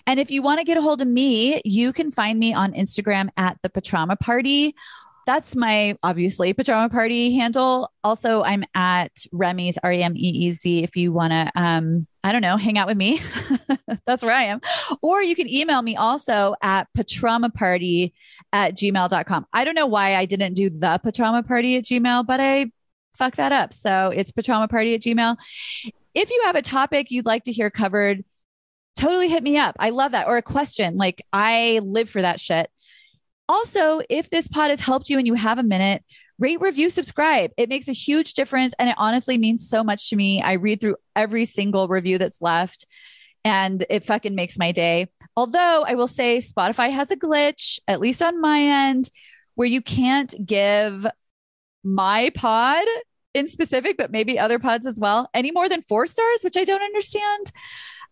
[0.07, 2.73] And if you want to get a hold of me, you can find me on
[2.73, 4.75] Instagram at the Patrauma Party.
[5.25, 7.91] That's my obviously Patrauma Party handle.
[8.03, 12.07] Also, I'm at Remy's R E M E E Z if you want to, um,
[12.23, 13.21] I don't know, hang out with me.
[14.05, 14.61] That's where I am.
[15.01, 18.13] Or you can email me also at patraumaparty
[18.53, 19.45] at gmail.com.
[19.53, 22.71] I don't know why I didn't do the Patrauma Party at gmail, but I
[23.19, 23.73] fuck that up.
[23.73, 25.37] So it's patrauma party at gmail.
[26.19, 28.25] If you have a topic you'd like to hear covered,
[28.97, 29.77] totally hit me up.
[29.79, 30.27] I love that.
[30.27, 30.97] Or a question.
[30.97, 32.69] Like I live for that shit.
[33.47, 36.03] Also, if this pod has helped you and you have a minute,
[36.37, 37.51] rate, review, subscribe.
[37.55, 38.73] It makes a huge difference.
[38.77, 40.41] And it honestly means so much to me.
[40.41, 42.85] I read through every single review that's left
[43.45, 45.07] and it fucking makes my day.
[45.37, 49.09] Although I will say Spotify has a glitch, at least on my end,
[49.55, 51.07] where you can't give
[51.81, 52.83] my pod
[53.39, 56.63] in specific, but maybe other pods as well, any more than four stars, which I
[56.63, 57.51] don't understand.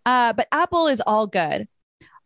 [0.05, 1.67] Uh, but Apple is all good.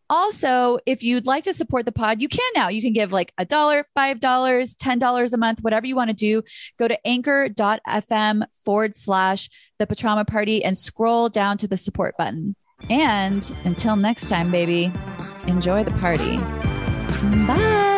[0.09, 2.67] Also, if you'd like to support the pod, you can now.
[2.67, 6.09] You can give like a dollar, five dollars, ten dollars a month, whatever you want
[6.09, 6.43] to do.
[6.77, 9.49] Go to anchor.fm forward slash
[9.79, 12.57] the Patrauma Party and scroll down to the support button.
[12.89, 14.91] And until next time, baby,
[15.47, 16.37] enjoy the party.
[17.47, 17.90] Bye.